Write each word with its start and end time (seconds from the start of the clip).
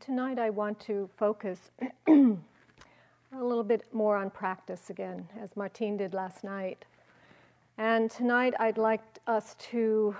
tonight 0.00 0.38
I 0.38 0.50
want 0.50 0.78
to 0.80 1.08
focus 1.16 1.70
a 2.08 2.36
little 3.32 3.64
bit 3.64 3.82
more 3.92 4.16
on 4.16 4.30
practice 4.30 4.90
again, 4.90 5.28
as 5.40 5.56
Martine 5.56 5.96
did 5.96 6.14
last 6.14 6.44
night. 6.44 6.84
And 7.78 8.10
tonight 8.10 8.54
I'd 8.58 8.78
like 8.78 9.02
us 9.26 9.54
to 9.70 10.16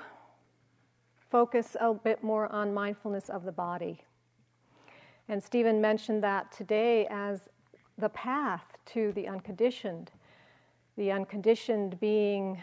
focus 1.31 1.77
a 1.81 1.95
bit 1.95 2.23
more 2.23 2.53
on 2.53 2.73
mindfulness 2.75 3.29
of 3.29 3.45
the 3.45 3.53
body. 3.53 4.01
And 5.29 5.43
Stephen 5.43 5.81
mentioned 5.81 6.23
that 6.23 6.53
today 6.53 7.07
as 7.11 7.49
the 7.99 8.09
path 8.11 8.65
to 8.87 9.13
the 9.13 9.27
unconditioned. 9.27 10.13
The 10.97 11.11
unconditioned 11.11 11.99
being 11.99 12.63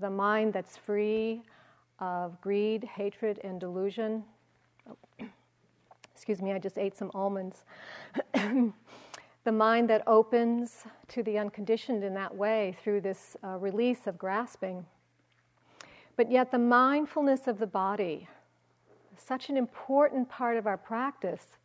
the 0.00 0.10
mind 0.10 0.52
that's 0.52 0.76
free 0.76 1.42
of 2.00 2.40
greed, 2.40 2.84
hatred, 2.84 3.40
and 3.44 3.60
delusion. 3.60 4.24
Oh, 4.88 5.26
Excuse 6.14 6.40
me, 6.40 6.52
I 6.52 6.58
just 6.58 6.78
ate 6.78 6.96
some 6.96 7.10
almonds. 7.14 7.64
the 8.32 9.52
mind 9.52 9.90
that 9.90 10.02
opens 10.06 10.84
to 11.08 11.22
the 11.22 11.38
unconditioned 11.38 12.02
in 12.02 12.14
that 12.14 12.34
way 12.34 12.76
through 12.82 13.00
this 13.02 13.36
uh, 13.44 13.58
release 13.58 14.06
of 14.06 14.16
grasping. 14.16 14.86
But 16.16 16.30
yet, 16.30 16.50
the 16.50 16.58
mindfulness 16.58 17.46
of 17.46 17.58
the 17.58 17.66
body, 17.66 18.28
such 19.16 19.48
an 19.48 19.56
important 19.56 20.28
part 20.28 20.56
of 20.56 20.66
our 20.66 20.76
practice. 20.76 21.58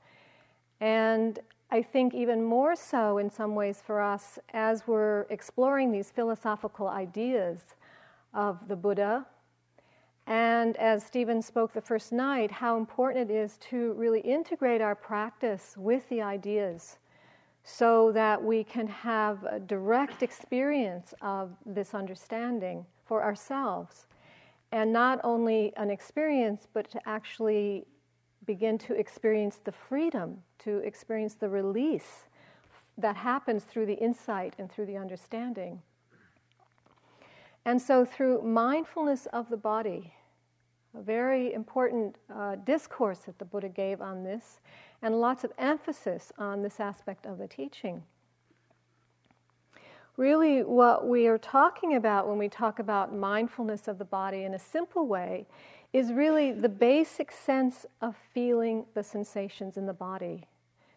And 0.81 1.39
I 1.71 1.83
think 1.83 2.15
even 2.15 2.43
more 2.43 2.75
so 2.75 3.19
in 3.19 3.29
some 3.29 3.53
ways 3.53 3.81
for 3.85 4.01
us 4.01 4.39
as 4.53 4.87
we're 4.87 5.27
exploring 5.29 5.91
these 5.91 6.09
philosophical 6.09 6.87
ideas 6.87 7.59
of 8.33 8.67
the 8.67 8.75
Buddha. 8.75 9.25
And 10.29 10.77
as 10.77 11.03
Stephen 11.03 11.41
spoke 11.41 11.73
the 11.73 11.81
first 11.81 12.11
night, 12.11 12.51
how 12.51 12.77
important 12.77 13.31
it 13.31 13.33
is 13.33 13.57
to 13.71 13.93
really 13.93 14.19
integrate 14.19 14.79
our 14.79 14.93
practice 14.93 15.73
with 15.75 16.07
the 16.09 16.21
ideas 16.21 16.99
so 17.63 18.11
that 18.11 18.41
we 18.41 18.63
can 18.63 18.85
have 18.85 19.43
a 19.45 19.59
direct 19.59 20.21
experience 20.21 21.15
of 21.23 21.57
this 21.65 21.95
understanding 21.95 22.85
for 23.07 23.23
ourselves. 23.23 24.05
And 24.71 24.93
not 24.93 25.19
only 25.23 25.73
an 25.77 25.89
experience, 25.89 26.67
but 26.71 26.87
to 26.91 27.09
actually 27.09 27.87
begin 28.45 28.77
to 28.77 28.93
experience 28.93 29.57
the 29.63 29.71
freedom, 29.71 30.43
to 30.59 30.77
experience 30.77 31.33
the 31.33 31.49
release 31.49 32.27
that 32.99 33.15
happens 33.15 33.63
through 33.63 33.87
the 33.87 33.95
insight 33.95 34.53
and 34.59 34.71
through 34.71 34.85
the 34.85 34.97
understanding. 34.97 35.81
And 37.65 37.81
so, 37.81 38.05
through 38.05 38.43
mindfulness 38.43 39.25
of 39.27 39.49
the 39.49 39.57
body, 39.57 40.13
a 40.97 41.01
very 41.01 41.53
important 41.53 42.15
uh, 42.33 42.55
discourse 42.55 43.19
that 43.19 43.37
the 43.37 43.45
Buddha 43.45 43.69
gave 43.69 44.01
on 44.01 44.23
this, 44.23 44.59
and 45.01 45.19
lots 45.19 45.43
of 45.43 45.51
emphasis 45.57 46.31
on 46.37 46.61
this 46.61 46.79
aspect 46.79 47.25
of 47.25 47.37
the 47.37 47.47
teaching. 47.47 48.03
Really, 50.17 50.63
what 50.63 51.07
we 51.07 51.27
are 51.27 51.37
talking 51.37 51.95
about 51.95 52.27
when 52.27 52.37
we 52.37 52.49
talk 52.49 52.79
about 52.79 53.15
mindfulness 53.15 53.87
of 53.87 53.97
the 53.97 54.05
body 54.05 54.43
in 54.43 54.53
a 54.53 54.59
simple 54.59 55.07
way 55.07 55.47
is 55.93 56.11
really 56.11 56.51
the 56.51 56.69
basic 56.69 57.31
sense 57.31 57.85
of 58.01 58.15
feeling 58.33 58.85
the 58.93 59.03
sensations 59.03 59.77
in 59.77 59.85
the 59.85 59.93
body. 59.93 60.45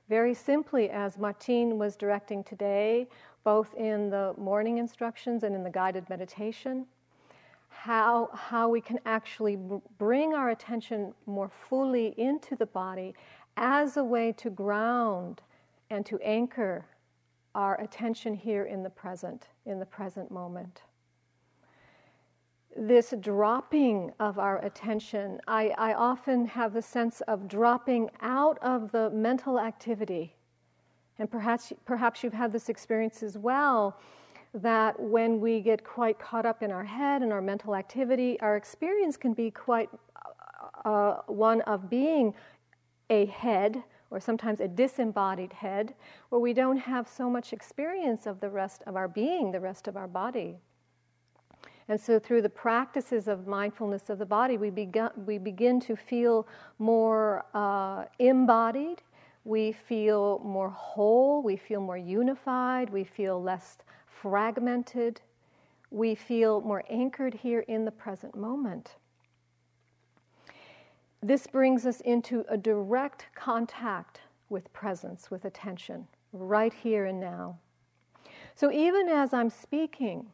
Very 0.08 0.34
simply, 0.34 0.90
as 0.90 1.18
Martine 1.18 1.78
was 1.78 1.96
directing 1.96 2.42
today, 2.42 3.08
both 3.44 3.72
in 3.74 4.10
the 4.10 4.34
morning 4.36 4.78
instructions 4.78 5.44
and 5.44 5.54
in 5.54 5.62
the 5.62 5.70
guided 5.70 6.08
meditation, 6.10 6.86
how, 7.72 8.30
how 8.32 8.68
we 8.68 8.80
can 8.80 8.98
actually 9.06 9.58
bring 9.98 10.34
our 10.34 10.50
attention 10.50 11.14
more 11.26 11.50
fully 11.68 12.14
into 12.18 12.54
the 12.56 12.66
body 12.66 13.14
as 13.56 13.96
a 13.96 14.04
way 14.04 14.32
to 14.32 14.50
ground 14.50 15.42
and 15.90 16.06
to 16.06 16.18
anchor 16.20 16.84
our 17.54 17.80
attention 17.80 18.34
here 18.34 18.64
in 18.64 18.82
the 18.82 18.90
present, 18.90 19.48
in 19.66 19.78
the 19.78 19.86
present 19.86 20.30
moment 20.30 20.82
this 22.76 23.12
dropping 23.20 24.12
of 24.18 24.38
our 24.38 24.64
attention, 24.64 25.40
I, 25.46 25.74
I, 25.76 25.94
often 25.94 26.46
have 26.46 26.72
the 26.72 26.82
sense 26.82 27.20
of 27.22 27.48
dropping 27.48 28.10
out 28.20 28.58
of 28.62 28.90
the 28.92 29.10
mental 29.10 29.60
activity. 29.60 30.34
And 31.18 31.30
perhaps, 31.30 31.72
perhaps 31.84 32.22
you've 32.22 32.32
had 32.32 32.52
this 32.52 32.68
experience 32.68 33.22
as 33.22 33.36
well 33.36 33.98
that 34.54 34.98
when 35.00 35.40
we 35.40 35.60
get 35.60 35.82
quite 35.84 36.18
caught 36.18 36.44
up 36.44 36.62
in 36.62 36.70
our 36.70 36.84
head 36.84 37.22
and 37.22 37.32
our 37.32 37.40
mental 37.40 37.74
activity, 37.74 38.38
our 38.40 38.56
experience 38.56 39.16
can 39.16 39.32
be 39.32 39.50
quite 39.50 39.88
uh, 40.84 41.16
one 41.26 41.60
of 41.62 41.88
being 41.88 42.34
a 43.08 43.26
head 43.26 43.82
or 44.10 44.20
sometimes 44.20 44.60
a 44.60 44.68
disembodied 44.68 45.54
head, 45.54 45.94
where 46.28 46.40
we 46.40 46.52
don't 46.52 46.76
have 46.76 47.08
so 47.08 47.30
much 47.30 47.54
experience 47.54 48.26
of 48.26 48.40
the 48.40 48.50
rest 48.50 48.82
of 48.86 48.94
our 48.94 49.08
being, 49.08 49.50
the 49.50 49.60
rest 49.60 49.88
of 49.88 49.96
our 49.96 50.06
body. 50.06 50.58
And 51.88 51.98
so, 51.98 52.18
through 52.18 52.42
the 52.42 52.48
practices 52.50 53.26
of 53.26 53.46
mindfulness 53.46 54.10
of 54.10 54.18
the 54.18 54.26
body, 54.26 54.58
we, 54.58 54.68
begin, 54.68 55.08
we 55.26 55.38
begin 55.38 55.80
to 55.80 55.96
feel 55.96 56.46
more 56.78 57.46
uh, 57.54 58.04
embodied, 58.18 59.02
we 59.44 59.72
feel 59.72 60.40
more 60.44 60.70
whole, 60.70 61.42
we 61.42 61.56
feel 61.56 61.80
more 61.80 61.96
unified, 61.96 62.90
we 62.90 63.04
feel 63.04 63.42
less 63.42 63.78
fragmented, 64.22 65.20
we 65.90 66.14
feel 66.14 66.60
more 66.60 66.84
anchored 66.88 67.34
here 67.34 67.60
in 67.66 67.84
the 67.84 67.90
present 67.90 68.36
moment. 68.36 68.94
This 71.20 71.46
brings 71.46 71.86
us 71.86 72.00
into 72.02 72.44
a 72.48 72.56
direct 72.56 73.26
contact 73.34 74.20
with 74.48 74.72
presence, 74.72 75.30
with 75.30 75.44
attention, 75.44 76.06
right 76.32 76.72
here 76.72 77.06
and 77.06 77.20
now. 77.20 77.58
So, 78.54 78.70
even 78.70 79.08
as 79.08 79.32
I'm 79.32 79.50
speaking, 79.50 80.26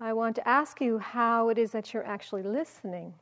I 0.00 0.12
want 0.12 0.34
to 0.36 0.48
ask 0.48 0.80
you 0.80 0.98
how 0.98 1.50
it 1.50 1.58
is 1.58 1.70
that 1.70 1.94
you're 1.94 2.06
actually 2.06 2.42
listening. 2.42 3.14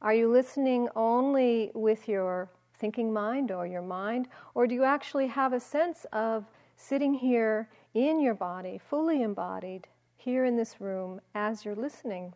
Are 0.00 0.14
you 0.14 0.30
listening 0.30 0.88
only 0.96 1.70
with 1.74 2.08
your 2.08 2.48
thinking 2.78 3.12
mind 3.12 3.50
or 3.50 3.66
your 3.66 3.82
mind, 3.82 4.28
or 4.54 4.66
do 4.66 4.74
you 4.74 4.84
actually 4.84 5.26
have 5.26 5.52
a 5.52 5.60
sense 5.60 6.06
of 6.12 6.46
sitting 6.76 7.14
here 7.14 7.68
in 7.96 8.20
your 8.20 8.34
body, 8.34 8.78
fully 8.78 9.22
embodied, 9.22 9.88
here 10.18 10.44
in 10.44 10.56
this 10.56 10.80
room 10.80 11.20
as 11.34 11.64
you're 11.64 11.74
listening? 11.74 12.34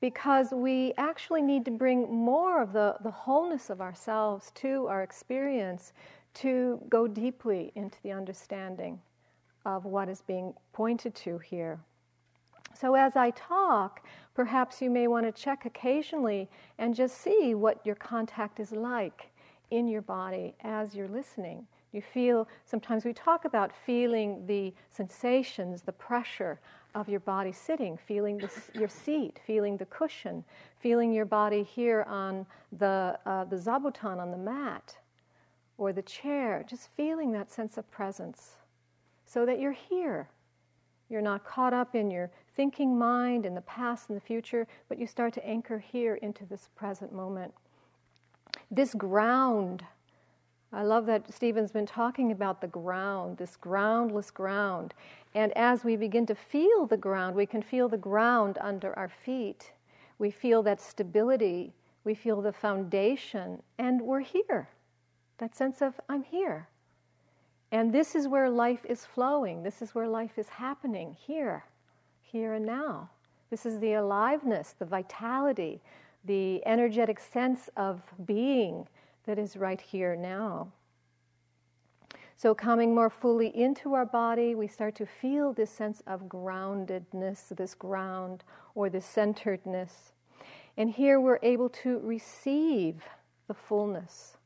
Because 0.00 0.50
we 0.50 0.92
actually 0.98 1.42
need 1.42 1.64
to 1.66 1.70
bring 1.70 2.12
more 2.12 2.60
of 2.60 2.72
the, 2.72 2.96
the 3.02 3.10
wholeness 3.10 3.70
of 3.70 3.80
ourselves 3.80 4.50
to 4.56 4.86
our 4.88 5.02
experience 5.02 5.92
to 6.34 6.80
go 6.88 7.06
deeply 7.06 7.72
into 7.76 7.98
the 8.02 8.10
understanding 8.10 9.00
of 9.64 9.84
what 9.84 10.08
is 10.08 10.22
being 10.22 10.52
pointed 10.72 11.14
to 11.14 11.38
here. 11.38 11.78
So, 12.74 12.94
as 12.94 13.16
I 13.16 13.30
talk, 13.30 14.04
perhaps 14.34 14.82
you 14.82 14.90
may 14.90 15.06
want 15.06 15.26
to 15.26 15.42
check 15.42 15.64
occasionally 15.64 16.48
and 16.78 16.94
just 16.94 17.20
see 17.20 17.54
what 17.54 17.84
your 17.84 17.96
contact 17.96 18.60
is 18.60 18.72
like 18.72 19.30
in 19.70 19.88
your 19.88 20.02
body 20.02 20.54
as 20.62 20.94
you're 20.94 21.08
listening. 21.08 21.66
You 21.92 22.02
feel, 22.02 22.46
sometimes 22.64 23.04
we 23.04 23.12
talk 23.12 23.44
about 23.44 23.72
feeling 23.86 24.46
the 24.46 24.74
sensations, 24.90 25.82
the 25.82 25.92
pressure 25.92 26.60
of 26.94 27.08
your 27.08 27.20
body 27.20 27.52
sitting, 27.52 27.96
feeling 27.96 28.38
the, 28.38 28.50
your 28.74 28.88
seat, 28.88 29.40
feeling 29.46 29.76
the 29.76 29.86
cushion, 29.86 30.44
feeling 30.80 31.12
your 31.12 31.24
body 31.24 31.62
here 31.62 32.04
on 32.08 32.46
the, 32.78 33.18
uh, 33.24 33.44
the 33.44 33.56
zabuton, 33.56 34.18
on 34.18 34.30
the 34.30 34.36
mat, 34.38 34.96
or 35.78 35.92
the 35.92 36.02
chair, 36.02 36.64
just 36.68 36.88
feeling 36.96 37.32
that 37.32 37.50
sense 37.50 37.78
of 37.78 37.90
presence 37.90 38.56
so 39.24 39.46
that 39.46 39.60
you're 39.60 39.72
here. 39.72 40.28
You're 41.08 41.22
not 41.22 41.44
caught 41.44 41.72
up 41.72 41.94
in 41.94 42.10
your 42.10 42.30
thinking 42.56 42.98
mind 42.98 43.46
in 43.46 43.54
the 43.54 43.62
past 43.62 44.08
and 44.08 44.16
the 44.16 44.20
future, 44.20 44.66
but 44.88 44.98
you 44.98 45.06
start 45.06 45.32
to 45.34 45.46
anchor 45.46 45.78
here 45.78 46.16
into 46.16 46.44
this 46.44 46.68
present 46.74 47.14
moment. 47.14 47.54
This 48.70 48.94
ground, 48.94 49.84
I 50.72 50.82
love 50.82 51.06
that 51.06 51.32
Stephen's 51.32 51.72
been 51.72 51.86
talking 51.86 52.30
about 52.30 52.60
the 52.60 52.66
ground, 52.66 53.38
this 53.38 53.56
groundless 53.56 54.30
ground. 54.30 54.94
And 55.34 55.56
as 55.56 55.84
we 55.84 55.96
begin 55.96 56.26
to 56.26 56.34
feel 56.34 56.86
the 56.86 56.96
ground, 56.96 57.34
we 57.34 57.46
can 57.46 57.62
feel 57.62 57.88
the 57.88 57.96
ground 57.96 58.58
under 58.60 58.96
our 58.98 59.08
feet. 59.08 59.72
We 60.18 60.30
feel 60.30 60.62
that 60.64 60.80
stability, 60.80 61.72
we 62.04 62.14
feel 62.14 62.42
the 62.42 62.52
foundation, 62.52 63.62
and 63.78 64.02
we're 64.02 64.20
here. 64.20 64.68
That 65.38 65.56
sense 65.56 65.80
of, 65.80 65.98
I'm 66.08 66.22
here. 66.22 66.68
And 67.72 67.92
this 67.92 68.14
is 68.14 68.28
where 68.28 68.50
life 68.50 68.84
is 68.84 69.04
flowing, 69.04 69.62
this 69.62 69.80
is 69.80 69.94
where 69.94 70.08
life 70.08 70.38
is 70.38 70.48
happening, 70.48 71.16
here 71.18 71.64
here 72.30 72.54
and 72.54 72.66
now. 72.66 73.08
This 73.50 73.64
is 73.64 73.78
the 73.80 73.94
aliveness, 73.94 74.74
the 74.78 74.84
vitality, 74.84 75.80
the 76.24 76.64
energetic 76.66 77.18
sense 77.18 77.70
of 77.76 78.02
being 78.26 78.86
that 79.28 79.38
is 79.38 79.58
right 79.58 79.80
here 79.82 80.16
now. 80.16 80.72
So, 82.34 82.54
coming 82.54 82.94
more 82.94 83.10
fully 83.10 83.54
into 83.54 83.92
our 83.92 84.06
body, 84.06 84.54
we 84.54 84.66
start 84.66 84.94
to 84.94 85.06
feel 85.06 85.52
this 85.52 85.70
sense 85.70 86.02
of 86.06 86.22
groundedness, 86.22 87.54
this 87.54 87.74
ground 87.74 88.42
or 88.74 88.88
this 88.88 89.04
centeredness. 89.04 90.12
And 90.78 90.88
here 90.88 91.20
we're 91.20 91.40
able 91.42 91.68
to 91.68 91.98
receive 91.98 93.02
the 93.48 93.54
fullness 93.54 94.38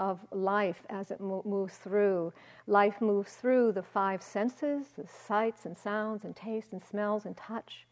of 0.00 0.20
life 0.30 0.86
as 0.88 1.10
it 1.10 1.20
mo- 1.20 1.42
moves 1.44 1.76
through. 1.76 2.32
Life 2.66 3.02
moves 3.02 3.34
through 3.34 3.72
the 3.72 3.82
five 3.82 4.22
senses, 4.22 4.86
the 4.96 5.06
sights 5.06 5.66
and 5.66 5.76
sounds 5.76 6.24
and 6.24 6.34
tastes 6.34 6.72
and 6.72 6.82
smells 6.82 7.26
and 7.26 7.36
touch, 7.36 7.86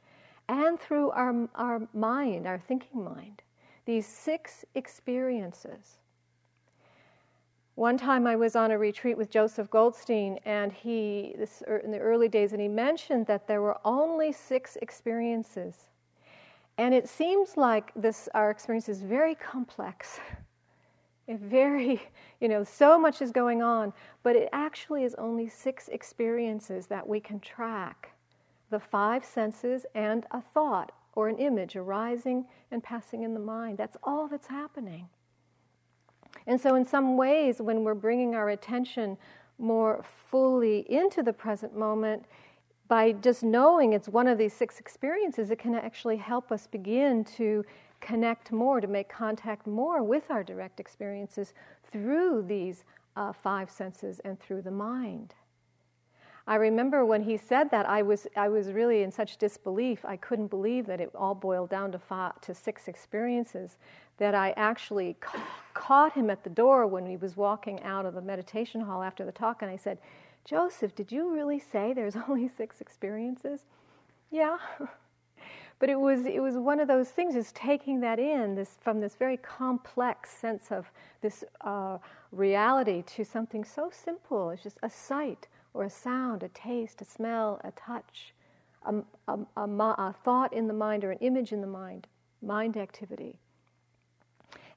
and 0.49 0.81
through 0.81 1.11
our, 1.11 1.47
our 1.57 1.87
mind, 1.93 2.47
our 2.47 2.59
thinking 2.59 3.05
mind. 3.05 3.43
These 3.85 4.07
six 4.07 4.65
experiences. 4.75 5.99
One 7.75 7.97
time 7.97 8.27
I 8.27 8.37
was 8.37 8.55
on 8.55 8.71
a 8.71 8.79
retreat 8.79 9.17
with 9.17 9.31
Joseph 9.31 9.71
Goldstein, 9.71 10.39
and 10.45 10.73
he, 10.73 11.35
this, 11.39 11.63
er, 11.67 11.79
in 11.79 11.91
the 11.91 11.99
early 11.99 12.29
days, 12.29 12.53
and 12.53 12.61
he 12.61 12.69
mentioned 12.69 13.27
that 13.27 13.47
there 13.47 13.63
were 13.63 13.79
only 13.85 14.31
six 14.31 14.77
experiences. 14.83 15.89
And 16.77 16.95
it 16.95 17.09
seems 17.09 17.57
like 17.57 17.91
this, 17.97 18.29
our 18.35 18.51
experience 18.51 18.89
is 18.89 19.03
very 19.03 19.35
complex. 19.35 20.21
It 21.29 21.39
very, 21.39 22.03
you 22.41 22.49
know, 22.49 22.65
so 22.65 22.99
much 22.99 23.23
is 23.23 23.31
going 23.31 23.63
on, 23.63 23.93
but 24.25 24.35
it 24.35 24.49
actually 24.53 25.05
is 25.05 25.15
only 25.15 25.49
six 25.49 25.87
experiences 25.87 26.89
that 26.89 27.09
we 27.09 27.21
can 27.21 27.39
track 27.39 28.11
the 28.71 28.81
five 28.81 29.25
senses 29.25 29.87
and 29.95 30.27
a 30.33 30.41
thought 30.41 30.91
or 31.15 31.29
an 31.29 31.39
image 31.39 31.77
arising 31.77 32.45
and 32.73 32.83
passing 32.83 33.23
in 33.23 33.35
the 33.35 33.41
mind. 33.41 33.79
That's 33.79 33.97
all 34.03 34.27
that's 34.27 34.49
happening. 34.49 35.09
And 36.47 36.61
so, 36.61 36.75
in 36.75 36.85
some 36.85 37.17
ways, 37.17 37.61
when 37.61 37.85
we're 37.85 37.95
bringing 37.95 38.35
our 38.35 38.51
attention 38.51 39.17
more 39.59 40.05
fully 40.31 40.91
into 40.91 41.23
the 41.23 41.33
present 41.33 41.77
moment, 41.77 42.25
by 42.89 43.13
just 43.13 43.43
knowing 43.43 43.93
it's 43.93 44.09
one 44.09 44.27
of 44.27 44.37
these 44.39 44.53
six 44.53 44.79
experiences, 44.79 45.51
it 45.51 45.59
can 45.59 45.75
actually 45.75 46.17
help 46.17 46.53
us 46.53 46.67
begin 46.67 47.25
to 47.25 47.65
connect 48.01 48.53
more, 48.53 48.81
to 48.81 48.87
make 48.87 49.09
contact 49.09 49.67
more 49.67 50.03
with 50.03 50.31
our 50.31 50.43
direct 50.43 50.81
experiences 50.81 51.55
through 51.91 52.43
these 52.43 52.85
uh, 53.17 53.33
five 53.33 53.71
senses 53.71 54.21
and 54.25 54.39
through 54.41 54.63
the 54.63 54.71
mind. 54.71 55.35
I 56.47 56.57
remember 56.57 57.05
when 57.05 57.23
he 57.23 57.37
said 57.37 57.71
that, 57.71 57.89
I 57.89 58.03
was, 58.03 58.27
I 58.37 58.49
was 58.49 58.73
really 58.73 59.03
in 59.03 59.13
such 59.13 59.37
disbelief. 59.37 60.05
I 60.05 60.17
couldn't 60.17 60.49
believe 60.49 60.87
that 60.87 61.01
it 61.01 61.11
all 61.15 61.35
boiled 61.35 61.71
down 61.71 61.93
to, 61.93 61.99
five, 61.99 62.41
to 62.43 62.55
six 62.55 62.89
experiences 62.89 63.77
that 64.19 64.35
I 64.35 64.53
actually 64.57 65.17
ca- 65.21 65.41
caught 65.75 66.13
him 66.13 66.31
at 66.31 66.43
the 66.43 66.51
door 66.51 66.87
when 66.87 67.07
he 67.07 67.17
was 67.17 67.37
walking 67.37 67.83
out 67.83 68.07
of 68.07 68.15
the 68.15 68.21
meditation 68.21 68.81
hall 68.81 69.03
after 69.03 69.25
the 69.25 69.33
talk, 69.33 69.63
and 69.63 69.71
I 69.71 69.77
said, 69.77 69.99
Joseph, 70.45 70.95
did 70.95 71.13
you 71.13 71.33
really 71.33 71.61
say 71.61 71.93
there's 71.93 72.17
only 72.29 72.49
six 72.49 72.81
experiences? 72.81 73.61
Yeah. 74.31 74.59
but 75.79 75.89
it 75.89 75.99
was, 75.99 76.27
it 76.27 76.41
was 76.41 76.57
one 76.57 76.81
of 76.81 76.89
those 76.89 77.11
things, 77.11 77.37
is 77.37 77.53
taking 77.53 78.01
that 78.01 78.19
in 78.19 78.57
this, 78.57 78.79
from 78.81 79.01
this 79.01 79.15
very 79.15 79.37
complex 79.37 80.31
sense 80.31 80.73
of 80.73 80.91
this 81.21 81.45
uh, 81.61 81.99
reality 82.33 83.03
to 83.03 83.25
something 83.25 83.65
so 83.65 83.91
simple. 83.93 84.51
It's 84.51 84.65
just 84.65 84.79
a 84.83 84.91
sight 84.91 85.47
or 85.75 85.85
a 85.85 85.91
sound, 85.91 86.43
a 86.43 86.49
taste, 86.49 87.01
a 87.01 87.05
smell, 87.05 87.61
a 87.65 87.71
touch, 87.73 88.35
a, 88.85 88.95
a, 89.29 89.39
a, 89.57 89.63
a 89.67 90.15
thought 90.25 90.53
in 90.53 90.67
the 90.67 90.75
mind 90.75 91.05
or 91.05 91.13
an 91.13 91.19
image 91.19 91.53
in 91.53 91.61
the 91.61 91.67
mind, 91.67 92.07
mind 92.43 92.77
activity. 92.77 93.37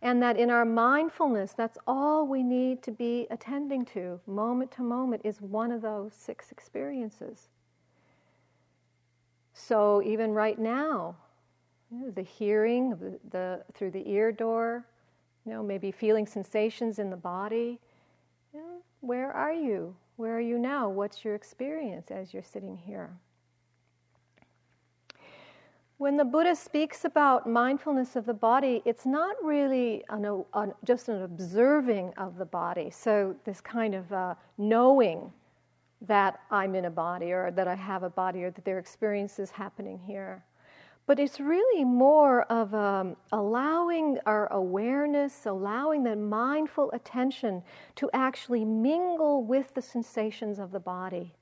And 0.02 0.22
that 0.22 0.38
in 0.38 0.50
our 0.52 0.66
mindfulness, 0.66 1.54
that's 1.54 1.78
all 1.88 2.28
we 2.28 2.44
need 2.44 2.84
to 2.84 2.92
be 2.92 3.28
attending 3.32 3.86
to, 3.86 4.20
moment 4.28 4.72
to 4.74 4.84
moment, 4.84 5.22
is 5.24 5.42
one 5.42 5.72
of 5.72 5.82
those 5.82 6.14
six 6.14 6.52
experiences. 6.52 7.50
So 9.54 10.02
even 10.04 10.32
right 10.32 10.60
now, 10.60 11.16
the 12.14 12.22
hearing 12.22 12.92
the, 12.92 13.20
the, 13.32 13.64
through 13.74 13.92
the 13.92 14.08
ear 14.10 14.32
door, 14.32 14.86
you 15.46 15.52
know, 15.52 15.64
maybe 15.64 15.92
feeling 15.92 16.28
sensations 16.28 17.00
in 17.00 17.10
the 17.10 17.18
body. 17.18 17.80
You 18.54 18.60
know, 18.60 18.78
where 19.02 19.32
are 19.32 19.54
you? 19.54 19.96
Where 20.18 20.36
are 20.36 20.42
you 20.42 20.58
now? 20.58 20.90
What's 20.90 21.26
your 21.26 21.36
experience 21.36 22.10
as 22.10 22.34
you're 22.34 22.44
sitting 22.44 22.78
here? 22.78 23.18
When 25.98 26.18
the 26.18 26.26
Buddha 26.26 26.56
speaks 26.56 27.06
about 27.06 27.48
mindfulness 27.48 28.16
of 28.16 28.26
the 28.26 28.34
body, 28.34 28.82
it's 28.84 29.06
not 29.06 29.36
really 29.42 30.04
an, 30.10 30.44
an, 30.54 30.74
just 30.84 31.08
an 31.08 31.22
observing 31.22 32.14
of 32.18 32.38
the 32.38 32.46
body. 32.46 32.90
So, 32.90 33.36
this 33.46 33.62
kind 33.62 33.96
of 33.96 34.12
uh, 34.12 34.36
knowing 34.58 35.32
that 36.02 36.42
I'm 36.52 36.76
in 36.76 36.86
a 36.86 36.90
body 36.90 37.32
or 37.32 37.50
that 37.52 37.68
I 37.68 37.76
have 37.76 38.04
a 38.04 38.10
body 38.10 38.44
or 38.44 38.52
that 38.52 38.66
there 38.66 38.76
are 38.76 38.80
experiences 38.80 39.52
happening 39.52 39.98
here. 39.98 40.44
But 41.07 41.19
it's 41.19 41.40
really 41.40 41.84
more 41.84 42.44
of 42.44 42.74
um, 42.74 43.16
allowing 43.31 44.18
our 44.25 44.52
awareness, 44.52 45.46
allowing 45.46 46.04
that 46.04 46.18
mindful 46.18 46.92
attention 46.94 47.62
to 47.96 48.10
actually 48.13 48.66
mingle 48.66 49.44
with 49.44 49.74
the 49.75 49.81
sensations 49.81 50.57
of 50.57 50.72
the 50.72 50.80
body. 50.80 51.36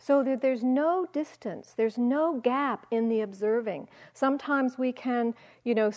So 0.00 0.22
that 0.22 0.40
there's 0.40 0.62
no 0.62 1.08
distance, 1.12 1.74
there's 1.76 1.98
no 1.98 2.38
gap 2.38 2.86
in 2.92 3.08
the 3.08 3.22
observing. 3.22 3.88
Sometimes 4.14 4.78
we 4.78 4.92
can, 4.92 5.34
you 5.64 5.74
know, 5.74 5.90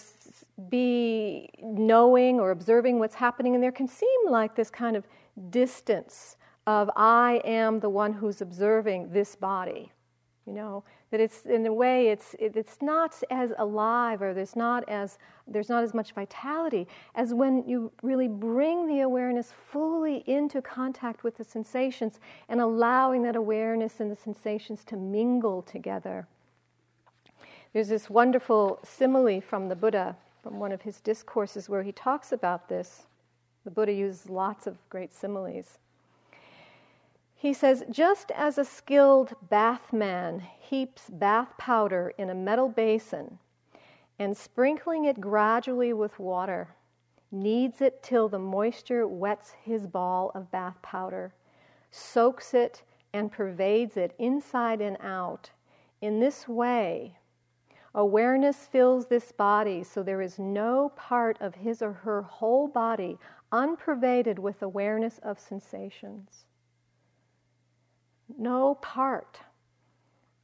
be 0.69 1.47
knowing 1.61 2.39
or 2.39 2.49
observing 2.49 2.97
what's 2.97 3.13
happening, 3.13 3.53
and 3.53 3.63
there 3.63 3.71
can 3.71 3.87
seem 3.87 4.19
like 4.27 4.55
this 4.55 4.71
kind 4.71 4.95
of 4.95 5.05
distance 5.51 6.37
of 6.65 6.89
I 6.95 7.41
am 7.45 7.79
the 7.79 7.89
one 7.89 8.13
who's 8.13 8.41
observing 8.41 9.11
this 9.11 9.35
body. 9.35 9.91
You 10.47 10.53
know, 10.53 10.83
that 11.11 11.19
it's 11.19 11.43
in 11.45 11.65
a 11.65 11.73
way 11.73 12.07
it's 12.07 12.35
it, 12.39 12.55
it's 12.55 12.81
not 12.81 13.21
as 13.29 13.51
alive 13.57 14.21
or 14.21 14.33
there's 14.33 14.55
not 14.55 14.87
as 14.89 15.19
there's 15.47 15.69
not 15.69 15.83
as 15.83 15.93
much 15.93 16.13
vitality 16.13 16.87
as 17.15 17.33
when 17.33 17.67
you 17.67 17.91
really 18.01 18.27
bring 18.27 18.87
the 18.87 19.01
awareness 19.01 19.51
fully 19.71 20.23
into 20.25 20.61
contact 20.61 21.23
with 21.23 21.37
the 21.37 21.43
sensations 21.43 22.19
and 22.49 22.61
allowing 22.61 23.21
that 23.23 23.35
awareness 23.35 23.99
and 23.99 24.09
the 24.09 24.15
sensations 24.15 24.83
to 24.85 24.95
mingle 24.95 25.61
together. 25.61 26.27
There's 27.73 27.89
this 27.89 28.09
wonderful 28.09 28.79
simile 28.83 29.41
from 29.41 29.69
the 29.69 29.75
buddha 29.75 30.15
from 30.41 30.59
one 30.59 30.71
of 30.71 30.81
his 30.81 30.99
discourses 30.99 31.69
where 31.69 31.83
he 31.83 31.91
talks 31.91 32.31
about 32.31 32.67
this. 32.67 33.03
The 33.63 33.71
buddha 33.71 33.93
uses 33.93 34.29
lots 34.29 34.65
of 34.67 34.77
great 34.89 35.13
similes 35.13 35.77
he 37.41 37.53
says, 37.53 37.83
just 37.89 38.29
as 38.35 38.59
a 38.59 38.63
skilled 38.63 39.33
bathman 39.49 40.43
heaps 40.59 41.09
bath 41.09 41.57
powder 41.57 42.13
in 42.15 42.29
a 42.29 42.35
metal 42.35 42.69
basin 42.69 43.39
and 44.19 44.37
sprinkling 44.37 45.05
it 45.05 45.19
gradually 45.19 45.91
with 45.91 46.19
water, 46.19 46.75
kneads 47.31 47.81
it 47.81 48.03
till 48.03 48.29
the 48.29 48.37
moisture 48.37 49.07
wets 49.07 49.55
his 49.63 49.87
ball 49.87 50.31
of 50.35 50.51
bath 50.51 50.79
powder, 50.83 51.33
soaks 51.89 52.53
it 52.53 52.83
and 53.11 53.31
pervades 53.31 53.97
it 53.97 54.13
inside 54.19 54.79
and 54.79 54.97
out. 55.01 55.49
In 55.99 56.19
this 56.19 56.47
way, 56.47 57.17
awareness 57.95 58.67
fills 58.67 59.07
this 59.07 59.31
body 59.31 59.81
so 59.81 60.03
there 60.03 60.21
is 60.21 60.37
no 60.37 60.89
part 60.95 61.37
of 61.41 61.55
his 61.55 61.81
or 61.81 61.93
her 61.93 62.21
whole 62.21 62.67
body 62.67 63.17
unpervaded 63.51 64.37
with 64.37 64.61
awareness 64.61 65.17
of 65.23 65.39
sensations 65.39 66.45
no 68.37 68.75
part 68.75 69.39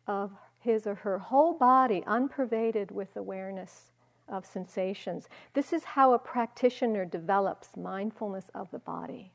of 0.08 0.32
his 0.60 0.88
or 0.88 0.96
her 0.96 1.20
whole 1.20 1.54
body 1.54 2.04
unpervaded 2.08 2.92
with 2.92 3.16
awareness 3.16 3.92
of 4.28 4.46
sensations. 4.46 5.30
This 5.54 5.72
is 5.72 5.84
how 5.84 6.14
a 6.14 6.20
practitioner 6.20 7.06
develops 7.06 7.78
mindfulness 7.78 8.46
of 8.54 8.70
the 8.72 8.80
body. 8.80 9.32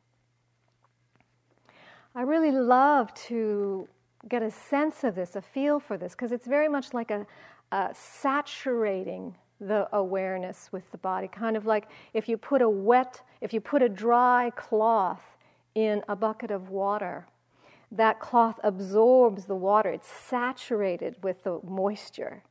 I 2.15 2.23
really 2.23 2.51
love 2.51 3.13
to 3.29 3.89
get 4.29 4.43
a 4.43 4.51
sense 4.51 5.05
of 5.05 5.15
this, 5.15 5.35
a 5.35 5.41
feel 5.41 5.81
for 5.81 5.97
this, 5.97 6.13
because 6.13 6.33
it's 6.33 6.47
very 6.47 6.69
much 6.69 6.93
like 6.93 7.11
a, 7.11 7.27
a, 7.73 7.91
saturating 7.95 9.35
the 9.61 9.89
awareness 9.97 10.69
with 10.73 10.91
the 10.91 10.99
body, 10.99 11.29
kind 11.29 11.57
of 11.57 11.65
like 11.65 11.89
if 12.13 12.29
you 12.29 12.37
put 12.37 12.61
a 12.61 12.69
wet, 12.69 13.23
if 13.41 13.55
you 13.55 13.61
put 13.61 13.81
a 13.81 13.89
dry 13.89 14.51
cloth 14.57 15.23
in 15.75 16.03
a 16.09 16.17
bucket 16.17 16.51
of 16.51 16.69
water 16.69 17.27
that 17.93 18.21
cloth 18.21 18.59
absorbs 18.65 19.45
the 19.45 19.55
water, 19.55 19.91
it's 19.91 20.09
saturated 20.09 21.17
with 21.23 21.45
the 21.45 21.61
moisture. 21.63 22.43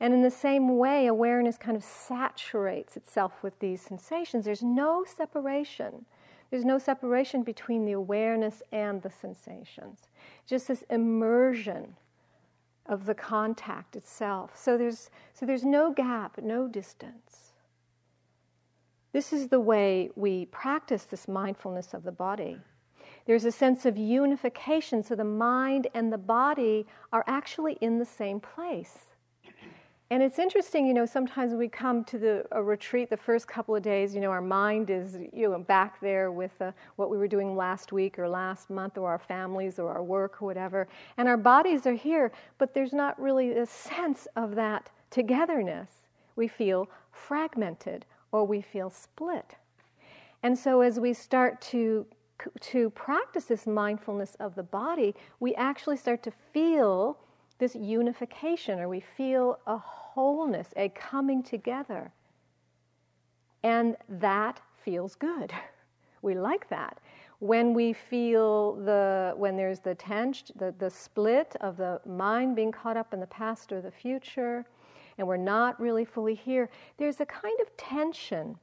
And 0.00 0.14
in 0.14 0.22
the 0.22 0.30
same 0.30 0.78
way, 0.78 1.06
awareness 1.06 1.58
kind 1.58 1.76
of 1.76 1.84
saturates 1.84 2.96
itself 2.96 3.42
with 3.42 3.58
these 3.58 3.82
sensations. 3.82 4.46
There's 4.46 4.62
no 4.62 5.04
separation. 5.04 6.06
There's 6.50 6.64
no 6.64 6.78
separation 6.78 7.42
between 7.42 7.84
the 7.84 7.92
awareness 7.92 8.62
and 8.72 9.02
the 9.02 9.10
sensations. 9.10 10.08
Just 10.46 10.68
this 10.68 10.82
immersion 10.88 11.96
of 12.86 13.04
the 13.04 13.14
contact 13.14 13.94
itself. 13.94 14.52
So 14.56 14.78
there's, 14.78 15.10
so 15.34 15.44
there's 15.44 15.64
no 15.64 15.92
gap, 15.92 16.38
no 16.42 16.66
distance. 16.66 17.52
This 19.12 19.32
is 19.32 19.48
the 19.48 19.60
way 19.60 20.10
we 20.16 20.46
practice 20.46 21.04
this 21.04 21.28
mindfulness 21.28 21.92
of 21.92 22.04
the 22.04 22.12
body. 22.12 22.58
There's 23.26 23.44
a 23.44 23.52
sense 23.52 23.86
of 23.86 23.96
unification, 23.96 25.02
so 25.02 25.14
the 25.14 25.24
mind 25.24 25.86
and 25.94 26.12
the 26.12 26.18
body 26.18 26.86
are 27.12 27.24
actually 27.26 27.74
in 27.80 27.98
the 27.98 28.04
same 28.04 28.40
place. 28.40 29.10
And 30.12 30.24
it's 30.24 30.40
interesting, 30.40 30.88
you 30.88 30.94
know, 30.94 31.06
sometimes 31.06 31.54
we 31.54 31.68
come 31.68 32.02
to 32.06 32.18
the 32.18 32.44
a 32.50 32.60
retreat 32.60 33.10
the 33.10 33.16
first 33.16 33.46
couple 33.46 33.76
of 33.76 33.82
days, 33.82 34.12
you 34.12 34.20
know, 34.20 34.32
our 34.32 34.42
mind 34.42 34.90
is, 34.90 35.16
you 35.32 35.48
know, 35.48 35.58
back 35.60 36.00
there 36.00 36.32
with 36.32 36.50
uh, 36.60 36.72
what 36.96 37.10
we 37.10 37.16
were 37.16 37.28
doing 37.28 37.54
last 37.54 37.92
week 37.92 38.18
or 38.18 38.28
last 38.28 38.70
month 38.70 38.98
or 38.98 39.08
our 39.08 39.20
families 39.20 39.78
or 39.78 39.92
our 39.92 40.02
work 40.02 40.42
or 40.42 40.46
whatever. 40.46 40.88
And 41.16 41.28
our 41.28 41.36
bodies 41.36 41.86
are 41.86 41.94
here, 41.94 42.32
but 42.58 42.74
there's 42.74 42.92
not 42.92 43.20
really 43.20 43.52
a 43.52 43.66
sense 43.66 44.26
of 44.34 44.56
that 44.56 44.90
togetherness. 45.10 45.90
We 46.34 46.48
feel 46.48 46.88
fragmented 47.12 48.04
or 48.32 48.44
we 48.44 48.62
feel 48.62 48.90
split. 48.90 49.54
And 50.42 50.58
so 50.58 50.80
as 50.80 50.98
we 50.98 51.12
start 51.12 51.60
to 51.62 52.04
to 52.60 52.90
practice 52.90 53.44
this 53.44 53.66
mindfulness 53.66 54.36
of 54.40 54.54
the 54.54 54.62
body, 54.62 55.14
we 55.38 55.54
actually 55.54 55.96
start 55.96 56.22
to 56.24 56.32
feel 56.52 57.18
this 57.58 57.74
unification 57.74 58.80
or 58.80 58.88
we 58.88 59.00
feel 59.00 59.58
a 59.66 59.76
wholeness, 59.78 60.68
a 60.76 60.88
coming 60.90 61.42
together. 61.42 62.12
And 63.62 63.96
that 64.08 64.60
feels 64.84 65.14
good. 65.14 65.52
We 66.22 66.34
like 66.34 66.68
that. 66.68 66.98
When 67.38 67.72
we 67.72 67.94
feel 67.94 68.74
the, 68.74 69.32
when 69.38 69.56
there's 69.56 69.80
the 69.80 69.94
tension, 69.94 70.54
the, 70.58 70.74
the 70.78 70.90
split 70.90 71.56
of 71.62 71.78
the 71.78 71.98
mind 72.04 72.56
being 72.56 72.70
caught 72.70 72.98
up 72.98 73.14
in 73.14 73.20
the 73.20 73.26
past 73.26 73.72
or 73.72 73.80
the 73.80 73.90
future, 73.90 74.66
and 75.16 75.26
we're 75.26 75.38
not 75.38 75.80
really 75.80 76.04
fully 76.04 76.34
here, 76.34 76.68
there's 76.98 77.20
a 77.20 77.24
kind 77.24 77.58
of 77.62 77.74
tension 77.78 78.58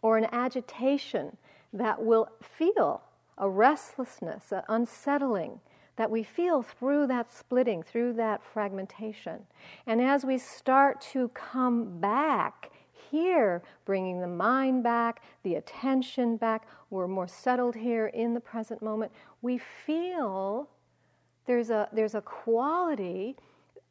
or 0.00 0.16
an 0.16 0.26
agitation 0.32 1.36
that 1.72 2.02
will 2.02 2.28
feel 2.40 3.02
a 3.38 3.48
restlessness, 3.48 4.52
an 4.52 4.62
unsettling 4.68 5.60
that 5.96 6.10
we 6.10 6.22
feel 6.22 6.62
through 6.62 7.06
that 7.06 7.32
splitting, 7.32 7.82
through 7.82 8.14
that 8.14 8.42
fragmentation. 8.42 9.40
And 9.86 10.00
as 10.00 10.24
we 10.24 10.38
start 10.38 11.00
to 11.12 11.28
come 11.28 12.00
back 12.00 12.70
here, 13.10 13.62
bringing 13.84 14.20
the 14.20 14.26
mind 14.26 14.82
back, 14.82 15.22
the 15.42 15.56
attention 15.56 16.36
back, 16.36 16.66
we're 16.88 17.08
more 17.08 17.28
settled 17.28 17.76
here 17.76 18.06
in 18.06 18.32
the 18.32 18.40
present 18.40 18.82
moment, 18.82 19.12
we 19.42 19.58
feel 19.58 20.68
there's 21.46 21.70
a, 21.70 21.88
there's 21.92 22.14
a 22.14 22.22
quality 22.22 23.36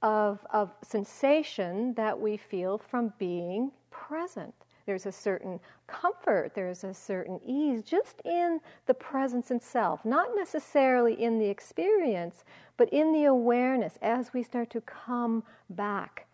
of, 0.02 0.40
of 0.52 0.72
sensation 0.84 1.94
that 1.94 2.20
we 2.20 2.36
feel 2.38 2.80
from 2.80 3.14
being 3.20 3.72
present. 3.92 4.56
There's 4.92 5.06
a 5.06 5.12
certain 5.14 5.62
comfort, 5.88 6.52
there's 6.54 6.84
a 6.84 6.94
certain 6.94 7.40
ease 7.48 7.82
just 7.82 8.22
in 8.26 8.60
the 8.88 8.94
presence 8.94 9.50
itself, 9.50 10.04
not 10.04 10.32
necessarily 10.36 11.14
in 11.14 11.40
the 11.40 11.46
experience, 11.46 12.44
but 12.76 12.90
in 12.90 13.14
the 13.14 13.24
awareness 13.24 13.98
as 14.02 14.34
we 14.34 14.44
start 14.44 14.70
to 14.72 14.82
come 14.82 15.46
back. 15.70 16.28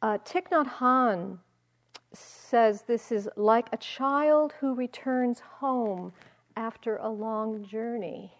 Uh, 0.00 0.16
Thich 0.24 0.48
Nhat 0.48 0.78
Hanh 0.78 1.36
says 2.14 2.80
this 2.80 3.12
is 3.12 3.28
like 3.36 3.68
a 3.74 3.76
child 3.76 4.54
who 4.60 4.74
returns 4.74 5.40
home 5.40 6.14
after 6.56 6.96
a 6.96 7.10
long 7.10 7.62
journey. 7.62 8.32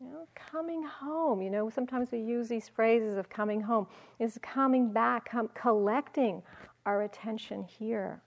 You 0.00 0.08
know, 0.08 0.26
coming 0.34 0.82
home, 0.82 1.40
you 1.40 1.50
know, 1.50 1.70
sometimes 1.70 2.10
we 2.10 2.18
use 2.18 2.48
these 2.48 2.68
phrases 2.68 3.16
of 3.16 3.28
coming 3.28 3.60
home, 3.60 3.86
is 4.18 4.40
coming 4.42 4.92
back, 4.92 5.30
com- 5.30 5.50
collecting 5.54 6.42
our 6.88 7.02
attention 7.02 7.62
here. 7.64 8.22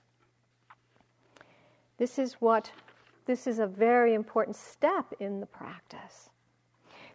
This 1.98 2.20
is 2.20 2.36
what 2.36 2.72
this 3.26 3.48
is 3.48 3.58
a 3.58 3.66
very 3.66 4.14
important 4.14 4.56
step 4.56 5.14
in 5.20 5.40
the 5.40 5.48
practice. 5.48 6.30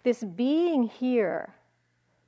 This 0.02 0.24
being 0.24 0.82
here, 0.82 1.54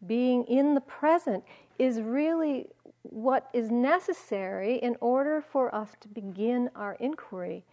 being 0.07 0.45
in 0.45 0.75
the 0.75 0.81
present, 0.81 1.43
is 1.81 2.01
really 2.01 2.69
what 3.03 3.49
is 3.53 3.73
necessary 3.73 4.77
in 4.77 4.95
order 5.01 5.41
for 5.41 5.75
us 5.75 5.91
to 6.01 6.09
begin 6.09 6.71
our 6.77 6.95
inquiry 7.01 7.65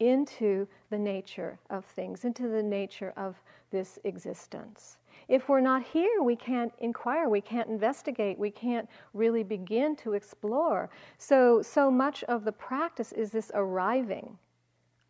into 0.00 0.66
the 0.90 0.98
nature 0.98 1.60
of 1.70 1.84
things, 1.84 2.24
into 2.24 2.48
the 2.48 2.62
nature 2.62 3.12
of 3.16 3.40
this 3.70 4.00
existence. 4.02 4.96
If 5.28 5.50
we're 5.50 5.60
not 5.60 5.82
here, 5.82 6.22
we 6.22 6.36
can't 6.36 6.72
inquire, 6.78 7.28
we 7.28 7.42
can't 7.42 7.68
investigate, 7.68 8.38
we 8.38 8.50
can't 8.50 8.88
really 9.12 9.42
begin 9.42 9.94
to 9.96 10.14
explore. 10.14 10.88
So, 11.18 11.60
so 11.60 11.90
much 11.90 12.24
of 12.24 12.44
the 12.44 12.52
practice 12.52 13.12
is 13.12 13.30
this 13.30 13.50
arriving. 13.54 14.38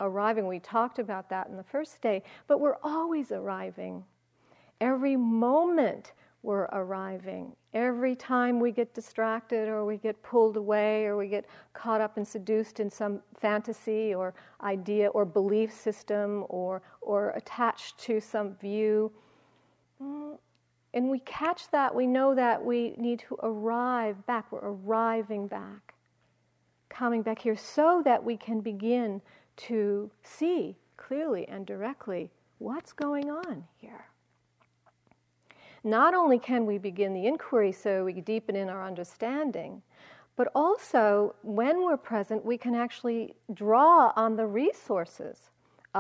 Arriving, 0.01 0.49
we 0.49 0.59
talked 0.59 0.99
about 0.99 1.29
that 1.31 1.49
in 1.49 1.57
the 1.57 1.63
first 1.63 2.03
day, 2.03 2.25
but 2.49 2.59
we're 2.59 2.79
always 2.83 3.31
arriving. 3.31 4.05
Every 4.81 5.17
moment 5.17 6.13
we're 6.43 6.69
arriving. 6.73 7.55
Every 7.75 8.15
time 8.17 8.61
we 8.61 8.71
get 8.73 8.95
distracted 8.95 9.69
or 9.69 9.85
we 9.85 9.99
get 9.99 10.21
pulled 10.23 10.57
away 10.57 11.05
or 11.05 11.17
we 11.17 11.29
get 11.29 11.47
caught 11.73 12.01
up 12.01 12.17
and 12.17 12.27
seduced 12.27 12.81
in 12.81 12.91
some 12.91 13.21
fantasy 13.39 14.15
or 14.15 14.35
idea 14.63 15.09
or 15.09 15.25
belief 15.25 15.73
system 15.73 16.45
or, 16.49 16.81
or 17.01 17.31
attached 17.31 17.99
to 17.99 18.21
some 18.21 18.55
view, 18.55 19.13
and 20.01 21.11
we 21.11 21.19
catch 21.21 21.71
that, 21.71 21.95
we 21.95 22.07
know 22.07 22.35
that 22.35 22.65
we 22.65 22.95
need 22.97 23.21
to 23.21 23.37
arrive 23.43 24.27
back. 24.27 24.51
We're 24.51 24.61
arriving 24.61 25.47
back, 25.47 25.95
coming 26.89 27.23
back 27.23 27.41
here 27.41 27.57
so 27.57 28.03
that 28.05 28.25
we 28.25 28.37
can 28.37 28.61
begin 28.61 29.21
to 29.57 30.11
see 30.23 30.77
clearly 30.97 31.47
and 31.49 31.67
directly 31.67 32.31
what's 32.59 32.93
going 32.93 33.31
on 33.31 33.65
here. 33.77 34.07
Not 35.85 36.15
only 36.15 36.39
can 36.39 36.67
we 36.67 36.79
begin 36.79 37.13
the 37.13 37.27
inquiry 37.27 37.73
so 37.73 38.05
we 38.05 38.21
deepen 38.21 38.57
in 38.57 38.69
our 38.69 38.85
understanding, 38.85 39.83
but 40.37 40.49
also 40.55 41.35
when 41.43 41.85
we're 41.85 41.97
present, 41.97 42.45
we 42.45 42.59
can 42.59 42.75
actually 42.75 43.35
draw 43.55 44.13
on 44.17 44.37
the 44.37 44.47
resources 44.47 45.51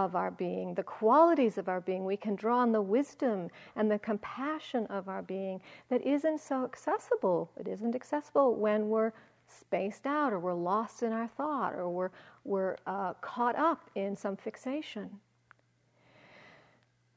of 0.04 0.14
our 0.14 0.30
being, 0.30 0.74
the 0.74 0.82
qualities 0.82 1.58
of 1.58 1.68
our 1.68 1.80
being. 1.80 2.04
We 2.04 2.16
can 2.16 2.36
draw 2.36 2.58
on 2.58 2.70
the 2.70 2.80
wisdom 2.80 3.48
and 3.74 3.90
the 3.90 3.98
compassion 3.98 4.86
of 4.86 5.08
our 5.08 5.22
being 5.22 5.60
that 5.88 6.02
isn't 6.06 6.40
so 6.40 6.64
accessible. 6.64 7.50
It 7.58 7.66
isn't 7.66 7.96
accessible 7.96 8.54
when 8.54 8.88
we're 8.88 9.12
spaced 9.48 10.06
out 10.06 10.32
or 10.32 10.38
we're 10.38 10.54
lost 10.54 11.02
in 11.02 11.12
our 11.12 11.26
thought 11.26 11.74
or 11.74 11.88
we're, 11.90 12.10
we're 12.44 12.76
uh, 12.86 13.14
caught 13.14 13.56
up 13.56 13.90
in 13.94 14.14
some 14.16 14.36
fixation. 14.36 15.10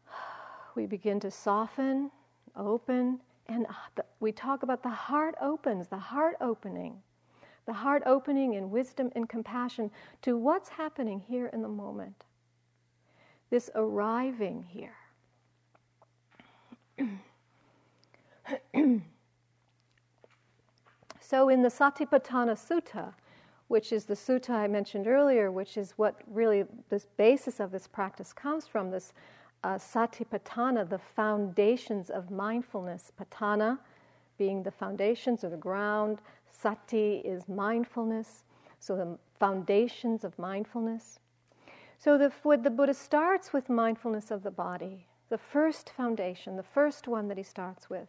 We 0.74 0.86
begin 0.86 1.20
to 1.20 1.30
soften, 1.30 2.10
open, 2.56 3.20
and 3.48 3.66
uh, 3.68 4.04
we 4.22 4.32
talk 4.32 4.64
about 4.64 4.82
the 4.82 4.90
heart 4.90 5.36
opens, 5.42 5.90
the 5.90 5.98
heart 5.98 6.38
opening. 6.40 6.96
The 7.68 7.74
heart 7.74 8.02
opening 8.06 8.54
in 8.54 8.72
wisdom 8.72 9.12
and 9.16 9.28
compassion 9.28 9.92
to 10.24 10.38
what's 10.38 10.70
happening 10.70 11.20
here 11.20 11.48
in 11.48 11.62
the 11.62 11.68
moment 11.68 12.24
this 13.52 13.70
arriving 13.76 14.66
here. 14.68 14.96
so, 21.20 21.50
in 21.50 21.62
the 21.62 21.70
Satipatthana 21.70 22.58
Sutta, 22.58 23.14
which 23.68 23.94
is 23.94 24.06
the 24.06 24.16
sutta 24.16 24.50
I 24.50 24.68
mentioned 24.68 25.06
earlier, 25.08 25.52
which 25.52 25.78
is 25.78 25.94
what 25.96 26.22
really 26.28 26.66
this 26.90 27.06
basis 27.16 27.60
of 27.60 27.72
this 27.72 27.86
practice 27.88 28.34
comes 28.34 28.68
from, 28.68 28.92
this 28.92 29.14
uh, 29.64 29.76
Satipatthana, 29.76 30.90
the 30.90 30.98
foundations 30.98 32.10
of 32.10 32.32
mindfulness. 32.32 33.12
Patthana 33.20 33.78
being 34.38 34.64
the 34.64 34.72
foundations 34.72 35.44
or 35.44 35.50
the 35.50 35.58
ground, 35.58 36.22
Sati 36.50 37.22
is 37.24 37.48
mindfulness, 37.48 38.44
so 38.80 38.96
the 38.96 39.18
foundations 39.40 40.24
of 40.24 40.38
mindfulness. 40.40 41.20
So 42.04 42.18
the, 42.18 42.32
the 42.58 42.72
Buddha 42.72 42.96
starts 42.96 43.54
with 43.54 43.70
mindfulness 43.70 44.32
of 44.32 44.42
the 44.42 44.50
body, 44.50 45.06
the 45.30 45.38
first 45.38 45.92
foundation, 45.92 46.56
the 46.56 46.64
first 46.64 47.08
one 47.08 47.28
that 47.28 47.38
he 47.38 47.44
starts 47.44 47.92
with. 47.92 48.08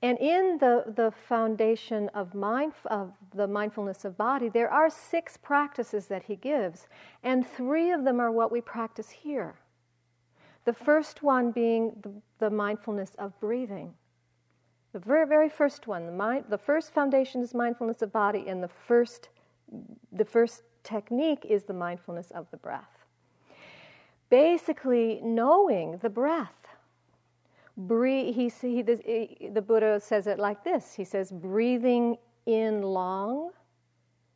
And 0.00 0.16
in 0.18 0.56
the, 0.58 0.84
the 0.96 1.12
foundation 1.28 2.08
of, 2.14 2.32
mind, 2.32 2.72
of 2.86 3.12
the 3.34 3.46
mindfulness 3.46 4.06
of 4.06 4.16
body, 4.16 4.48
there 4.48 4.70
are 4.70 4.88
six 4.88 5.36
practices 5.36 6.06
that 6.06 6.22
he 6.22 6.36
gives, 6.36 6.86
and 7.22 7.46
three 7.46 7.90
of 7.90 8.04
them 8.04 8.18
are 8.18 8.32
what 8.32 8.50
we 8.50 8.62
practice 8.62 9.10
here. 9.10 9.56
The 10.64 10.72
first 10.72 11.22
one 11.22 11.50
being 11.50 11.92
the, 12.02 12.12
the 12.38 12.50
mindfulness 12.50 13.14
of 13.18 13.38
breathing. 13.40 13.92
The 14.94 15.00
very, 15.00 15.26
very 15.26 15.50
first 15.50 15.86
one, 15.86 16.06
the, 16.06 16.12
mind, 16.12 16.46
the 16.48 16.56
first 16.56 16.94
foundation 16.94 17.42
is 17.42 17.52
mindfulness 17.52 18.00
of 18.00 18.10
body, 18.10 18.46
and 18.48 18.62
the 18.62 18.68
first, 18.68 19.28
the 20.10 20.24
first 20.24 20.62
technique 20.82 21.44
is 21.46 21.64
the 21.64 21.74
mindfulness 21.74 22.30
of 22.30 22.46
the 22.50 22.56
breath 22.56 22.97
basically 24.30 25.20
knowing 25.22 25.98
the 25.98 26.10
breath. 26.10 26.52
He, 27.88 28.50
he, 28.60 28.82
the, 28.82 29.50
the 29.52 29.62
Buddha 29.62 30.00
says 30.00 30.26
it 30.26 30.38
like 30.38 30.64
this 30.64 30.94
He 30.94 31.04
says, 31.04 31.30
breathing 31.30 32.18
in 32.46 32.82
long, 32.82 33.50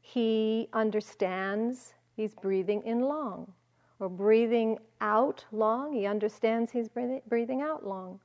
he 0.00 0.68
understands 0.72 1.94
he's 2.14 2.34
breathing 2.34 2.82
in 2.84 3.00
long. 3.02 3.52
Or 3.98 4.08
breathing 4.08 4.78
out 5.00 5.44
long, 5.52 5.92
he 5.92 6.06
understands 6.06 6.72
he's 6.72 6.88
breathing, 6.88 7.22
breathing 7.28 7.62
out 7.62 7.86
long. 7.86 8.20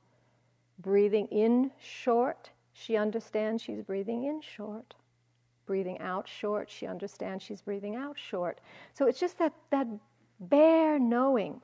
Breathing 0.80 1.26
in 1.28 1.70
short, 1.78 2.50
She 2.72 2.96
understands 2.96 3.60
she's 3.60 3.82
breathing 3.82 4.24
in 4.24 4.40
short. 4.40 4.94
Breathing 5.66 5.98
out 5.98 6.28
short, 6.28 6.70
she 6.70 6.86
understands 6.86 7.42
she's 7.42 7.60
breathing 7.60 7.96
out 7.96 8.16
short. 8.16 8.60
So 8.94 9.06
it's 9.06 9.18
just 9.18 9.36
that, 9.40 9.52
that 9.70 9.88
bare 10.40 10.98
knowing 10.98 11.60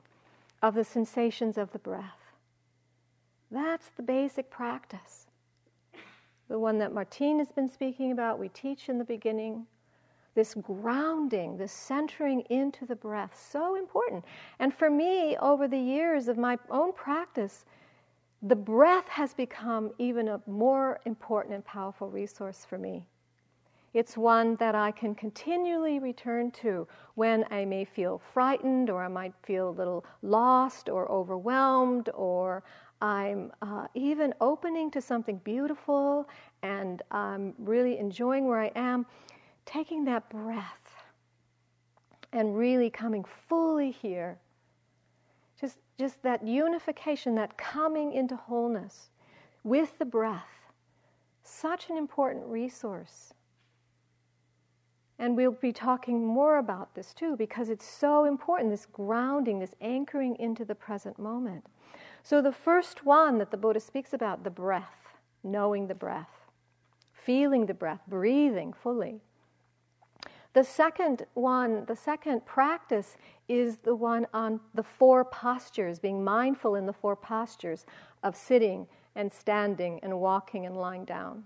of 0.61 0.75
the 0.75 0.83
sensations 0.83 1.57
of 1.57 1.71
the 1.71 1.79
breath. 1.79 2.33
That's 3.51 3.89
the 3.95 4.03
basic 4.03 4.49
practice. 4.49 5.27
The 6.47 6.59
one 6.59 6.77
that 6.79 6.93
Martine 6.93 7.39
has 7.39 7.51
been 7.51 7.69
speaking 7.69 8.11
about, 8.11 8.39
we 8.39 8.49
teach 8.49 8.89
in 8.89 8.97
the 8.97 9.03
beginning. 9.03 9.65
This 10.35 10.53
grounding, 10.53 11.57
this 11.57 11.71
centering 11.71 12.41
into 12.49 12.85
the 12.85 12.95
breath, 12.95 13.41
so 13.51 13.75
important. 13.75 14.25
And 14.59 14.73
for 14.73 14.89
me, 14.89 15.37
over 15.37 15.67
the 15.67 15.79
years 15.79 16.27
of 16.27 16.37
my 16.37 16.57
own 16.69 16.91
practice, 16.91 17.63
the 18.41 18.55
breath 18.55 19.07
has 19.07 19.33
become 19.33 19.91
even 19.97 20.27
a 20.27 20.41
more 20.45 20.99
important 21.05 21.55
and 21.55 21.65
powerful 21.65 22.09
resource 22.09 22.65
for 22.67 22.77
me. 22.77 23.07
It's 23.95 24.17
one 24.17 24.57
that 24.57 24.75
I 24.75 24.91
can 24.91 25.15
continually 25.15 25.99
return 25.99 26.51
to 26.63 26.85
when 27.13 27.45
I 27.49 27.63
may 27.63 27.85
feel 27.85 28.21
frightened 28.33 28.89
or 28.89 29.01
I 29.01 29.07
might 29.07 29.33
feel 29.41 29.69
a 29.69 29.71
little 29.71 30.03
lost 30.21 30.89
or 30.89 31.09
overwhelmed 31.09 32.09
or 32.13 32.65
I'm 33.01 33.53
uh, 33.61 33.87
even 33.93 34.33
opening 34.41 34.91
to 34.91 35.01
something 35.01 35.37
beautiful 35.45 36.27
and 36.61 37.03
I'm 37.09 37.53
really 37.57 37.97
enjoying 37.97 38.47
where 38.47 38.59
I 38.59 38.73
am. 38.75 39.05
Taking 39.65 40.03
that 40.03 40.29
breath 40.29 40.93
and 42.33 42.57
really 42.57 42.89
coming 42.89 43.23
fully 43.47 43.91
here. 43.91 44.37
Just, 45.61 45.77
just 45.97 46.21
that 46.21 46.45
unification, 46.45 47.33
that 47.35 47.57
coming 47.57 48.11
into 48.11 48.35
wholeness 48.35 49.11
with 49.63 49.97
the 49.99 50.05
breath. 50.05 50.43
Such 51.43 51.89
an 51.89 51.95
important 51.95 52.45
resource 52.47 53.31
and 55.17 55.35
we'll 55.37 55.51
be 55.51 55.71
talking 55.71 56.25
more 56.25 56.57
about 56.57 56.93
this 56.95 57.13
too 57.13 57.35
because 57.37 57.69
it's 57.69 57.87
so 57.87 58.25
important 58.25 58.71
this 58.71 58.85
grounding, 58.85 59.59
this 59.59 59.75
anchoring 59.81 60.35
into 60.37 60.65
the 60.65 60.75
present 60.75 61.17
moment. 61.17 61.65
So, 62.23 62.41
the 62.41 62.51
first 62.51 63.05
one 63.05 63.37
that 63.37 63.51
the 63.51 63.57
Buddha 63.57 63.79
speaks 63.79 64.11
about, 64.11 64.43
the 64.43 64.49
breath, 64.49 65.17
knowing 65.43 65.87
the 65.87 65.95
breath, 65.95 66.49
feeling 67.13 67.67
the 67.67 67.73
breath, 67.73 68.01
breathing 68.07 68.73
fully. 68.73 69.21
The 70.53 70.63
second 70.63 71.25
one, 71.33 71.85
the 71.85 71.95
second 71.95 72.45
practice 72.45 73.17
is 73.47 73.77
the 73.77 73.95
one 73.95 74.25
on 74.33 74.59
the 74.73 74.83
four 74.83 75.23
postures, 75.23 75.99
being 75.99 76.23
mindful 76.23 76.75
in 76.75 76.85
the 76.85 76.93
four 76.93 77.15
postures 77.15 77.85
of 78.23 78.35
sitting 78.35 78.87
and 79.15 79.31
standing 79.31 79.99
and 80.01 80.19
walking 80.19 80.65
and 80.65 80.75
lying 80.75 81.05
down 81.05 81.43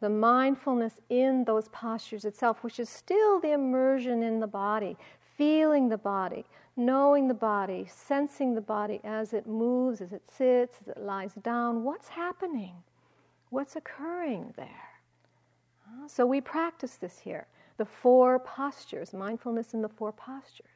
the 0.00 0.08
mindfulness 0.08 1.00
in 1.08 1.44
those 1.44 1.68
postures 1.68 2.24
itself, 2.24 2.62
which 2.62 2.78
is 2.78 2.88
still 2.88 3.40
the 3.40 3.52
immersion 3.52 4.22
in 4.22 4.40
the 4.40 4.46
body, 4.46 4.96
feeling 5.36 5.88
the 5.88 5.98
body, 5.98 6.44
knowing 6.76 7.26
the 7.26 7.34
body, 7.34 7.86
sensing 7.90 8.54
the 8.54 8.60
body 8.60 9.00
as 9.02 9.32
it 9.32 9.46
moves, 9.46 10.00
as 10.00 10.12
it 10.12 10.22
sits, 10.30 10.78
as 10.80 10.88
it 10.88 11.00
lies 11.00 11.34
down. 11.42 11.82
What's 11.82 12.08
happening? 12.08 12.74
What's 13.50 13.76
occurring 13.76 14.54
there? 14.56 14.88
So 16.06 16.26
we 16.26 16.40
practice 16.40 16.96
this 16.96 17.18
here 17.18 17.46
the 17.78 17.84
four 17.84 18.40
postures, 18.40 19.12
mindfulness 19.12 19.72
in 19.72 19.82
the 19.82 19.88
four 19.88 20.12
postures. 20.12 20.66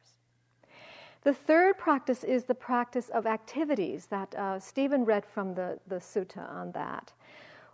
The 1.23 1.33
third 1.33 1.77
practice 1.77 2.23
is 2.23 2.45
the 2.45 2.55
practice 2.55 3.09
of 3.09 3.25
activities 3.25 4.07
that 4.07 4.33
uh, 4.35 4.59
Stephen 4.59 5.03
read 5.03 5.25
from 5.25 5.53
the, 5.53 5.79
the 5.87 5.97
sutta 5.97 6.49
on 6.49 6.71
that 6.71 7.11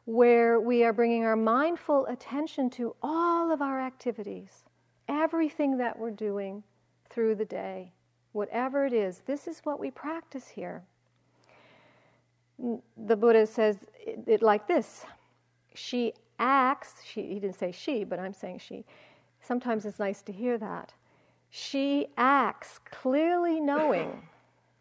where 0.09 0.59
we 0.59 0.83
are 0.83 0.91
bringing 0.91 1.23
our 1.23 1.35
mindful 1.35 2.07
attention 2.07 2.67
to 2.67 2.95
all 3.03 3.51
of 3.51 3.61
our 3.61 3.79
activities, 3.79 4.63
everything 5.07 5.77
that 5.77 5.99
we're 5.99 6.09
doing 6.09 6.63
through 7.11 7.35
the 7.35 7.45
day, 7.45 7.91
whatever 8.31 8.87
it 8.87 8.93
is. 8.93 9.21
This 9.27 9.47
is 9.47 9.59
what 9.65 9.79
we 9.79 9.91
practice 9.91 10.47
here. 10.47 10.81
The 12.57 13.15
Buddha 13.15 13.45
says 13.45 13.77
it, 13.99 14.21
it 14.25 14.41
like 14.41 14.67
this 14.67 15.05
She 15.75 16.13
acts, 16.39 17.03
she, 17.05 17.21
he 17.21 17.39
didn't 17.39 17.59
say 17.59 17.71
she, 17.71 18.03
but 18.03 18.17
I'm 18.17 18.33
saying 18.33 18.61
she. 18.65 18.85
Sometimes 19.41 19.85
it's 19.85 19.99
nice 19.99 20.23
to 20.23 20.31
hear 20.31 20.57
that. 20.57 20.91
She 21.51 22.07
acts 22.17 22.79
clearly 22.89 23.59
knowing, 23.59 24.27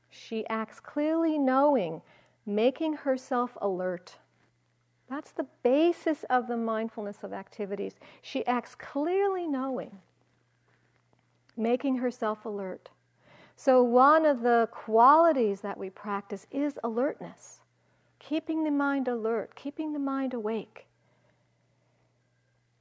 she 0.09 0.47
acts 0.49 0.81
clearly 0.81 1.38
knowing, 1.38 2.01
making 2.47 2.95
herself 2.95 3.59
alert 3.61 4.17
that's 5.09 5.33
the 5.33 5.47
basis 5.62 6.25
of 6.29 6.49
the 6.49 6.57
mindfulness 6.57 7.18
of 7.23 7.33
activities. 7.33 7.94
She 8.21 8.47
acts 8.47 8.75
clearly 8.75 9.47
knowing, 9.47 9.99
making 11.57 11.97
herself 11.97 12.44
alert. 12.44 12.90
So, 13.57 13.83
one 13.83 14.25
of 14.25 14.42
the 14.42 14.68
qualities 14.71 15.62
that 15.62 15.79
we 15.79 15.90
practice 15.90 16.47
is 16.51 16.79
alertness, 16.85 17.61
keeping 18.18 18.64
the 18.64 18.71
mind 18.71 19.09
alert, 19.09 19.55
keeping 19.57 19.92
the 19.92 19.99
mind 19.99 20.35
awake. 20.35 20.87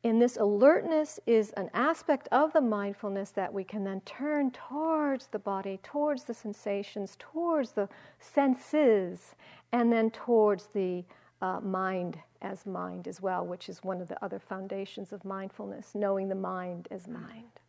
And 0.03 0.21
this 0.21 0.37
alertness 0.37 1.19
is 1.25 1.51
an 1.57 1.69
aspect 1.73 2.29
of 2.31 2.53
the 2.53 2.61
mindfulness 2.61 3.31
that 3.31 3.51
we 3.51 3.63
can 3.63 3.83
then 3.83 4.01
turn 4.01 4.51
towards 4.51 5.27
the 5.27 5.39
body, 5.39 5.79
towards 5.81 6.25
the 6.25 6.33
sensations, 6.33 7.15
towards 7.19 7.71
the 7.71 7.89
senses, 8.19 9.35
and 9.71 9.91
then 9.91 10.11
towards 10.11 10.67
the 10.67 11.03
uh, 11.41 11.59
mind 11.61 12.19
as 12.41 12.65
mind 12.65 13.07
as 13.07 13.21
well, 13.21 13.45
which 13.45 13.69
is 13.69 13.83
one 13.83 14.01
of 14.01 14.07
the 14.07 14.23
other 14.23 14.39
foundations 14.39 15.11
of 15.11 15.23
mindfulness, 15.25 15.91
knowing 15.93 16.29
the 16.29 16.35
mind 16.35 16.87
as 16.91 17.07
mind. 17.07 17.59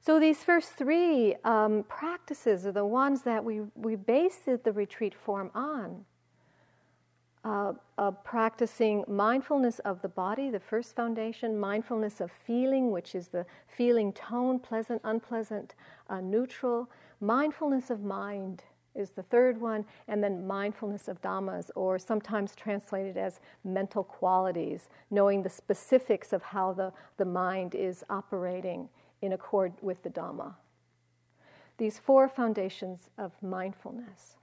So, 0.00 0.20
these 0.20 0.44
first 0.44 0.70
three 0.72 1.34
um, 1.44 1.84
practices 1.88 2.64
are 2.64 2.72
the 2.72 2.86
ones 2.86 3.22
that 3.22 3.44
we, 3.44 3.62
we 3.74 3.96
base 3.96 4.38
the 4.44 4.72
retreat 4.72 5.14
form 5.14 5.50
on. 5.54 6.04
Uh, 7.46 7.72
uh, 7.96 8.10
practicing 8.10 9.04
mindfulness 9.06 9.78
of 9.80 10.02
the 10.02 10.08
body, 10.08 10.50
the 10.50 10.58
first 10.58 10.96
foundation, 10.96 11.56
mindfulness 11.56 12.20
of 12.20 12.28
feeling, 12.44 12.90
which 12.90 13.14
is 13.14 13.28
the 13.28 13.46
feeling 13.68 14.12
tone, 14.12 14.58
pleasant, 14.58 15.00
unpleasant, 15.04 15.76
uh, 16.10 16.20
neutral, 16.20 16.90
mindfulness 17.20 17.88
of 17.88 18.02
mind, 18.02 18.64
is 18.96 19.10
the 19.10 19.22
third 19.22 19.60
one, 19.60 19.84
and 20.08 20.22
then 20.22 20.46
mindfulness 20.46 21.08
of 21.08 21.20
dhammas, 21.22 21.70
or 21.74 21.98
sometimes 21.98 22.54
translated 22.54 23.16
as 23.16 23.40
mental 23.64 24.02
qualities, 24.02 24.88
knowing 25.10 25.42
the 25.42 25.50
specifics 25.50 26.32
of 26.32 26.42
how 26.42 26.72
the, 26.72 26.92
the 27.16 27.24
mind 27.24 27.74
is 27.74 28.04
operating 28.10 28.88
in 29.22 29.32
accord 29.32 29.72
with 29.82 30.02
the 30.02 30.10
Dhamma. 30.10 30.54
These 31.78 31.98
four 31.98 32.28
foundations 32.28 33.10
of 33.18 33.32
mindfulness. 33.42 34.36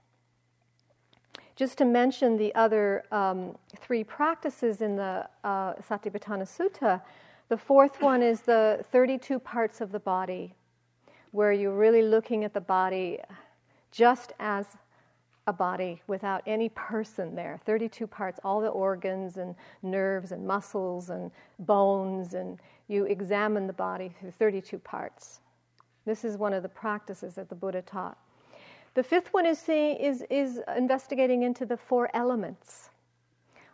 Just 1.56 1.78
to 1.78 1.84
mention 1.84 2.36
the 2.36 2.54
other 2.54 3.04
um, 3.12 3.56
three 3.78 4.02
practices 4.02 4.82
in 4.82 4.96
the 4.96 5.28
uh, 5.44 5.74
Satipatthana 5.74 6.44
Sutta, 6.44 7.00
the 7.48 7.56
fourth 7.56 8.00
one 8.00 8.22
is 8.22 8.40
the 8.40 8.84
32 8.90 9.38
parts 9.38 9.80
of 9.80 9.92
the 9.92 10.00
body, 10.00 10.54
where 11.30 11.52
you're 11.52 11.76
really 11.76 12.02
looking 12.02 12.44
at 12.44 12.54
the 12.54 12.60
body 12.60 13.20
just 13.94 14.32
as 14.40 14.66
a 15.46 15.52
body 15.52 16.02
without 16.08 16.42
any 16.46 16.68
person 16.70 17.34
there 17.34 17.60
32 17.64 18.06
parts, 18.06 18.40
all 18.42 18.60
the 18.60 18.68
organs 18.68 19.36
and 19.36 19.54
nerves 19.82 20.32
and 20.32 20.44
muscles 20.44 21.10
and 21.10 21.30
bones, 21.60 22.34
and 22.34 22.58
you 22.88 23.04
examine 23.04 23.66
the 23.66 23.72
body 23.72 24.12
through 24.18 24.32
32 24.32 24.78
parts. 24.78 25.40
This 26.06 26.24
is 26.24 26.36
one 26.36 26.52
of 26.52 26.62
the 26.62 26.68
practices 26.68 27.34
that 27.34 27.48
the 27.48 27.54
Buddha 27.54 27.82
taught. 27.82 28.18
The 28.94 29.02
fifth 29.02 29.32
one 29.32 29.46
is, 29.46 29.58
seeing, 29.58 29.96
is, 29.96 30.24
is 30.28 30.60
investigating 30.76 31.42
into 31.42 31.66
the 31.66 31.76
four 31.76 32.10
elements, 32.14 32.90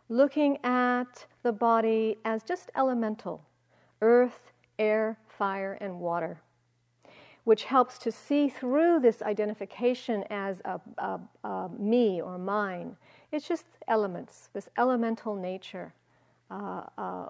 looking 0.08 0.58
at 0.64 1.26
the 1.42 1.52
body 1.52 2.16
as 2.24 2.42
just 2.42 2.70
elemental 2.76 3.42
earth, 4.02 4.52
air, 4.78 5.18
fire, 5.28 5.78
and 5.80 6.00
water 6.00 6.40
which 7.50 7.64
helps 7.64 7.98
to 7.98 8.12
see 8.12 8.48
through 8.48 9.00
this 9.00 9.22
identification 9.22 10.22
as 10.30 10.62
a, 10.64 10.80
a, 10.98 11.18
a 11.42 11.68
me 11.76 12.22
or 12.22 12.38
mine. 12.38 12.96
It's 13.32 13.48
just 13.48 13.64
elements, 13.88 14.50
this 14.52 14.68
elemental 14.78 15.34
nature, 15.34 15.92
uh, 16.48 16.82
uh, 16.96 17.26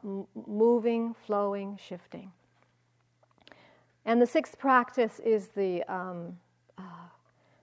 moving, 0.46 1.14
flowing, 1.26 1.78
shifting. 1.83 2.30
And 4.04 4.20
the 4.20 4.26
sixth 4.26 4.59
practice 4.59 5.22
is 5.24 5.48
the 5.56 5.83
um, 5.85 6.37
uh, 6.76 6.83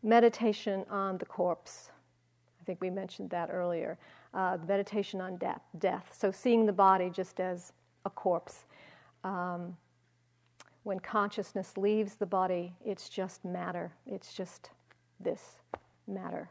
meditation 0.02 0.84
on 0.90 1.20
the 1.20 1.26
corpse. 1.26 1.92
I 2.60 2.64
think 2.64 2.82
we 2.82 2.90
mentioned 2.90 3.30
that 3.30 3.52
earlier. 3.52 4.00
Uh, 4.34 4.58
meditation 4.68 5.22
on 5.22 5.38
death, 5.38 5.62
death. 5.78 6.10
So 6.12 6.32
seeing 6.32 6.66
the 6.66 6.74
body 6.74 7.12
just 7.12 7.40
as 7.40 7.72
a 8.06 8.10
corpse. 8.10 8.66
Um, 9.24 9.78
when 10.88 11.00
consciousness 11.02 11.76
leaves 11.76 12.16
the 12.16 12.26
body, 12.26 12.74
it's 12.86 13.10
just 13.10 13.44
matter. 13.44 13.92
It's 14.06 14.34
just 14.34 14.70
this 15.20 15.60
matter. 16.08 16.50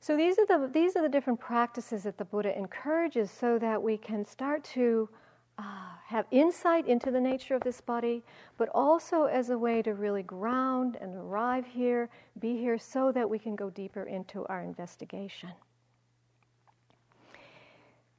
So 0.00 0.16
these 0.16 0.38
are 0.38 0.46
the 0.46 0.68
these 0.70 0.96
are 0.96 1.02
the 1.02 1.08
different 1.08 1.40
practices 1.40 2.02
that 2.02 2.18
the 2.18 2.26
Buddha 2.26 2.56
encourages, 2.56 3.30
so 3.30 3.58
that 3.58 3.82
we 3.82 3.96
can 3.96 4.24
start 4.26 4.62
to 4.74 5.08
uh, 5.58 5.62
have 6.06 6.26
insight 6.30 6.86
into 6.86 7.10
the 7.10 7.20
nature 7.20 7.54
of 7.54 7.62
this 7.62 7.80
body, 7.80 8.22
but 8.58 8.68
also 8.74 9.24
as 9.24 9.48
a 9.50 9.58
way 9.58 9.80
to 9.82 9.94
really 9.94 10.22
ground 10.22 10.98
and 11.00 11.16
arrive 11.16 11.66
here, 11.66 12.10
be 12.38 12.58
here, 12.58 12.78
so 12.78 13.10
that 13.12 13.28
we 13.28 13.38
can 13.38 13.56
go 13.56 13.70
deeper 13.70 14.04
into 14.04 14.44
our 14.46 14.62
investigation. 14.62 15.50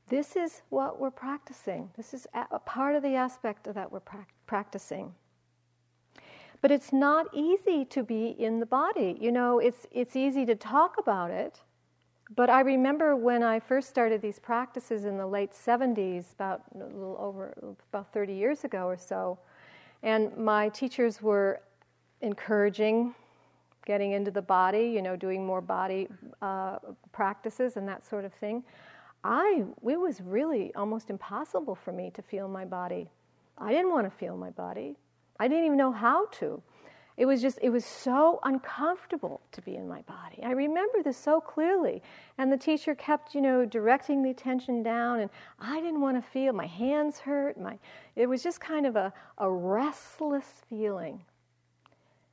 This 0.09 0.35
is 0.35 0.63
what 0.69 0.99
we're 0.99 1.11
practicing. 1.11 1.91
This 1.95 2.15
is 2.15 2.27
a 2.51 2.59
part 2.59 2.95
of 2.95 3.03
the 3.03 3.13
aspect 3.13 3.67
of 3.67 3.75
that 3.75 3.91
we're 3.91 3.99
pra- 3.99 4.25
practicing. 4.49 5.13
But 6.62 6.71
it's 6.71 6.91
not 6.91 7.27
easy 7.33 7.85
to 7.85 8.01
be 8.03 8.29
in 8.29 8.59
the 8.59 8.65
body. 8.65 9.15
You 9.21 9.31
know, 9.31 9.59
it's, 9.59 9.85
it's 9.91 10.15
easy 10.15 10.43
to 10.47 10.55
talk 10.55 10.95
about 10.97 11.29
it, 11.29 11.62
but 12.35 12.49
I 12.49 12.62
remember 12.62 13.15
when 13.15 13.43
I 13.43 13.59
first 13.59 13.89
started 13.89 14.23
these 14.23 14.39
practices 14.39 15.05
in 15.05 15.17
the 15.17 15.27
late 15.27 15.51
70s, 15.51 16.33
about 16.33 16.63
a 16.73 16.79
little 16.79 17.15
over 17.19 17.55
about 17.93 18.12
30 18.12 18.33
years 18.33 18.63
ago 18.63 18.85
or 18.88 18.97
so, 18.97 19.38
and 20.01 20.35
my 20.35 20.69
teachers 20.69 21.21
were 21.21 21.62
encouraging 22.21 23.13
getting 23.85 24.13
into 24.13 24.31
the 24.31 24.41
body, 24.41 24.91
you 24.95 25.01
know, 25.01 25.15
doing 25.15 25.45
more 25.45 25.62
body 25.62 26.07
uh, 26.41 26.77
practices 27.12 27.77
and 27.77 27.88
that 27.88 28.05
sort 28.05 28.25
of 28.25 28.33
thing. 28.33 28.63
I 29.23 29.63
it 29.83 29.99
was 29.99 30.21
really 30.21 30.73
almost 30.75 31.09
impossible 31.09 31.75
for 31.75 31.91
me 31.91 32.12
to 32.15 32.21
feel 32.21 32.47
my 32.47 32.65
body. 32.65 33.09
I 33.59 33.71
didn't 33.71 33.91
want 33.91 34.09
to 34.09 34.17
feel 34.17 34.37
my 34.37 34.49
body. 34.49 34.95
I 35.39 35.47
didn't 35.47 35.65
even 35.65 35.77
know 35.77 35.91
how 35.91 36.27
to 36.39 36.61
it 37.19 37.25
was 37.25 37.41
just, 37.41 37.59
it 37.61 37.69
was 37.69 37.83
so 37.83 38.39
uncomfortable 38.43 39.41
to 39.51 39.61
be 39.61 39.75
in 39.75 39.89
my 39.89 40.01
body. 40.03 40.41
I 40.41 40.51
remember 40.51 41.03
this 41.03 41.17
so 41.17 41.41
clearly. 41.41 42.01
And 42.37 42.49
the 42.49 42.57
teacher 42.57 42.95
kept, 42.95 43.35
you 43.35 43.41
know, 43.41 43.65
directing 43.65 44.23
the 44.23 44.29
attention 44.29 44.83
down, 44.83 45.19
and 45.19 45.29
I 45.59 45.81
didn't 45.81 45.99
want 45.99 46.15
to 46.15 46.21
feel, 46.21 46.53
my 46.53 46.65
hands 46.65 47.19
hurt. 47.19 47.59
My, 47.59 47.77
it 48.15 48.27
was 48.27 48.41
just 48.41 48.61
kind 48.61 48.85
of 48.85 48.95
a, 48.95 49.11
a 49.37 49.51
restless 49.51 50.63
feeling. 50.69 51.25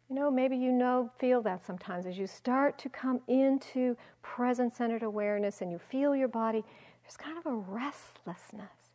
You 0.09 0.15
know, 0.15 0.31
maybe 0.31 0.57
you 0.57 0.71
know, 0.71 1.11
feel 1.19 1.43
that 1.43 1.67
sometimes 1.67 2.07
as 2.07 2.17
you 2.17 2.29
start 2.29 2.79
to 2.79 2.89
come 2.89 3.21
into 3.27 3.97
present 4.23 4.77
centered 4.77 5.03
awareness 5.03 5.63
and 5.63 5.73
you 5.73 5.81
feel 5.81 6.15
your 6.15 6.29
body, 6.29 6.63
there's 7.03 7.17
kind 7.17 7.37
of 7.37 7.45
a 7.45 7.57
restlessness. 7.57 8.86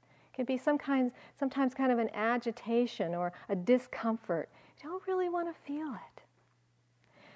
Can 0.42 0.48
be 0.48 0.58
some 0.58 0.80
kind, 0.80 1.12
sometimes 1.38 1.76
kind 1.76 1.92
of 1.92 2.00
an 2.00 2.10
agitation 2.16 3.14
or 3.14 3.32
a 3.48 3.56
discomfort 3.56 4.50
You 4.82 4.90
don't 4.90 5.04
really 5.06 5.30
want 5.30 5.48
to 5.48 5.62
feel 5.68 5.94
it. 5.94 6.24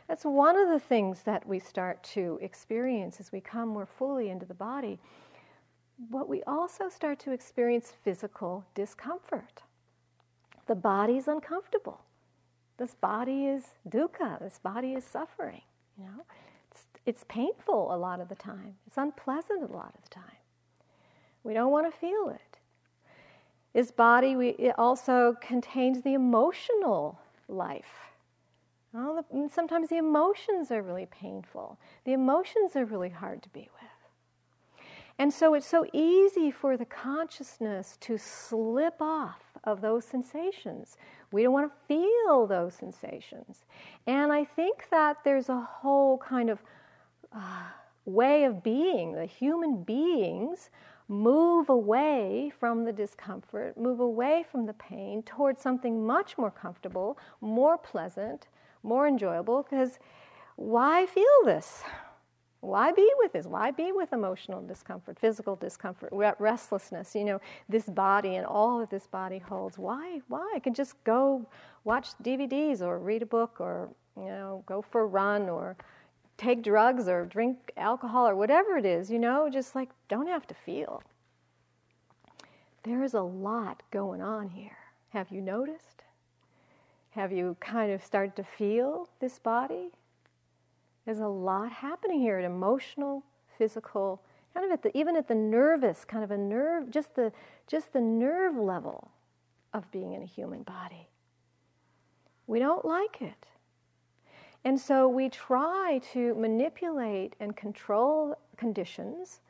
That's 0.07 0.23
one 0.23 0.57
of 0.57 0.69
the 0.69 0.79
things 0.79 1.21
that 1.21 1.47
we 1.47 1.59
start 1.59 2.03
to 2.15 2.39
experience 2.41 3.19
as 3.19 3.31
we 3.31 3.41
come 3.41 3.69
more 3.69 3.85
fully 3.85 4.31
into 4.31 4.47
the 4.47 4.55
body. 4.55 4.97
But 5.99 6.27
we 6.27 6.41
also 6.47 6.89
start 6.89 7.19
to 7.19 7.31
experience 7.31 7.93
physical 8.03 8.65
discomfort. 8.73 9.61
The 10.65 10.73
body's 10.73 11.27
uncomfortable. 11.27 12.01
This 12.77 12.95
body 12.95 13.45
is 13.45 13.65
dukkha. 13.87 14.39
This 14.39 14.57
body 14.57 14.93
is 14.93 15.03
suffering. 15.03 15.61
You 15.95 16.05
know, 16.05 16.25
it's, 16.71 16.85
it's 17.05 17.25
painful 17.27 17.93
a 17.93 17.97
lot 17.97 18.19
of 18.19 18.29
the 18.29 18.35
time. 18.35 18.77
It's 18.87 18.97
unpleasant 18.97 19.61
a 19.61 19.71
lot 19.71 19.93
of 19.95 20.01
the 20.01 20.09
time. 20.09 20.41
We 21.43 21.53
don't 21.53 21.71
want 21.71 21.93
to 21.93 21.95
feel 21.95 22.29
it. 22.29 22.54
This 23.75 23.91
body 23.91 24.37
we, 24.37 24.51
it 24.51 24.73
also 24.77 25.35
contains 25.41 26.01
the 26.01 26.13
emotional 26.13 27.19
life. 27.49 28.13
The, 28.93 29.49
sometimes 29.53 29.89
the 29.89 29.97
emotions 29.97 30.71
are 30.71 30.81
really 30.81 31.07
painful. 31.07 31.77
The 32.05 32.13
emotions 32.13 32.77
are 32.77 32.85
really 32.85 33.09
hard 33.09 33.43
to 33.43 33.49
be 33.49 33.67
with. 33.81 34.85
And 35.19 35.33
so 35.33 35.55
it's 35.55 35.67
so 35.67 35.85
easy 35.91 36.51
for 36.51 36.77
the 36.77 36.85
consciousness 36.85 37.97
to 37.99 38.17
slip 38.17 39.01
off 39.01 39.41
of 39.65 39.81
those 39.81 40.05
sensations. 40.05 40.95
We 41.33 41.43
don't 41.43 41.51
want 41.51 41.69
to 41.69 41.77
feel 41.85 42.47
those 42.47 42.75
sensations. 42.75 43.65
And 44.07 44.31
I 44.31 44.45
think 44.45 44.87
that 44.89 45.17
there's 45.25 45.49
a 45.49 45.59
whole 45.59 46.17
kind 46.17 46.49
of 46.49 46.59
uh, 47.33 47.63
way 48.05 48.45
of 48.45 48.63
being. 48.63 49.11
The 49.11 49.25
human 49.25 49.83
beings 49.83 50.69
move 51.07 51.69
away 51.69 52.51
from 52.59 52.83
the 52.83 52.91
discomfort, 52.91 53.77
move 53.77 53.99
away 53.99 54.43
from 54.51 54.65
the 54.65 54.73
pain 54.73 55.21
towards 55.23 55.61
something 55.61 56.05
much 56.05 56.37
more 56.37 56.51
comfortable, 56.51 57.17
more 57.41 57.77
pleasant, 57.77 58.47
more 58.83 59.07
enjoyable, 59.07 59.63
because 59.63 59.99
why 60.55 61.05
feel 61.05 61.25
this? 61.43 61.83
Why 62.61 62.91
be 62.91 63.07
with 63.19 63.33
this? 63.33 63.45
Why 63.45 63.69
be 63.69 63.91
with 63.91 64.11
emotional 64.11 64.61
discomfort, 64.61 65.19
physical 65.19 65.55
discomfort, 65.55 66.11
restlessness? 66.39 67.13
You 67.13 67.25
know, 67.25 67.41
this 67.69 67.85
body 67.85 68.37
and 68.37 68.45
all 68.45 68.79
that 68.79 68.89
this 68.89 69.05
body 69.05 69.37
holds. 69.37 69.77
Why? 69.77 70.21
Why? 70.29 70.53
I 70.55 70.59
can 70.59 70.73
just 70.73 71.03
go 71.03 71.45
watch 71.83 72.07
DVDs 72.23 72.81
or 72.81 72.97
read 72.97 73.21
a 73.21 73.27
book 73.27 73.57
or, 73.59 73.89
you 74.17 74.25
know, 74.25 74.63
go 74.65 74.81
for 74.81 75.01
a 75.01 75.05
run 75.05 75.47
or 75.47 75.77
take 76.37 76.63
drugs 76.63 77.07
or 77.07 77.25
drink 77.25 77.71
alcohol 77.77 78.27
or 78.27 78.35
whatever 78.35 78.77
it 78.77 78.85
is, 78.85 79.09
you 79.09 79.19
know, 79.19 79.49
just 79.51 79.75
like 79.75 79.89
don't 80.07 80.27
have 80.27 80.45
to 80.47 80.53
feel. 80.53 81.01
There 82.83 83.03
is 83.03 83.13
a 83.13 83.21
lot 83.21 83.83
going 83.91 84.21
on 84.21 84.49
here. 84.49 84.77
Have 85.09 85.31
you 85.31 85.41
noticed? 85.41 86.03
Have 87.11 87.31
you 87.31 87.55
kind 87.59 87.91
of 87.91 88.03
started 88.03 88.35
to 88.35 88.43
feel 88.43 89.09
this 89.19 89.39
body? 89.39 89.91
There's 91.05 91.19
a 91.19 91.27
lot 91.27 91.71
happening 91.71 92.19
here 92.19 92.37
at 92.37 92.45
emotional, 92.45 93.23
physical, 93.57 94.21
kind 94.53 94.65
of 94.65 94.71
at 94.71 94.83
the 94.83 94.95
even 94.97 95.15
at 95.15 95.27
the 95.27 95.35
nervous, 95.35 96.03
kind 96.03 96.23
of 96.23 96.31
a 96.31 96.37
nerve, 96.37 96.91
just 96.91 97.15
the 97.15 97.31
just 97.67 97.93
the 97.93 98.01
nerve 98.01 98.55
level 98.55 99.11
of 99.73 99.89
being 99.91 100.13
in 100.13 100.21
a 100.21 100.25
human 100.25 100.63
body. 100.63 101.09
We 102.47 102.59
don't 102.59 102.85
like 102.85 103.21
it. 103.21 103.45
And 104.65 104.81
so 104.81 105.07
we 105.07 105.29
try 105.29 106.01
to 106.13 106.33
manipulate 106.33 107.35
and 107.39 107.55
control 107.55 108.35
conditions 108.57 109.41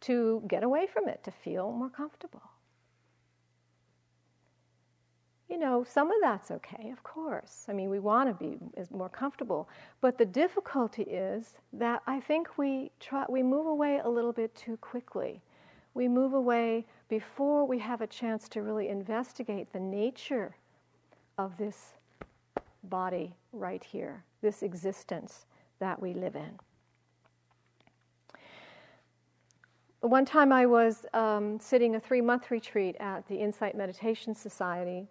to 0.00 0.42
get 0.48 0.62
away 0.62 0.86
from 0.86 1.08
it, 1.08 1.22
to 1.24 1.30
feel 1.30 1.70
more 1.70 1.90
comfortable. 1.90 2.40
You 5.50 5.58
know, 5.58 5.84
some 5.84 6.10
of 6.10 6.16
that's 6.22 6.50
okay, 6.52 6.90
of 6.90 7.02
course. 7.02 7.66
I 7.68 7.74
mean, 7.74 7.90
we 7.90 7.98
want 7.98 8.30
to 8.30 8.44
be 8.44 8.56
more 8.90 9.10
comfortable. 9.10 9.68
But 10.00 10.16
the 10.16 10.24
difficulty 10.24 11.02
is 11.02 11.56
that 11.74 12.02
I 12.06 12.20
think 12.20 12.56
we, 12.56 12.92
try, 12.98 13.26
we 13.28 13.42
move 13.42 13.66
away 13.66 14.00
a 14.02 14.08
little 14.08 14.32
bit 14.32 14.54
too 14.54 14.78
quickly. 14.78 15.42
We 15.92 16.08
move 16.08 16.32
away 16.32 16.86
before 17.10 17.66
we 17.66 17.78
have 17.80 18.00
a 18.00 18.06
chance 18.06 18.48
to 18.50 18.62
really 18.62 18.88
investigate 18.88 19.70
the 19.70 19.80
nature 19.80 20.56
of 21.36 21.58
this 21.58 21.92
body 22.84 23.34
right 23.52 23.84
here 23.84 24.24
this 24.40 24.62
existence 24.62 25.46
that 25.78 26.00
we 26.00 26.14
live 26.14 26.36
in. 26.36 26.58
One 30.00 30.24
time 30.24 30.50
I 30.50 30.64
was 30.64 31.04
um, 31.12 31.60
sitting 31.60 31.94
a 31.94 32.00
three 32.00 32.22
month 32.22 32.50
retreat 32.50 32.96
at 33.00 33.26
the 33.28 33.36
Insight 33.36 33.76
Meditation 33.76 34.34
Society, 34.34 35.06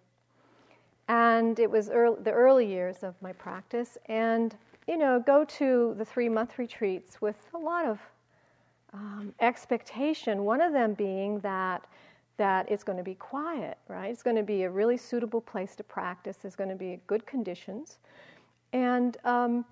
and 1.08 1.58
it 1.60 1.70
was 1.70 1.90
early, 1.90 2.16
the 2.22 2.32
early 2.32 2.66
years 2.66 3.04
of 3.04 3.14
my 3.22 3.32
practice. 3.32 3.96
And, 4.06 4.56
you 4.88 4.96
know, 4.96 5.22
go 5.24 5.44
to 5.44 5.94
the 5.96 6.04
three 6.04 6.28
month 6.28 6.58
retreats 6.58 7.20
with 7.20 7.36
a 7.54 7.58
lot 7.58 7.86
of 7.86 8.00
um, 8.92 9.32
expectation, 9.40 10.44
one 10.44 10.60
of 10.60 10.72
them 10.72 10.94
being 10.94 11.38
that 11.40 11.86
that 12.36 12.70
it's 12.70 12.82
going 12.82 12.96
to 12.96 13.04
be 13.04 13.16
quiet, 13.16 13.76
right? 13.86 14.10
It's 14.10 14.22
going 14.22 14.36
to 14.36 14.42
be 14.42 14.62
a 14.62 14.70
really 14.70 14.96
suitable 14.96 15.42
place 15.42 15.76
to 15.76 15.84
practice. 15.84 16.38
There's 16.40 16.56
going 16.56 16.70
to 16.70 16.74
be 16.74 16.98
good 17.06 17.26
conditions. 17.26 17.98
And 18.72 19.16
um, 19.24 19.64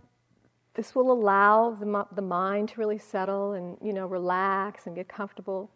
this 0.74 0.94
will 0.94 1.10
allow 1.10 1.70
the, 1.70 2.06
the 2.12 2.22
mind 2.22 2.70
to 2.70 2.80
really 2.80 2.98
settle 2.98 3.52
and, 3.52 3.76
you 3.82 3.92
know, 3.92 4.06
relax 4.06 4.86
and 4.86 4.94
get 4.94 5.08
comfortable. 5.08 5.70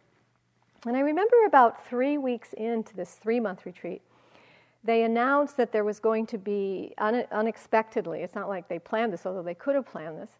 And 0.87 0.97
I 0.97 1.01
remember 1.01 1.37
about 1.47 1.87
three 1.87 2.19
weeks 2.19 2.53
into 2.55 2.95
this 2.95 3.15
three 3.15 3.41
month 3.41 3.65
retreat, 3.65 4.03
they 4.85 5.05
announced 5.05 5.57
that 5.57 5.73
there 5.73 5.85
was 5.85 6.01
going 6.01 6.27
to 6.27 6.39
be, 6.39 6.93
un- 6.99 7.25
unexpectedly, 7.31 8.21
it's 8.21 8.35
not 8.35 8.49
like 8.49 8.69
they 8.69 8.79
planned 8.79 9.13
this, 9.13 9.27
although 9.27 9.43
they 9.43 9.55
could 9.55 9.77
have 9.77 9.87
planned 9.87 10.19
this, 10.19 10.31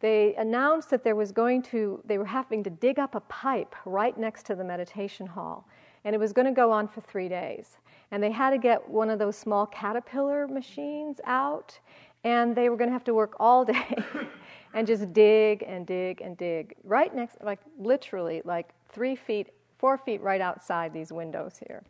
they 0.00 0.34
announced 0.36 0.90
that 0.90 1.02
there 1.02 1.16
was 1.16 1.32
going 1.32 1.62
to, 1.62 2.00
they 2.04 2.18
were 2.18 2.26
having 2.26 2.62
to 2.64 2.70
dig 2.70 2.98
up 2.98 3.14
a 3.14 3.20
pipe 3.20 3.74
right 3.84 4.16
next 4.16 4.46
to 4.46 4.54
the 4.54 4.64
meditation 4.64 5.26
hall. 5.26 5.66
And 6.04 6.14
it 6.14 6.18
was 6.18 6.32
going 6.32 6.46
to 6.46 6.52
go 6.52 6.70
on 6.70 6.86
for 6.86 7.00
three 7.00 7.28
days. 7.28 7.78
And 8.10 8.22
they 8.22 8.30
had 8.30 8.50
to 8.50 8.58
get 8.58 8.88
one 8.88 9.10
of 9.10 9.18
those 9.18 9.36
small 9.36 9.66
caterpillar 9.66 10.46
machines 10.46 11.20
out 11.24 11.78
and 12.24 12.54
they 12.56 12.68
were 12.68 12.76
going 12.76 12.88
to 12.88 12.92
have 12.92 13.04
to 13.04 13.14
work 13.14 13.34
all 13.40 13.64
day 13.64 13.96
and 14.74 14.86
just 14.86 15.12
dig 15.12 15.64
and 15.66 15.86
dig 15.86 16.20
and 16.20 16.36
dig 16.36 16.74
right 16.84 17.14
next 17.14 17.38
like 17.42 17.60
literally 17.78 18.42
like 18.44 18.70
three 18.90 19.16
feet 19.16 19.48
four 19.78 19.98
feet 19.98 20.20
right 20.22 20.40
outside 20.40 20.92
these 20.92 21.12
windows 21.12 21.58
here 21.66 21.82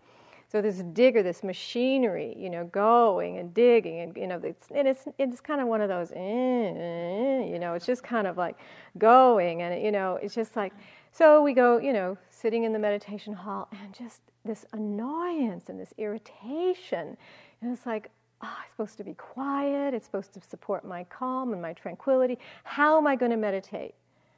So 0.49 0.63
this 0.63 0.79
digger, 0.95 1.23
this 1.23 1.43
machinery, 1.45 2.35
you 2.39 2.51
know, 2.51 2.65
going 2.67 3.39
and 3.39 3.53
digging, 3.53 4.01
and 4.01 4.17
you 4.17 4.27
know, 4.27 4.41
it's 4.43 4.67
it's 4.71 5.07
it's 5.19 5.41
kind 5.43 5.61
of 5.61 5.69
one 5.69 5.83
of 5.83 5.89
those, 5.91 6.11
eh, 6.13 7.45
you 7.53 7.59
know, 7.59 7.75
it's 7.75 7.87
just 7.87 8.03
kind 8.03 8.27
of 8.27 8.39
like 8.39 8.57
going, 8.99 9.63
and 9.63 9.83
you 9.85 9.93
know, 9.93 10.19
it's 10.23 10.35
just 10.35 10.57
like. 10.57 10.73
So 11.13 11.43
we 11.43 11.53
go, 11.55 11.79
you 11.79 11.93
know, 11.93 12.19
sitting 12.31 12.65
in 12.65 12.73
the 12.73 12.79
meditation 12.79 13.35
hall, 13.35 13.69
and 13.73 13.95
just 13.95 14.23
this 14.45 14.65
annoyance 14.73 15.69
and 15.69 15.81
this 15.81 15.93
irritation, 15.99 17.17
and 17.61 17.73
it's 17.73 17.87
like, 17.87 18.11
Ah, 18.41 18.47
oh, 18.47 18.63
I'm 18.63 18.71
supposed 18.71 18.99
to 18.99 19.05
be 19.05 19.15
quiet. 19.15 19.95
It's 19.95 20.07
supposed 20.07 20.33
to 20.35 20.41
support 20.41 20.85
my 20.85 21.05
calm 21.05 21.53
and 21.53 21.61
my 21.61 21.73
tranquility. 21.73 22.39
How 22.65 22.97
am 22.99 23.07
I 23.07 23.17
going 23.17 23.31
to 23.31 23.37
meditate? 23.37 23.95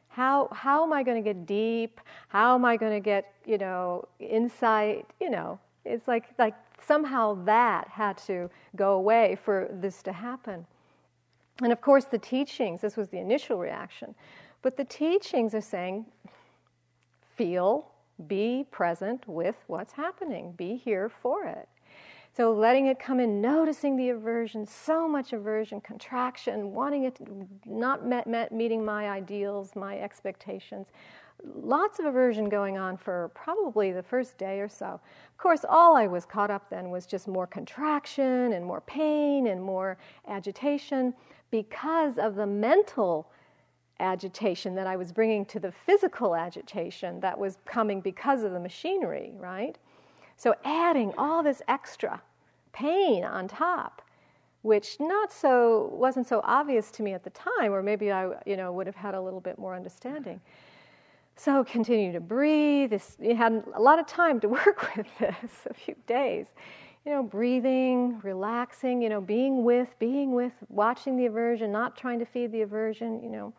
How, 0.08 0.48
how 0.52 0.82
am 0.82 0.92
I 0.92 1.02
going 1.02 1.22
to 1.22 1.22
get 1.22 1.46
deep? 1.46 2.00
How 2.28 2.54
am 2.54 2.64
I 2.64 2.76
going 2.76 2.92
to 2.92 3.00
get, 3.00 3.32
you 3.46 3.58
know, 3.58 4.08
insight? 4.18 5.06
You 5.20 5.30
know, 5.30 5.60
it's 5.84 6.08
like, 6.08 6.26
like 6.38 6.54
somehow 6.84 7.44
that 7.44 7.88
had 7.88 8.18
to 8.18 8.50
go 8.74 8.94
away 8.94 9.38
for 9.44 9.68
this 9.70 10.02
to 10.02 10.12
happen. 10.12 10.66
And 11.62 11.72
of 11.72 11.80
course, 11.80 12.06
the 12.06 12.18
teachings, 12.18 12.80
this 12.80 12.96
was 12.96 13.08
the 13.08 13.18
initial 13.18 13.58
reaction, 13.58 14.14
but 14.62 14.76
the 14.76 14.84
teachings 14.84 15.54
are 15.54 15.60
saying, 15.60 16.06
feel, 17.36 17.90
be 18.26 18.66
present 18.70 19.26
with 19.26 19.56
what's 19.66 19.92
happening, 19.92 20.52
be 20.52 20.76
here 20.76 21.08
for 21.08 21.44
it. 21.44 21.68
So 22.40 22.52
letting 22.52 22.86
it 22.86 22.98
come 22.98 23.20
in, 23.20 23.42
noticing 23.42 23.98
the 23.98 24.08
aversion, 24.08 24.64
so 24.64 25.06
much 25.06 25.34
aversion, 25.34 25.78
contraction, 25.82 26.72
wanting 26.72 27.04
it, 27.04 27.18
not 27.66 28.06
met, 28.06 28.26
met, 28.26 28.50
meeting 28.50 28.82
my 28.82 29.10
ideals, 29.10 29.76
my 29.76 29.98
expectations. 29.98 30.86
Lots 31.54 31.98
of 31.98 32.06
aversion 32.06 32.48
going 32.48 32.78
on 32.78 32.96
for 32.96 33.30
probably 33.34 33.92
the 33.92 34.02
first 34.02 34.38
day 34.38 34.58
or 34.58 34.70
so. 34.70 34.86
Of 34.86 35.36
course, 35.36 35.66
all 35.68 35.94
I 35.94 36.06
was 36.06 36.24
caught 36.24 36.50
up 36.50 36.70
then 36.70 36.88
was 36.88 37.04
just 37.04 37.28
more 37.28 37.46
contraction 37.46 38.54
and 38.54 38.64
more 38.64 38.80
pain 38.80 39.48
and 39.48 39.62
more 39.62 39.98
agitation 40.26 41.12
because 41.50 42.16
of 42.16 42.36
the 42.36 42.46
mental 42.46 43.30
agitation 43.98 44.74
that 44.76 44.86
I 44.86 44.96
was 44.96 45.12
bringing 45.12 45.44
to 45.44 45.60
the 45.60 45.72
physical 45.72 46.34
agitation 46.34 47.20
that 47.20 47.38
was 47.38 47.58
coming 47.66 48.00
because 48.00 48.44
of 48.44 48.52
the 48.52 48.60
machinery, 48.60 49.34
right? 49.36 49.76
So 50.38 50.54
adding 50.64 51.12
all 51.18 51.42
this 51.42 51.60
extra 51.68 52.22
pain 52.72 53.24
on 53.24 53.48
top, 53.48 54.02
which 54.62 54.98
not 55.00 55.32
so 55.32 55.90
wasn't 55.92 56.26
so 56.26 56.40
obvious 56.44 56.90
to 56.92 57.02
me 57.02 57.12
at 57.12 57.24
the 57.24 57.30
time, 57.30 57.72
or 57.72 57.82
maybe 57.82 58.10
I 58.12 58.34
you 58.46 58.56
know 58.56 58.72
would 58.72 58.86
have 58.86 58.96
had 58.96 59.14
a 59.14 59.20
little 59.20 59.40
bit 59.40 59.58
more 59.58 59.74
understanding. 59.74 60.40
So 61.36 61.64
continue 61.64 62.12
to 62.12 62.20
breathe. 62.20 62.90
This, 62.90 63.16
you 63.18 63.34
had 63.34 63.64
a 63.74 63.80
lot 63.80 63.98
of 63.98 64.06
time 64.06 64.40
to 64.40 64.48
work 64.66 64.94
with 64.94 65.06
this, 65.18 65.66
a 65.70 65.72
few 65.72 65.96
days. 66.06 66.48
You 67.06 67.12
know, 67.12 67.22
breathing, 67.22 68.20
relaxing, 68.22 69.00
you 69.00 69.08
know, 69.08 69.22
being 69.22 69.64
with, 69.64 69.88
being 69.98 70.32
with, 70.32 70.52
watching 70.68 71.16
the 71.16 71.24
aversion, 71.24 71.72
not 71.72 71.96
trying 71.96 72.18
to 72.18 72.26
feed 72.26 72.52
the 72.52 72.60
aversion, 72.60 73.22
you 73.22 73.30
know. 73.30 73.54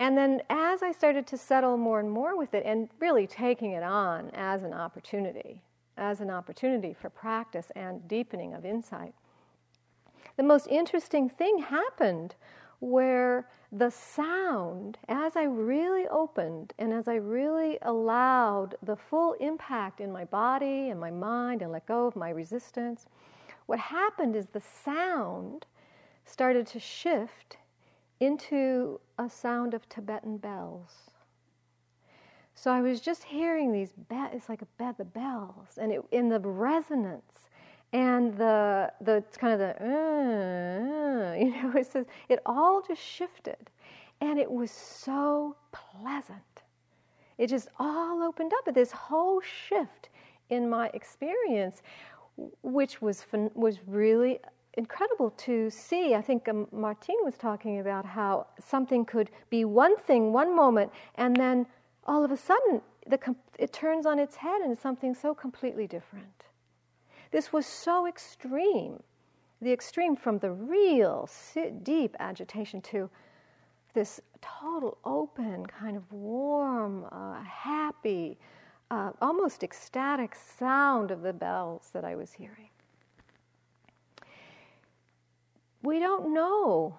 And 0.00 0.18
then 0.18 0.42
as 0.50 0.82
I 0.82 0.92
started 0.92 1.26
to 1.28 1.38
settle 1.38 1.78
more 1.78 2.00
and 2.00 2.10
more 2.10 2.36
with 2.36 2.52
it 2.52 2.64
and 2.66 2.90
really 2.98 3.26
taking 3.26 3.70
it 3.70 3.82
on 3.82 4.30
as 4.34 4.62
an 4.62 4.74
opportunity, 4.74 5.62
as 5.96 6.20
an 6.20 6.30
opportunity 6.30 6.92
for 6.92 7.10
practice 7.10 7.70
and 7.76 8.06
deepening 8.08 8.54
of 8.54 8.64
insight. 8.64 9.14
The 10.36 10.42
most 10.42 10.66
interesting 10.68 11.28
thing 11.28 11.58
happened 11.58 12.34
where 12.80 13.46
the 13.70 13.90
sound, 13.90 14.98
as 15.08 15.36
I 15.36 15.44
really 15.44 16.06
opened 16.08 16.72
and 16.78 16.92
as 16.92 17.06
I 17.06 17.14
really 17.14 17.78
allowed 17.82 18.74
the 18.82 18.96
full 18.96 19.34
impact 19.34 20.00
in 20.00 20.12
my 20.12 20.24
body 20.24 20.90
and 20.90 20.98
my 20.98 21.10
mind 21.10 21.62
and 21.62 21.72
let 21.72 21.86
go 21.86 22.06
of 22.06 22.16
my 22.16 22.30
resistance, 22.30 23.06
what 23.66 23.78
happened 23.78 24.34
is 24.34 24.46
the 24.46 24.60
sound 24.60 25.66
started 26.24 26.66
to 26.68 26.80
shift 26.80 27.56
into 28.20 29.00
a 29.18 29.28
sound 29.28 29.74
of 29.74 29.88
Tibetan 29.88 30.38
bells. 30.38 31.11
So 32.62 32.70
I 32.70 32.80
was 32.80 33.00
just 33.00 33.24
hearing 33.24 33.72
these, 33.72 33.90
be- 34.08 34.28
it's 34.32 34.48
like 34.48 34.62
a 34.62 34.66
be- 34.78 34.96
the 34.96 35.04
bells, 35.04 35.78
and 35.78 35.90
it, 35.90 36.00
in 36.12 36.28
the 36.28 36.38
resonance 36.38 37.48
and 37.92 38.36
the 38.38 38.92
the 39.00 39.24
kind 39.36 39.52
of 39.52 39.58
the 39.58 39.82
uh, 39.82 41.34
you 41.40 41.50
know 41.50 41.72
it 41.76 41.88
says 41.90 42.06
it 42.28 42.38
all 42.46 42.80
just 42.80 43.02
shifted, 43.02 43.68
and 44.20 44.38
it 44.38 44.48
was 44.48 44.70
so 44.70 45.56
pleasant. 45.72 46.62
It 47.36 47.48
just 47.48 47.66
all 47.80 48.22
opened 48.22 48.52
up. 48.56 48.66
With 48.66 48.76
this 48.76 48.92
whole 48.92 49.40
shift 49.40 50.10
in 50.48 50.70
my 50.70 50.88
experience, 50.94 51.82
which 52.62 53.02
was 53.02 53.26
was 53.54 53.80
really 53.88 54.38
incredible 54.74 55.30
to 55.30 55.68
see. 55.68 56.14
I 56.14 56.22
think 56.22 56.48
um, 56.48 56.68
Martine 56.70 57.24
was 57.24 57.36
talking 57.36 57.80
about 57.80 58.06
how 58.06 58.46
something 58.64 59.04
could 59.04 59.30
be 59.50 59.64
one 59.64 59.96
thing 59.96 60.32
one 60.32 60.54
moment, 60.54 60.92
and 61.16 61.34
then 61.34 61.66
all 62.04 62.24
of 62.24 62.30
a 62.30 62.36
sudden 62.36 62.82
the, 63.06 63.18
it 63.58 63.72
turns 63.72 64.06
on 64.06 64.18
its 64.18 64.36
head 64.36 64.60
and 64.60 64.78
something 64.78 65.14
so 65.14 65.34
completely 65.34 65.86
different. 65.86 66.44
This 67.30 67.52
was 67.52 67.66
so 67.66 68.06
extreme, 68.06 69.02
the 69.60 69.72
extreme 69.72 70.16
from 70.16 70.38
the 70.38 70.50
real 70.50 71.28
deep 71.82 72.14
agitation 72.20 72.80
to 72.82 73.08
this 73.94 74.20
total 74.40 74.98
open, 75.04 75.66
kind 75.66 75.96
of 75.96 76.10
warm, 76.12 77.06
uh, 77.10 77.42
happy, 77.42 78.38
uh, 78.90 79.10
almost 79.20 79.62
ecstatic 79.62 80.34
sound 80.34 81.10
of 81.10 81.22
the 81.22 81.32
bells 81.32 81.90
that 81.92 82.04
I 82.04 82.14
was 82.14 82.32
hearing. 82.32 82.68
We 85.82 85.98
don't 85.98 86.32
know 86.32 86.98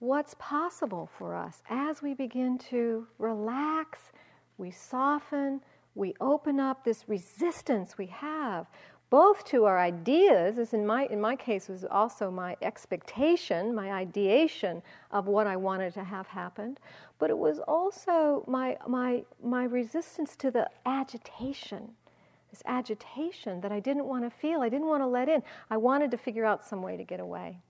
what's 0.00 0.34
possible 0.38 1.08
for 1.18 1.34
us 1.34 1.62
as 1.70 2.02
we 2.02 2.14
begin 2.14 2.58
to 2.70 3.06
relax 3.18 4.12
we 4.58 4.70
soften, 4.70 5.60
we 5.94 6.14
open 6.20 6.60
up 6.60 6.84
this 6.84 7.08
resistance 7.08 7.96
we 7.96 8.06
have 8.06 8.66
both 9.10 9.44
to 9.46 9.64
our 9.64 9.78
ideas, 9.78 10.58
as 10.58 10.74
in 10.74 10.86
my, 10.86 11.06
in 11.06 11.20
my 11.20 11.34
case 11.34 11.68
was 11.68 11.84
also 11.84 12.30
my 12.30 12.56
expectation, 12.60 13.74
my 13.74 13.92
ideation 13.92 14.82
of 15.10 15.26
what 15.26 15.46
I 15.46 15.56
wanted 15.56 15.94
to 15.94 16.04
have 16.04 16.26
happened, 16.26 16.78
but 17.18 17.30
it 17.30 17.38
was 17.38 17.58
also 17.60 18.44
my, 18.46 18.76
my, 18.86 19.24
my 19.42 19.64
resistance 19.64 20.36
to 20.36 20.50
the 20.50 20.68
agitation, 20.84 21.92
this 22.50 22.62
agitation 22.66 23.62
that 23.62 23.72
I 23.72 23.80
didn't 23.80 24.04
want 24.04 24.24
to 24.24 24.30
feel, 24.30 24.60
I 24.60 24.68
didn't 24.68 24.88
want 24.88 25.02
to 25.02 25.06
let 25.06 25.28
in. 25.28 25.42
I 25.70 25.78
wanted 25.78 26.10
to 26.10 26.18
figure 26.18 26.44
out 26.44 26.66
some 26.66 26.82
way 26.82 26.98
to 26.98 27.04
get 27.04 27.20
away, 27.20 27.60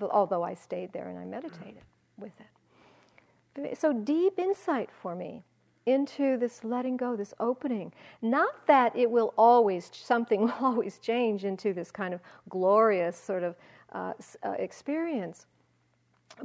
although 0.00 0.44
I 0.44 0.54
stayed 0.54 0.92
there 0.92 1.08
and 1.08 1.18
I 1.18 1.24
meditated 1.24 1.82
mm-hmm. 1.82 2.22
with 2.22 2.32
it. 2.38 3.78
So 3.78 3.92
deep 3.92 4.38
insight 4.38 4.90
for 5.02 5.16
me 5.16 5.42
into 5.86 6.36
this 6.38 6.64
letting 6.64 6.96
go, 6.96 7.16
this 7.16 7.34
opening. 7.40 7.92
Not 8.22 8.66
that 8.66 8.96
it 8.96 9.10
will 9.10 9.34
always, 9.36 9.90
something 9.92 10.40
will 10.42 10.52
always 10.60 10.98
change 10.98 11.44
into 11.44 11.72
this 11.72 11.90
kind 11.90 12.14
of 12.14 12.20
glorious 12.48 13.16
sort 13.16 13.42
of 13.42 13.56
uh, 13.92 14.12
uh, 14.42 14.50
experience, 14.58 15.46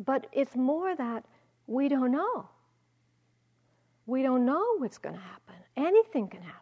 but 0.06 0.28
it's 0.32 0.56
more 0.56 0.96
that 0.96 1.26
we 1.68 1.88
don't 1.88 2.12
know. 2.12 2.48
We 4.06 4.24
don't 4.24 4.46
know 4.46 4.78
what's 4.78 4.98
going 4.98 5.16
to 5.16 5.22
happen. 5.22 5.56
Anything 5.78 6.28
can 6.28 6.42
happen. 6.42 6.56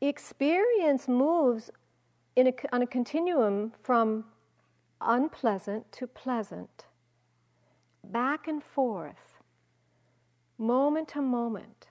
Experience 0.00 1.08
moves 1.08 1.70
in 2.36 2.48
a, 2.48 2.54
on 2.72 2.82
a 2.82 2.86
continuum 2.86 3.72
from 3.82 4.24
unpleasant 5.00 5.90
to 5.92 6.06
pleasant, 6.06 6.86
back 8.04 8.48
and 8.48 8.62
forth 8.62 9.31
moment 10.58 11.08
to 11.08 11.22
moment, 11.22 11.88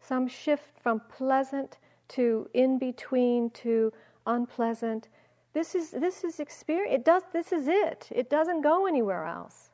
some 0.00 0.28
shift 0.28 0.78
from 0.82 1.00
pleasant 1.16 1.78
to 2.08 2.48
in 2.54 2.78
between 2.78 3.50
to 3.50 3.92
unpleasant. 4.26 5.08
This 5.54 5.74
is 5.74 5.90
this 5.90 6.24
is 6.24 6.40
experience. 6.40 6.94
It 6.94 7.04
does. 7.04 7.22
This 7.32 7.52
is 7.52 7.68
it. 7.68 8.08
It 8.10 8.30
doesn't 8.30 8.62
go 8.62 8.86
anywhere 8.86 9.24
else. 9.24 9.70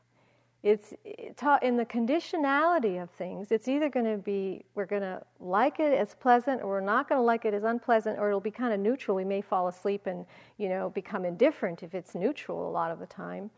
It's 0.63 0.95
taught 1.37 1.61
in 1.61 1.77
the 1.77 1.85
conditionality 1.85 2.99
of 2.99 3.11
things. 3.11 3.51
It's 3.51 3.67
either 3.67 3.87
going 3.87 4.07
to 4.07 4.17
be 4.17 4.65
we're 4.73 4.87
going 4.87 5.03
to 5.03 5.21
like 5.39 5.79
it 5.79 5.93
as 5.93 6.15
pleasant, 6.15 6.63
or 6.63 6.69
we're 6.69 6.79
not 6.81 7.07
going 7.07 7.19
to 7.19 7.23
like 7.23 7.45
it 7.45 7.53
as 7.53 7.63
unpleasant, 7.63 8.17
or 8.17 8.29
it'll 8.29 8.39
be 8.39 8.49
kind 8.49 8.73
of 8.73 8.79
neutral. 8.79 9.15
We 9.15 9.25
may 9.25 9.41
fall 9.41 9.67
asleep 9.67 10.07
and 10.07 10.25
you 10.57 10.69
know 10.69 10.89
become 10.89 11.23
indifferent 11.23 11.83
if 11.83 11.93
it's 11.93 12.15
neutral 12.15 12.67
a 12.67 12.71
lot 12.71 12.89
of 12.89 12.99
the 12.99 13.05
time. 13.05 13.51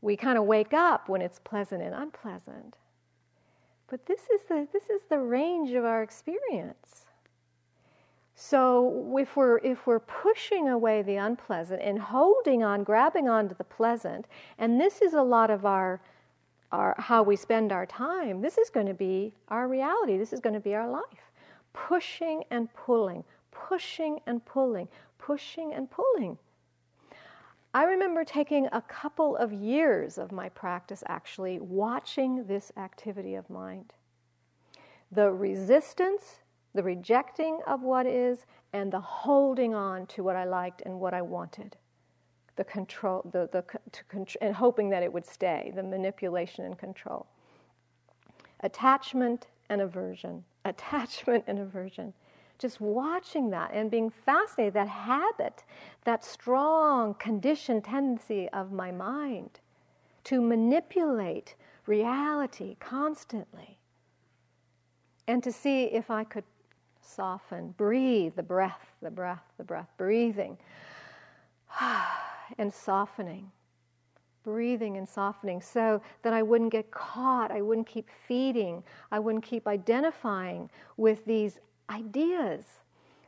We 0.00 0.16
kind 0.16 0.38
of 0.38 0.44
wake 0.44 0.72
up 0.72 1.08
when 1.08 1.22
it's 1.22 1.40
pleasant 1.40 1.82
and 1.82 1.92
unpleasant. 1.92 2.76
But 3.90 4.06
this 4.06 4.20
is 4.34 4.44
the, 4.48 4.68
this 4.72 4.90
is 4.90 5.02
the 5.08 5.18
range 5.18 5.72
of 5.72 5.84
our 5.84 6.02
experience. 6.02 7.06
So 8.34 9.16
if 9.18 9.34
we're, 9.34 9.58
if 9.58 9.86
we're 9.86 9.98
pushing 9.98 10.68
away 10.68 11.02
the 11.02 11.16
unpleasant 11.16 11.82
and 11.82 11.98
holding 11.98 12.62
on, 12.62 12.84
grabbing 12.84 13.28
onto 13.28 13.54
the 13.54 13.64
pleasant, 13.64 14.26
and 14.58 14.80
this 14.80 15.02
is 15.02 15.14
a 15.14 15.22
lot 15.22 15.50
of 15.50 15.66
our, 15.66 16.00
our 16.70 16.94
how 16.98 17.22
we 17.24 17.34
spend 17.34 17.72
our 17.72 17.84
time, 17.86 18.40
this 18.40 18.56
is 18.56 18.70
going 18.70 18.86
to 18.86 18.94
be 18.94 19.32
our 19.48 19.66
reality. 19.66 20.16
This 20.18 20.32
is 20.32 20.38
going 20.38 20.54
to 20.54 20.60
be 20.60 20.74
our 20.74 20.88
life. 20.88 21.32
Pushing 21.72 22.44
and 22.50 22.72
pulling, 22.74 23.24
pushing 23.50 24.20
and 24.26 24.44
pulling, 24.44 24.86
pushing 25.18 25.72
and 25.72 25.90
pulling. 25.90 26.38
I 27.74 27.84
remember 27.84 28.24
taking 28.24 28.66
a 28.72 28.80
couple 28.80 29.36
of 29.36 29.52
years 29.52 30.16
of 30.16 30.32
my 30.32 30.48
practice 30.48 31.04
actually 31.06 31.60
watching 31.60 32.46
this 32.46 32.72
activity 32.76 33.34
of 33.34 33.50
mind. 33.50 33.92
The 35.12 35.30
resistance, 35.30 36.40
the 36.74 36.82
rejecting 36.82 37.60
of 37.66 37.82
what 37.82 38.06
is, 38.06 38.46
and 38.72 38.92
the 38.92 39.00
holding 39.00 39.74
on 39.74 40.06
to 40.06 40.22
what 40.22 40.36
I 40.36 40.44
liked 40.44 40.82
and 40.82 40.98
what 40.98 41.14
I 41.14 41.22
wanted. 41.22 41.76
The 42.56 42.64
control, 42.64 43.22
the, 43.30 43.48
the, 43.52 43.62
to, 43.92 44.38
and 44.40 44.54
hoping 44.54 44.90
that 44.90 45.02
it 45.02 45.12
would 45.12 45.26
stay, 45.26 45.72
the 45.74 45.82
manipulation 45.82 46.64
and 46.64 46.76
control. 46.76 47.26
Attachment 48.60 49.46
and 49.68 49.80
aversion, 49.80 50.44
attachment 50.64 51.44
and 51.46 51.58
aversion 51.58 52.14
just 52.58 52.80
watching 52.80 53.50
that 53.50 53.70
and 53.72 53.90
being 53.90 54.10
fascinated, 54.10 54.74
that 54.74 54.88
habit, 54.88 55.64
that 56.04 56.24
strong 56.24 57.14
conditioned 57.14 57.84
tendency 57.84 58.48
of 58.50 58.72
my 58.72 58.90
mind 58.90 59.60
to 60.24 60.40
manipulate 60.40 61.54
reality 61.86 62.76
constantly. 62.80 63.78
And 65.26 65.42
to 65.42 65.52
see 65.52 65.84
if 65.84 66.10
I 66.10 66.24
could 66.24 66.44
soften, 67.00 67.74
breathe 67.76 68.34
the 68.34 68.42
breath, 68.42 68.92
the 69.02 69.10
breath, 69.10 69.44
the 69.56 69.64
breath, 69.64 69.88
breathing 69.96 70.58
and 72.58 72.72
softening. 72.72 73.50
Breathing 74.44 74.96
and 74.96 75.08
softening 75.08 75.60
so 75.60 76.00
that 76.22 76.32
I 76.32 76.42
wouldn't 76.42 76.72
get 76.72 76.90
caught, 76.90 77.50
I 77.50 77.60
wouldn't 77.60 77.86
keep 77.86 78.08
feeding, 78.26 78.82
I 79.12 79.18
wouldn't 79.18 79.44
keep 79.44 79.66
identifying 79.66 80.70
with 80.96 81.24
these 81.26 81.58
ideas 81.90 82.64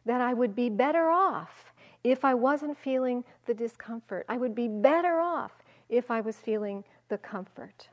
that 0.04 0.20
I 0.20 0.34
would 0.34 0.54
be 0.54 0.68
better 0.68 1.10
off 1.10 1.72
if 2.02 2.24
I 2.24 2.34
wasn't 2.34 2.78
feeling 2.78 3.24
the 3.46 3.54
discomfort. 3.54 4.24
I 4.28 4.38
would 4.38 4.54
be 4.54 4.68
better 4.68 5.20
off 5.20 5.52
if 5.88 6.10
I 6.10 6.20
was 6.20 6.36
feeling 6.36 6.84
the 7.08 7.18
comfort. 7.18 7.88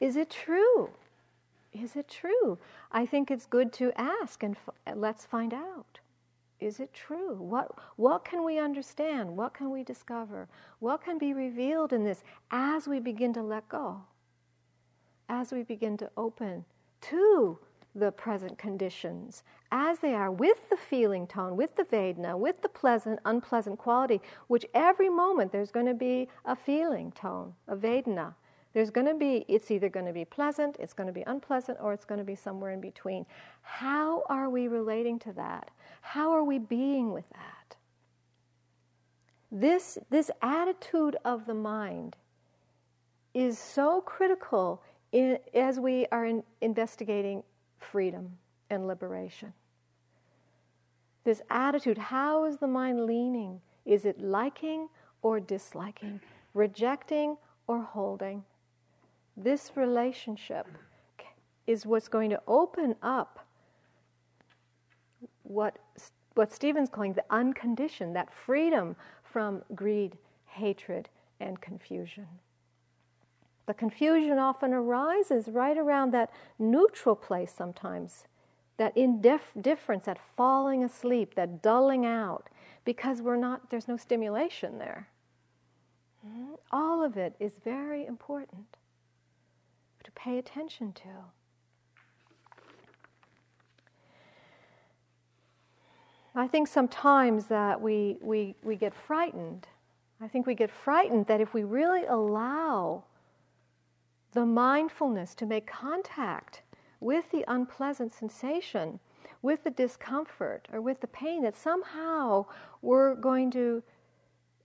Is 0.00 0.16
it 0.16 0.30
true? 0.30 0.90
Is 1.72 1.96
it 1.96 2.08
true? 2.08 2.58
I 2.90 3.06
think 3.06 3.30
it's 3.30 3.46
good 3.46 3.72
to 3.74 3.92
ask 3.96 4.42
and 4.42 4.56
f- 4.56 4.74
uh, 4.86 4.96
let's 4.96 5.24
find 5.24 5.52
out. 5.52 6.00
Is 6.60 6.80
it 6.80 6.92
true? 6.92 7.36
What, 7.36 7.70
what 7.96 8.24
can 8.24 8.44
we 8.44 8.58
understand? 8.58 9.36
What 9.36 9.54
can 9.54 9.70
we 9.70 9.84
discover? 9.84 10.48
What 10.80 11.04
can 11.04 11.18
be 11.18 11.32
revealed 11.32 11.92
in 11.92 12.04
this 12.04 12.24
as 12.50 12.88
we 12.88 12.98
begin 12.98 13.32
to 13.34 13.42
let 13.42 13.68
go? 13.68 14.00
As 15.28 15.52
we 15.52 15.62
begin 15.62 15.96
to 15.98 16.10
open 16.16 16.64
to 17.02 17.58
the 17.98 18.12
present 18.12 18.58
conditions 18.58 19.42
as 19.70 19.98
they 19.98 20.14
are 20.14 20.30
with 20.30 20.68
the 20.70 20.76
feeling 20.76 21.26
tone, 21.26 21.56
with 21.56 21.76
the 21.76 21.84
Vedana, 21.84 22.38
with 22.38 22.62
the 22.62 22.68
pleasant, 22.68 23.18
unpleasant 23.24 23.78
quality, 23.78 24.20
which 24.46 24.64
every 24.74 25.08
moment 25.08 25.52
there's 25.52 25.70
going 25.70 25.86
to 25.86 25.94
be 25.94 26.28
a 26.44 26.56
feeling 26.56 27.12
tone, 27.12 27.52
a 27.66 27.76
Vedana. 27.76 28.34
There's 28.74 28.90
going 28.90 29.06
to 29.06 29.14
be, 29.14 29.44
it's 29.48 29.70
either 29.70 29.88
going 29.88 30.06
to 30.06 30.12
be 30.12 30.24
pleasant, 30.24 30.76
it's 30.78 30.92
going 30.92 31.06
to 31.06 31.12
be 31.12 31.24
unpleasant, 31.26 31.78
or 31.80 31.92
it's 31.92 32.04
going 32.04 32.18
to 32.18 32.24
be 32.24 32.34
somewhere 32.34 32.70
in 32.72 32.80
between. 32.80 33.26
How 33.62 34.22
are 34.28 34.48
we 34.48 34.68
relating 34.68 35.18
to 35.20 35.32
that? 35.32 35.70
How 36.00 36.30
are 36.32 36.44
we 36.44 36.58
being 36.58 37.12
with 37.12 37.28
that? 37.30 37.76
This, 39.50 39.98
this 40.10 40.30
attitude 40.42 41.16
of 41.24 41.46
the 41.46 41.54
mind 41.54 42.16
is 43.34 43.58
so 43.58 44.02
critical 44.02 44.82
in, 45.12 45.38
as 45.54 45.80
we 45.80 46.06
are 46.12 46.26
in, 46.26 46.42
investigating 46.60 47.42
freedom 47.78 48.38
and 48.70 48.86
liberation. 48.86 49.52
This 51.24 51.42
attitude 51.50 51.98
how 51.98 52.44
is 52.44 52.56
the 52.58 52.66
mind 52.66 53.04
leaning? 53.04 53.60
Is 53.84 54.04
it 54.04 54.20
liking 54.20 54.88
or 55.22 55.40
disliking, 55.40 56.20
rejecting 56.54 57.36
or 57.66 57.82
holding? 57.82 58.44
This 59.36 59.72
relationship 59.76 60.66
is 61.66 61.86
what's 61.86 62.08
going 62.08 62.30
to 62.30 62.40
open 62.46 62.94
up 63.02 63.46
what, 65.42 65.78
what 66.34 66.52
Stephen's 66.52 66.88
calling 66.88 67.12
the 67.12 67.24
unconditioned, 67.30 68.16
that 68.16 68.32
freedom 68.32 68.96
from 69.22 69.62
greed, 69.74 70.16
hatred, 70.46 71.08
and 71.40 71.60
confusion. 71.60 72.26
The 73.68 73.74
confusion 73.74 74.38
often 74.38 74.72
arises 74.72 75.46
right 75.46 75.76
around 75.76 76.10
that 76.14 76.30
neutral 76.58 77.14
place 77.14 77.52
sometimes, 77.54 78.24
that 78.78 78.96
indifference, 78.96 80.06
that 80.06 80.18
falling 80.38 80.82
asleep, 80.82 81.34
that 81.34 81.60
dulling 81.62 82.06
out, 82.06 82.48
because 82.86 83.20
we're 83.20 83.36
not, 83.36 83.68
there's 83.68 83.86
no 83.86 83.98
stimulation 83.98 84.78
there. 84.78 85.08
Mm-hmm. 86.26 86.54
All 86.72 87.04
of 87.04 87.18
it 87.18 87.34
is 87.38 87.56
very 87.62 88.06
important 88.06 88.78
to 90.02 90.10
pay 90.12 90.38
attention 90.38 90.94
to. 90.94 91.10
I 96.34 96.46
think 96.48 96.68
sometimes 96.68 97.44
that 97.48 97.82
we, 97.82 98.16
we, 98.22 98.54
we 98.62 98.76
get 98.76 98.94
frightened. 98.94 99.68
I 100.22 100.28
think 100.28 100.46
we 100.46 100.54
get 100.54 100.70
frightened 100.70 101.26
that 101.26 101.42
if 101.42 101.52
we 101.52 101.64
really 101.64 102.06
allow 102.06 103.04
the 104.38 104.46
mindfulness 104.46 105.34
to 105.34 105.44
make 105.44 105.66
contact 105.66 106.62
with 107.00 107.28
the 107.32 107.44
unpleasant 107.48 108.14
sensation, 108.14 109.00
with 109.42 109.64
the 109.64 109.70
discomfort, 109.70 110.68
or 110.72 110.80
with 110.80 111.00
the 111.00 111.08
pain, 111.08 111.42
that 111.42 111.56
somehow 111.56 112.46
we're 112.80 113.16
going 113.16 113.50
to, 113.50 113.82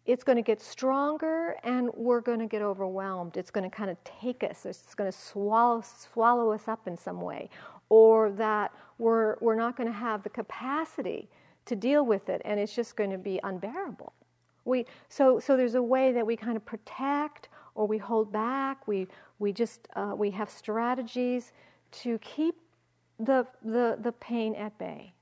it's 0.06 0.24
going 0.24 0.36
to 0.36 0.44
get 0.44 0.62
stronger 0.62 1.56
and 1.64 1.90
we're 1.96 2.22
going 2.22 2.38
to 2.38 2.46
get 2.46 2.62
overwhelmed. 2.62 3.36
It's 3.36 3.50
going 3.50 3.68
to 3.68 3.76
kind 3.76 3.90
of 3.90 3.98
take 4.04 4.44
us, 4.44 4.64
it's 4.68 4.94
going 4.94 5.12
to 5.12 5.18
swallow, 5.18 5.82
swallow 5.82 6.52
us 6.52 6.68
up 6.68 6.88
in 6.88 6.96
some 6.96 7.20
way, 7.20 7.50
or 7.90 8.30
that 8.34 8.72
we're, 9.00 9.38
we're 9.42 9.56
not 9.56 9.76
going 9.76 9.88
to 9.88 9.98
have 9.98 10.22
the 10.22 10.30
capacity 10.30 11.28
to 11.66 11.76
deal 11.76 12.06
with 12.06 12.30
it 12.30 12.44
and 12.46 12.60
it's 12.60 12.76
just 12.76 12.96
going 12.96 13.10
to 13.10 13.18
be 13.18 13.40
unbearable. 13.44 14.14
We, 14.66 14.86
so, 15.10 15.40
so 15.40 15.58
there's 15.58 15.74
a 15.74 15.82
way 15.82 16.12
that 16.12 16.28
we 16.28 16.38
kind 16.38 16.58
of 16.58 16.64
protect 16.64 17.50
or 17.76 17.88
we 17.88 17.98
hold 17.98 18.32
back, 18.32 18.88
we, 18.88 19.08
we 19.44 19.54
just 19.54 19.88
uh, 19.96 20.14
we 20.18 20.32
have 20.32 20.50
strategies 20.50 21.52
to 21.92 22.18
keep 22.20 22.56
the, 23.20 23.46
the, 23.64 23.98
the 24.02 24.12
pain 24.14 24.56
at 24.56 24.78
bay 24.78 25.14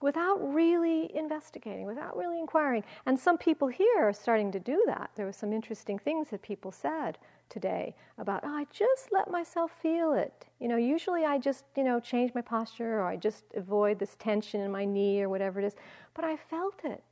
without 0.00 0.36
really 0.54 1.14
investigating, 1.14 1.84
without 1.84 2.16
really 2.16 2.38
inquiring. 2.38 2.82
And 3.04 3.18
some 3.18 3.36
people 3.36 3.68
here 3.68 3.98
are 3.98 4.12
starting 4.12 4.50
to 4.52 4.60
do 4.60 4.82
that. 4.86 5.10
There 5.14 5.26
were 5.26 5.32
some 5.32 5.52
interesting 5.52 5.98
things 5.98 6.30
that 6.30 6.40
people 6.40 6.72
said 6.72 7.18
today 7.50 7.94
about, 8.16 8.42
oh, 8.44 8.48
I 8.48 8.66
just 8.72 9.12
let 9.12 9.30
myself 9.30 9.72
feel 9.82 10.14
it. 10.14 10.46
You 10.58 10.68
know, 10.68 10.76
usually 10.76 11.24
I 11.24 11.36
just, 11.36 11.64
you 11.76 11.84
know, 11.84 12.00
change 12.00 12.32
my 12.34 12.40
posture 12.40 13.00
or 13.00 13.02
I 13.02 13.16
just 13.16 13.44
avoid 13.54 13.98
this 13.98 14.16
tension 14.18 14.62
in 14.62 14.70
my 14.70 14.86
knee 14.86 15.20
or 15.20 15.28
whatever 15.28 15.60
it 15.60 15.66
is. 15.66 15.74
But 16.14 16.24
I 16.24 16.36
felt 16.36 16.80
it 16.84 17.02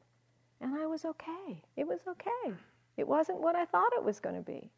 and 0.60 0.74
I 0.74 0.86
was 0.86 1.04
okay. 1.04 1.62
It 1.76 1.86
was 1.86 2.00
okay. 2.08 2.54
It 2.96 3.06
wasn't 3.06 3.40
what 3.40 3.54
I 3.54 3.66
thought 3.66 3.92
it 3.96 4.04
was 4.04 4.18
going 4.18 4.36
to 4.36 4.42
be. 4.42 4.70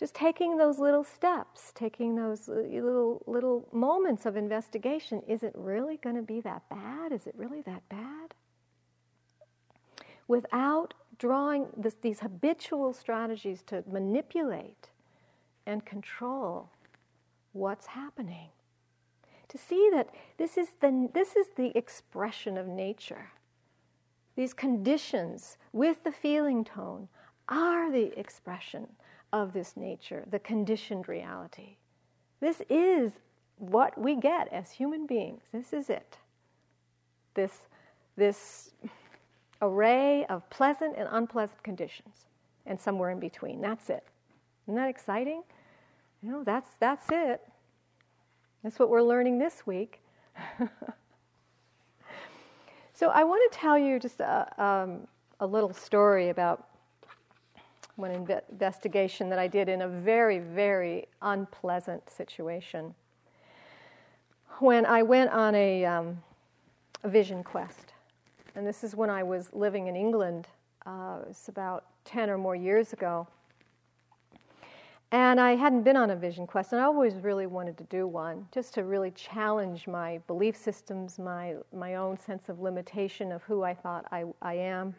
Just 0.00 0.14
taking 0.14 0.56
those 0.56 0.78
little 0.78 1.04
steps, 1.04 1.72
taking 1.74 2.16
those 2.16 2.48
uh, 2.48 2.54
little 2.54 3.22
little 3.26 3.68
moments 3.70 4.24
of 4.24 4.34
investigation, 4.34 5.22
is 5.28 5.42
it 5.42 5.52
really 5.54 5.98
going 5.98 6.16
to 6.16 6.22
be 6.22 6.40
that 6.40 6.66
bad? 6.70 7.12
Is 7.12 7.26
it 7.26 7.34
really 7.36 7.60
that 7.62 7.86
bad? 7.90 8.32
Without 10.26 10.94
drawing 11.18 11.66
this, 11.76 11.96
these 12.00 12.20
habitual 12.20 12.94
strategies 12.94 13.62
to 13.66 13.84
manipulate 13.92 14.88
and 15.66 15.84
control 15.84 16.70
what's 17.52 17.88
happening. 17.88 18.48
To 19.48 19.58
see 19.58 19.90
that 19.92 20.08
this 20.38 20.56
is 20.56 20.68
the, 20.80 21.10
this 21.12 21.36
is 21.36 21.48
the 21.56 21.76
expression 21.76 22.56
of 22.56 22.66
nature. 22.66 23.32
These 24.34 24.54
conditions 24.54 25.58
with 25.74 26.04
the 26.04 26.12
feeling 26.12 26.64
tone 26.64 27.08
are 27.50 27.92
the 27.92 28.18
expression 28.18 28.86
of 29.32 29.52
this 29.52 29.76
nature, 29.76 30.24
the 30.30 30.38
conditioned 30.38 31.08
reality. 31.08 31.76
This 32.40 32.62
is 32.68 33.12
what 33.58 33.98
we 33.98 34.16
get 34.16 34.48
as 34.52 34.72
human 34.72 35.06
beings. 35.06 35.42
This 35.52 35.72
is 35.72 35.90
it. 35.90 36.18
This, 37.34 37.52
this 38.16 38.70
array 39.62 40.24
of 40.26 40.48
pleasant 40.50 40.96
and 40.96 41.08
unpleasant 41.10 41.62
conditions, 41.62 42.26
and 42.66 42.80
somewhere 42.80 43.10
in 43.10 43.20
between. 43.20 43.60
That's 43.60 43.90
it. 43.90 44.04
Isn't 44.66 44.76
that 44.76 44.88
exciting? 44.88 45.42
You 46.22 46.30
know, 46.32 46.44
that's, 46.44 46.70
that's 46.78 47.06
it. 47.10 47.42
That's 48.62 48.78
what 48.78 48.90
we're 48.90 49.02
learning 49.02 49.38
this 49.38 49.66
week. 49.66 50.00
so, 52.92 53.08
I 53.08 53.24
want 53.24 53.50
to 53.50 53.58
tell 53.58 53.78
you 53.78 53.98
just 53.98 54.20
a, 54.20 54.62
um, 54.62 55.06
a 55.40 55.46
little 55.46 55.72
story 55.72 56.28
about 56.28 56.69
one 57.96 58.10
investigation 58.10 59.28
that 59.30 59.38
I 59.38 59.46
did 59.46 59.68
in 59.68 59.82
a 59.82 59.88
very, 59.88 60.38
very 60.38 61.06
unpleasant 61.22 62.08
situation. 62.10 62.94
When 64.58 64.86
I 64.86 65.02
went 65.02 65.30
on 65.30 65.54
a, 65.54 65.84
um, 65.84 66.22
a 67.02 67.08
vision 67.08 67.42
quest. 67.42 67.92
And 68.54 68.66
this 68.66 68.84
is 68.84 68.94
when 68.94 69.10
I 69.10 69.22
was 69.22 69.52
living 69.52 69.86
in 69.86 69.96
England. 69.96 70.48
Uh, 70.86 71.20
it's 71.28 71.48
about 71.48 71.84
10 72.04 72.30
or 72.30 72.38
more 72.38 72.56
years 72.56 72.92
ago. 72.92 73.26
And 75.12 75.40
I 75.40 75.56
hadn't 75.56 75.82
been 75.82 75.96
on 75.96 76.10
a 76.10 76.16
vision 76.16 76.46
quest, 76.46 76.72
and 76.72 76.80
I 76.80 76.84
always 76.84 77.14
really 77.14 77.48
wanted 77.48 77.76
to 77.78 77.84
do 77.84 78.06
one, 78.06 78.46
just 78.52 78.74
to 78.74 78.84
really 78.84 79.10
challenge 79.10 79.88
my 79.88 80.18
belief 80.28 80.56
systems, 80.56 81.18
my, 81.18 81.56
my 81.74 81.96
own 81.96 82.16
sense 82.16 82.48
of 82.48 82.60
limitation 82.60 83.32
of 83.32 83.42
who 83.42 83.64
I 83.64 83.74
thought 83.74 84.04
I, 84.12 84.24
I 84.40 84.54
am. 84.54 84.94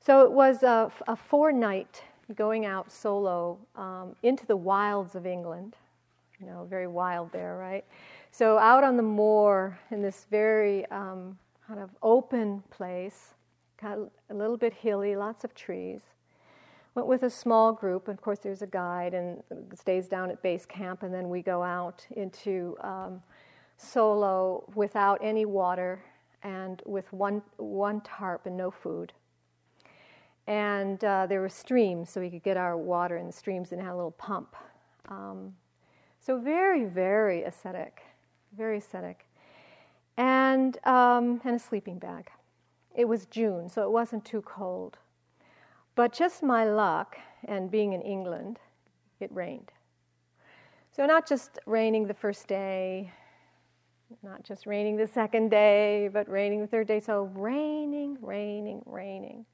So 0.00 0.24
it 0.24 0.32
was 0.32 0.62
a, 0.62 0.90
a 1.08 1.16
four 1.16 1.52
night 1.52 2.02
going 2.34 2.64
out 2.64 2.90
solo 2.90 3.58
um, 3.76 4.16
into 4.22 4.46
the 4.46 4.56
wilds 4.56 5.14
of 5.14 5.26
England. 5.26 5.76
You 6.40 6.46
know, 6.46 6.66
very 6.68 6.86
wild 6.86 7.32
there, 7.32 7.56
right? 7.56 7.84
So 8.30 8.58
out 8.58 8.84
on 8.84 8.96
the 8.96 9.02
moor 9.02 9.78
in 9.90 10.02
this 10.02 10.26
very 10.30 10.84
um, 10.90 11.38
kind 11.66 11.80
of 11.80 11.90
open 12.02 12.62
place, 12.70 13.34
got 13.80 13.98
a 14.30 14.34
little 14.34 14.56
bit 14.56 14.74
hilly, 14.74 15.16
lots 15.16 15.44
of 15.44 15.54
trees 15.54 16.02
went 16.96 17.06
with 17.06 17.22
a 17.22 17.30
small 17.30 17.72
group. 17.72 18.08
Of 18.08 18.20
course, 18.20 18.40
there's 18.40 18.62
a 18.62 18.66
guide 18.66 19.14
and 19.14 19.42
stays 19.74 20.08
down 20.08 20.30
at 20.30 20.42
base 20.42 20.66
camp, 20.66 21.04
and 21.04 21.14
then 21.14 21.28
we 21.28 21.42
go 21.42 21.62
out 21.62 22.04
into 22.16 22.76
um, 22.80 23.22
solo 23.76 24.64
without 24.74 25.20
any 25.22 25.44
water 25.44 26.02
and 26.42 26.82
with 26.86 27.12
one 27.12 27.42
one 27.58 28.00
tarp 28.00 28.46
and 28.46 28.56
no 28.56 28.70
food. 28.70 29.12
And 30.46 31.02
uh, 31.04 31.26
there 31.26 31.40
were 31.40 31.48
streams, 31.48 32.10
so 32.10 32.20
we 32.20 32.30
could 32.30 32.42
get 32.42 32.56
our 32.56 32.76
water 32.76 33.16
in 33.16 33.26
the 33.26 33.32
streams 33.32 33.72
and 33.72 33.80
had 33.80 33.92
a 33.92 33.96
little 33.96 34.12
pump. 34.12 34.54
Um, 35.08 35.54
so 36.20 36.38
very, 36.38 36.84
very 36.84 37.42
ascetic, 37.42 38.02
very 38.56 38.78
ascetic, 38.78 39.26
and 40.16 40.78
um, 40.86 41.40
and 41.44 41.56
a 41.56 41.58
sleeping 41.58 41.98
bag. 41.98 42.30
It 42.94 43.06
was 43.06 43.26
June, 43.26 43.68
so 43.68 43.82
it 43.82 43.90
wasn't 43.90 44.24
too 44.24 44.42
cold. 44.42 44.98
But 45.94 46.12
just 46.12 46.42
my 46.42 46.64
luck, 46.64 47.16
and 47.44 47.70
being 47.70 47.92
in 47.92 48.02
England, 48.02 48.58
it 49.20 49.30
rained. 49.32 49.72
So, 50.92 51.06
not 51.06 51.28
just 51.28 51.58
raining 51.66 52.06
the 52.06 52.14
first 52.14 52.48
day, 52.48 53.12
not 54.22 54.42
just 54.42 54.66
raining 54.66 54.96
the 54.96 55.06
second 55.06 55.50
day, 55.50 56.08
but 56.12 56.28
raining 56.28 56.60
the 56.60 56.66
third 56.66 56.86
day. 56.86 57.00
So, 57.00 57.30
raining, 57.34 58.18
raining, 58.20 58.82
raining. 58.86 59.44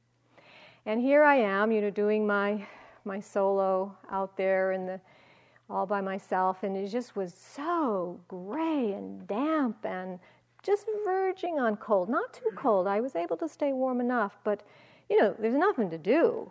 And 0.85 1.01
here 1.01 1.23
I 1.23 1.37
am, 1.37 1.71
you 1.71 1.81
know, 1.81 1.91
doing 1.91 2.27
my, 2.27 2.67
my 3.05 3.21
solo 3.21 3.97
out 4.11 4.37
there 4.37 4.73
in 4.73 4.87
the, 4.87 5.01
all 5.71 5.87
by 5.87 6.01
myself, 6.01 6.65
and 6.65 6.77
it 6.77 6.89
just 6.89 7.15
was 7.15 7.33
so 7.35 8.21
gray 8.27 8.93
and 8.93 9.27
damp 9.29 9.85
and 9.85 10.19
just 10.63 10.87
verging 11.05 11.61
on 11.61 11.77
cold. 11.77 12.09
Not 12.09 12.33
too 12.33 12.51
cold. 12.57 12.87
I 12.87 13.01
was 13.01 13.15
able 13.15 13.37
to 13.39 13.49
stay 13.49 13.73
warm 13.73 14.01
enough, 14.01 14.39
but 14.43 14.63
you 15.09 15.21
know, 15.21 15.35
there's 15.39 15.55
nothing 15.55 15.91
to 15.91 15.99
do. 15.99 16.51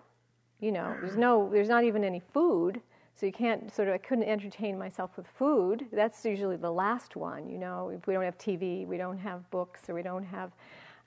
You 0.59 0.71
know, 0.71 0.95
there's 1.01 1.17
no, 1.17 1.49
there's 1.51 1.69
not 1.69 1.83
even 1.83 2.03
any 2.03 2.21
food, 2.33 2.81
so 3.13 3.25
you 3.25 3.31
can't 3.31 3.73
sort 3.73 3.87
of. 3.87 3.95
I 3.95 3.97
couldn't 3.97 4.25
entertain 4.25 4.77
myself 4.77 5.17
with 5.17 5.27
food. 5.27 5.87
That's 5.91 6.23
usually 6.23 6.57
the 6.57 6.71
last 6.71 7.15
one. 7.15 7.49
You 7.49 7.57
know, 7.57 7.89
if 7.89 8.07
we 8.07 8.13
don't 8.13 8.23
have 8.23 8.37
TV, 8.37 8.85
we 8.85 8.97
don't 8.97 9.17
have 9.17 9.49
books, 9.49 9.89
or 9.89 9.95
we 9.95 10.03
don't 10.03 10.23
have 10.23 10.51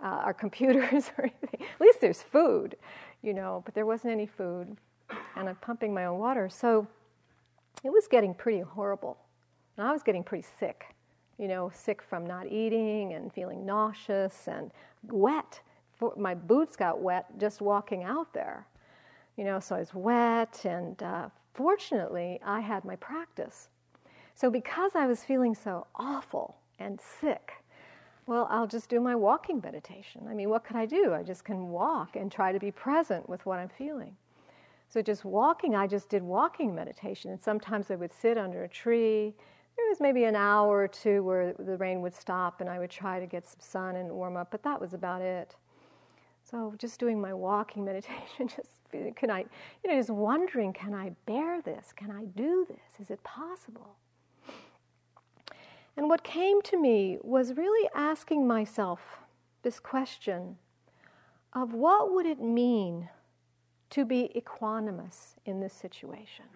uh, 0.00 0.06
our 0.06 0.34
computers 0.34 1.10
or 1.18 1.24
anything. 1.24 1.66
At 1.74 1.80
least 1.80 2.00
there's 2.00 2.22
food, 2.22 2.76
you 3.24 3.34
know. 3.34 3.62
But 3.64 3.74
there 3.74 3.86
wasn't 3.86 4.12
any 4.12 4.26
food, 4.26 4.76
and 5.36 5.48
I'm 5.48 5.56
pumping 5.56 5.94
my 5.94 6.04
own 6.04 6.18
water, 6.18 6.48
so 6.48 6.86
it 7.82 7.90
was 7.90 8.06
getting 8.06 8.34
pretty 8.34 8.60
horrible, 8.60 9.16
and 9.76 9.86
I 9.86 9.92
was 9.92 10.02
getting 10.02 10.22
pretty 10.22 10.46
sick. 10.58 10.94
You 11.38 11.48
know, 11.48 11.72
sick 11.74 12.00
from 12.02 12.24
not 12.24 12.46
eating 12.46 13.14
and 13.14 13.32
feeling 13.32 13.66
nauseous 13.66 14.46
and 14.46 14.70
wet 15.02 15.60
my 16.16 16.34
boots 16.34 16.76
got 16.76 17.00
wet 17.00 17.26
just 17.38 17.60
walking 17.60 18.02
out 18.02 18.32
there. 18.32 18.66
You 19.36 19.44
know, 19.44 19.60
so 19.60 19.76
I 19.76 19.80
was 19.80 19.94
wet, 19.94 20.64
and 20.64 21.02
uh, 21.02 21.28
fortunately, 21.52 22.40
I 22.44 22.60
had 22.60 22.84
my 22.84 22.96
practice. 22.96 23.68
So 24.34 24.50
because 24.50 24.92
I 24.94 25.06
was 25.06 25.24
feeling 25.24 25.54
so 25.54 25.86
awful 25.96 26.56
and 26.78 27.00
sick, 27.00 27.52
well, 28.26 28.46
I'll 28.50 28.66
just 28.66 28.88
do 28.88 29.00
my 29.00 29.14
walking 29.14 29.60
meditation. 29.62 30.26
I 30.28 30.34
mean, 30.34 30.48
what 30.48 30.64
could 30.64 30.76
I 30.76 30.86
do? 30.86 31.12
I 31.12 31.22
just 31.22 31.44
can 31.44 31.68
walk 31.68 32.16
and 32.16 32.32
try 32.32 32.52
to 32.52 32.58
be 32.58 32.70
present 32.70 33.28
with 33.28 33.44
what 33.44 33.58
I'm 33.58 33.68
feeling. 33.68 34.16
So 34.88 35.02
just 35.02 35.24
walking, 35.24 35.74
I 35.74 35.86
just 35.86 36.08
did 36.08 36.22
walking 36.22 36.74
meditation, 36.74 37.30
and 37.30 37.42
sometimes 37.42 37.90
I 37.90 37.96
would 37.96 38.12
sit 38.12 38.38
under 38.38 38.64
a 38.64 38.68
tree. 38.68 39.34
There 39.76 39.88
was 39.88 40.00
maybe 40.00 40.24
an 40.24 40.36
hour 40.36 40.78
or 40.78 40.88
two 40.88 41.22
where 41.22 41.52
the 41.52 41.76
rain 41.76 42.00
would 42.00 42.14
stop, 42.14 42.60
and 42.60 42.70
I 42.70 42.78
would 42.78 42.90
try 42.90 43.18
to 43.18 43.26
get 43.26 43.46
some 43.46 43.60
sun 43.60 43.96
and 43.96 44.10
warm 44.10 44.36
up, 44.36 44.50
but 44.50 44.62
that 44.62 44.80
was 44.80 44.94
about 44.94 45.20
it. 45.20 45.56
So 46.44 46.74
just 46.78 47.00
doing 47.00 47.20
my 47.20 47.34
walking 47.34 47.84
meditation, 47.90 48.48
just 48.48 48.76
can 49.16 49.30
I, 49.30 49.40
you 49.82 49.90
know, 49.90 49.96
just 49.96 50.10
wondering, 50.10 50.72
can 50.72 50.94
I 50.94 51.10
bear 51.26 51.60
this? 51.60 51.92
Can 51.96 52.12
I 52.12 52.26
do 52.26 52.64
this? 52.68 53.00
Is 53.00 53.10
it 53.10 53.22
possible? 53.24 53.96
And 55.96 56.08
what 56.08 56.24
came 56.24 56.60
to 56.62 56.80
me 56.80 57.18
was 57.22 57.56
really 57.56 57.88
asking 57.94 58.46
myself 58.46 59.18
this 59.62 59.78
question 59.78 60.56
of 61.52 61.72
what 61.72 62.12
would 62.12 62.26
it 62.26 62.40
mean 62.40 63.08
to 63.90 64.04
be 64.04 64.30
equanimous 64.34 65.36
in 65.46 65.60
this 65.60 65.72
situation? 65.72 66.46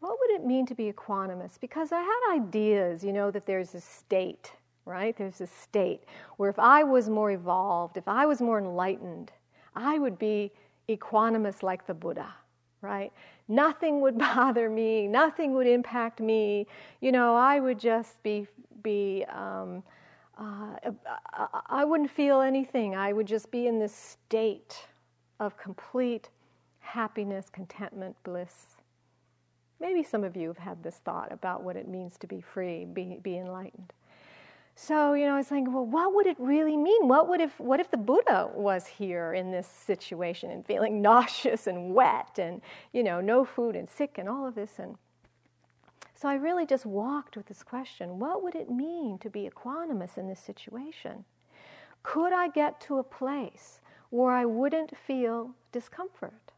What 0.00 0.18
would 0.20 0.30
it 0.30 0.44
mean 0.44 0.66
to 0.66 0.74
be 0.74 0.92
equanimous? 0.92 1.58
Because 1.60 1.90
I 1.92 2.00
had 2.00 2.34
ideas, 2.34 3.02
you 3.04 3.12
know, 3.12 3.30
that 3.30 3.46
there's 3.46 3.74
a 3.74 3.80
state 3.80 4.52
right? 4.84 5.16
There's 5.16 5.40
a 5.40 5.46
state 5.46 6.02
where 6.36 6.50
if 6.50 6.58
I 6.58 6.82
was 6.84 7.08
more 7.08 7.30
evolved, 7.30 7.96
if 7.96 8.08
I 8.08 8.26
was 8.26 8.40
more 8.40 8.58
enlightened, 8.58 9.32
I 9.74 9.98
would 9.98 10.18
be 10.18 10.52
equanimous 10.88 11.62
like 11.62 11.86
the 11.86 11.94
Buddha, 11.94 12.34
right? 12.82 13.12
Nothing 13.48 14.00
would 14.02 14.18
bother 14.34 14.68
me, 14.68 15.06
nothing 15.08 15.54
would 15.54 15.66
impact 15.66 16.20
me. 16.20 16.66
You 17.00 17.12
know, 17.12 17.34
I 17.34 17.60
would 17.60 17.78
just 17.78 18.22
be 18.22 18.46
be. 18.82 19.24
Um, 19.28 19.82
uh, 20.38 20.90
I 21.66 21.84
wouldn't 21.84 22.10
feel 22.10 22.40
anything. 22.40 22.96
I 22.96 23.12
would 23.12 23.26
just 23.26 23.50
be 23.50 23.66
in 23.66 23.78
this 23.78 23.94
state 23.94 24.86
of 25.38 25.56
complete 25.56 26.30
happiness, 26.80 27.48
contentment, 27.50 28.16
bliss. 28.24 28.76
Maybe 29.80 30.02
some 30.02 30.24
of 30.24 30.36
you 30.36 30.48
have 30.48 30.58
had 30.58 30.82
this 30.82 30.96
thought 31.04 31.32
about 31.32 31.62
what 31.62 31.76
it 31.76 31.88
means 31.88 32.16
to 32.18 32.26
be 32.26 32.40
free, 32.40 32.84
be, 32.84 33.18
be 33.22 33.38
enlightened. 33.38 33.92
So, 34.74 35.12
you 35.12 35.26
know, 35.26 35.34
I 35.34 35.38
was 35.38 35.48
thinking, 35.48 35.72
well, 35.72 35.84
what 35.84 36.14
would 36.14 36.26
it 36.26 36.36
really 36.38 36.76
mean? 36.76 37.06
What 37.06 37.28
would 37.28 37.40
if 37.40 37.60
what 37.60 37.78
if 37.78 37.90
the 37.90 37.96
Buddha 37.96 38.50
was 38.54 38.86
here 38.86 39.34
in 39.34 39.50
this 39.50 39.66
situation 39.66 40.50
and 40.50 40.64
feeling 40.64 41.02
nauseous 41.08 41.66
and 41.66 41.94
wet 41.94 42.38
and, 42.38 42.62
you 42.92 43.02
know, 43.02 43.20
no 43.20 43.44
food 43.44 43.76
and 43.76 43.88
sick 43.88 44.18
and 44.18 44.28
all 44.28 44.46
of 44.46 44.54
this 44.54 44.78
and 44.78 44.96
so 46.22 46.28
I 46.28 46.34
really 46.34 46.66
just 46.66 46.86
walked 46.86 47.36
with 47.36 47.46
this 47.46 47.64
question, 47.64 48.20
what 48.20 48.44
would 48.44 48.54
it 48.54 48.70
mean 48.70 49.18
to 49.18 49.28
be 49.28 49.50
equanimous 49.50 50.16
in 50.16 50.28
this 50.28 50.38
situation? 50.38 51.24
Could 52.04 52.32
I 52.32 52.46
get 52.46 52.80
to 52.82 52.98
a 52.98 53.02
place 53.02 53.80
where 54.10 54.32
I 54.32 54.44
wouldn't 54.44 54.96
feel 54.96 55.56
discomfort? 55.72 56.52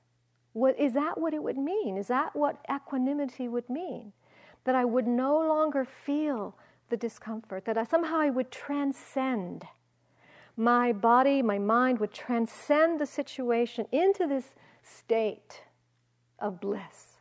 What, 0.53 0.79
is 0.79 0.93
that 0.93 1.19
what 1.19 1.33
it 1.33 1.43
would 1.43 1.57
mean? 1.57 1.97
Is 1.97 2.09
that 2.09 2.37
what 2.37 2.63
equanimity 2.71 3.49
would 3.49 3.71
mean? 3.71 4.13
That 4.65 4.75
I 4.75 4.85
would 4.85 5.07
no 5.07 5.39
longer 5.39 5.87
feel 5.87 6.55
the 6.95 7.09
discomfort, 7.09 7.65
that 7.65 7.77
I, 7.77 7.83
somehow 7.83 8.21
I 8.21 8.31
would 8.31 8.53
transcend. 8.53 9.65
My 10.57 10.93
body, 10.93 11.43
my 11.43 11.59
mind 11.59 11.99
would 11.99 12.13
transcend 12.13 13.01
the 13.01 13.07
situation 13.07 13.87
into 13.91 14.29
this 14.29 14.55
state 14.81 15.63
of 16.39 16.61
bliss. 16.61 17.19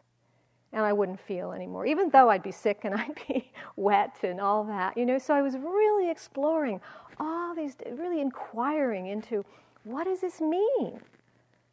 And 0.72 0.86
I 0.86 0.94
wouldn't 0.94 1.20
feel 1.20 1.54
anymore, 1.54 1.88
even 1.88 2.10
though 2.10 2.30
I'd 2.30 2.44
be 2.44 2.52
sick 2.52 2.82
and 2.84 2.94
I'd 3.02 3.20
be 3.28 3.52
wet 3.76 4.18
and 4.22 4.40
all 4.40 4.64
that, 4.66 4.96
you 4.96 5.08
know. 5.08 5.18
So 5.18 5.34
I 5.34 5.42
was 5.42 5.58
really 5.58 6.12
exploring 6.12 6.80
all 7.20 7.56
these, 7.56 7.76
really 7.92 8.22
inquiring 8.22 9.08
into 9.08 9.44
what 9.86 10.04
does 10.04 10.22
this 10.22 10.40
mean? 10.40 11.02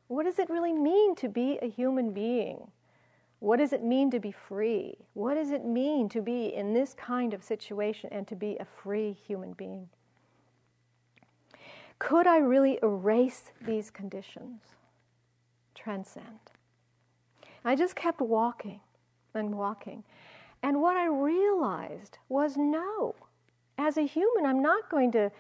What 0.09 0.25
does 0.25 0.39
it 0.39 0.49
really 0.49 0.73
mean 0.73 1.15
to 1.17 1.29
be 1.29 1.59
a 1.61 1.69
human 1.69 2.13
being? 2.13 2.71
What 3.41 3.59
does 3.59 3.73
it 3.73 3.83
mean 3.83 4.11
to 4.11 4.21
be 4.21 4.33
free? 4.33 4.97
What 5.15 5.35
does 5.35 5.51
it 5.51 5.65
mean 5.65 6.09
to 6.11 6.21
be 6.21 6.55
in 6.55 6.75
this 6.75 6.95
kind 6.95 7.35
of 7.35 7.43
situation 7.43 8.11
and 8.13 8.29
to 8.29 8.37
be 8.37 8.57
a 8.61 8.65
free 8.65 9.13
human 9.13 9.55
being? 9.55 9.89
Could 11.99 12.27
I 12.27 12.37
really 12.39 12.79
erase 12.83 13.53
these 13.63 13.91
conditions? 13.91 14.61
Transcend. 15.75 16.51
I 17.65 17.77
just 17.77 17.97
kept 17.97 18.21
walking 18.21 18.81
and 19.35 19.57
walking. 19.57 20.05
And 20.63 20.83
what 20.83 20.97
I 20.97 21.07
realized 21.07 22.19
was 22.29 22.57
no. 22.59 23.15
As 23.79 23.97
a 23.97 24.07
human, 24.07 24.45
I'm 24.45 24.61
not 24.61 24.91
going 24.91 25.13
to 25.13 25.31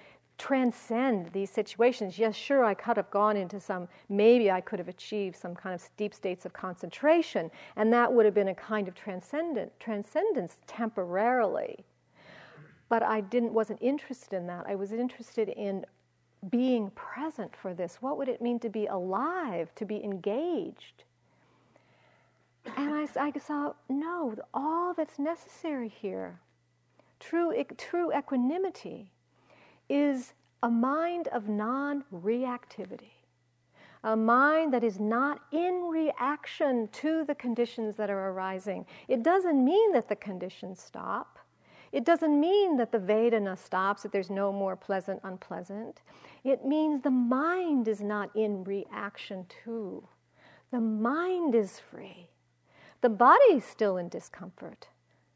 transcend 0.40 1.30
these 1.32 1.50
situations. 1.50 2.18
Yes, 2.18 2.34
sure, 2.34 2.64
I 2.64 2.74
could 2.74 2.96
have 2.96 3.10
gone 3.10 3.36
into 3.36 3.60
some, 3.60 3.86
maybe 4.08 4.50
I 4.50 4.60
could 4.62 4.78
have 4.78 4.88
achieved 4.88 5.36
some 5.36 5.54
kind 5.54 5.74
of 5.74 5.88
deep 5.98 6.14
states 6.14 6.46
of 6.46 6.52
concentration, 6.52 7.50
and 7.76 7.92
that 7.92 8.10
would 8.12 8.24
have 8.24 8.34
been 8.34 8.48
a 8.48 8.54
kind 8.54 8.88
of 8.88 8.94
transcendent, 8.94 9.70
transcendence 9.78 10.56
temporarily. 10.66 11.84
but 12.90 13.02
I 13.02 13.22
didn't 13.22 13.54
wasn't 13.54 13.80
interested 13.80 14.34
in 14.36 14.46
that. 14.48 14.66
I 14.68 14.74
was 14.74 14.92
interested 14.92 15.48
in 15.48 15.86
being 16.50 16.90
present 16.90 17.54
for 17.56 17.72
this. 17.72 17.98
What 18.00 18.18
would 18.18 18.28
it 18.28 18.42
mean 18.42 18.58
to 18.60 18.68
be 18.68 18.86
alive, 18.86 19.74
to 19.76 19.86
be 19.86 20.02
engaged? 20.04 21.04
And 22.76 22.92
I, 22.92 23.06
I 23.16 23.32
saw, 23.38 23.72
no, 23.88 24.34
all 24.52 24.92
that's 24.92 25.18
necessary 25.18 25.88
here, 25.88 26.40
true, 27.20 27.54
true 27.78 28.12
equanimity, 28.16 29.12
is 29.90 30.32
a 30.62 30.70
mind 30.70 31.28
of 31.28 31.48
non 31.48 32.04
reactivity, 32.14 33.12
a 34.04 34.16
mind 34.16 34.72
that 34.72 34.84
is 34.84 34.98
not 35.00 35.40
in 35.52 35.88
reaction 35.90 36.88
to 36.92 37.24
the 37.24 37.34
conditions 37.34 37.96
that 37.96 38.08
are 38.08 38.30
arising. 38.30 38.86
It 39.08 39.22
doesn't 39.22 39.62
mean 39.62 39.92
that 39.92 40.08
the 40.08 40.16
conditions 40.16 40.80
stop. 40.80 41.38
It 41.92 42.04
doesn't 42.04 42.38
mean 42.38 42.76
that 42.76 42.92
the 42.92 42.98
Vedana 42.98 43.58
stops, 43.58 44.02
that 44.02 44.12
there's 44.12 44.30
no 44.30 44.52
more 44.52 44.76
pleasant, 44.76 45.20
unpleasant. 45.24 46.02
It 46.44 46.64
means 46.64 47.00
the 47.00 47.10
mind 47.10 47.88
is 47.88 48.00
not 48.00 48.34
in 48.36 48.62
reaction 48.62 49.46
to. 49.64 50.06
The 50.70 50.80
mind 50.80 51.56
is 51.56 51.80
free. 51.80 52.28
The 53.00 53.08
body 53.08 53.54
is 53.54 53.64
still 53.64 53.96
in 53.96 54.08
discomfort. 54.08 54.88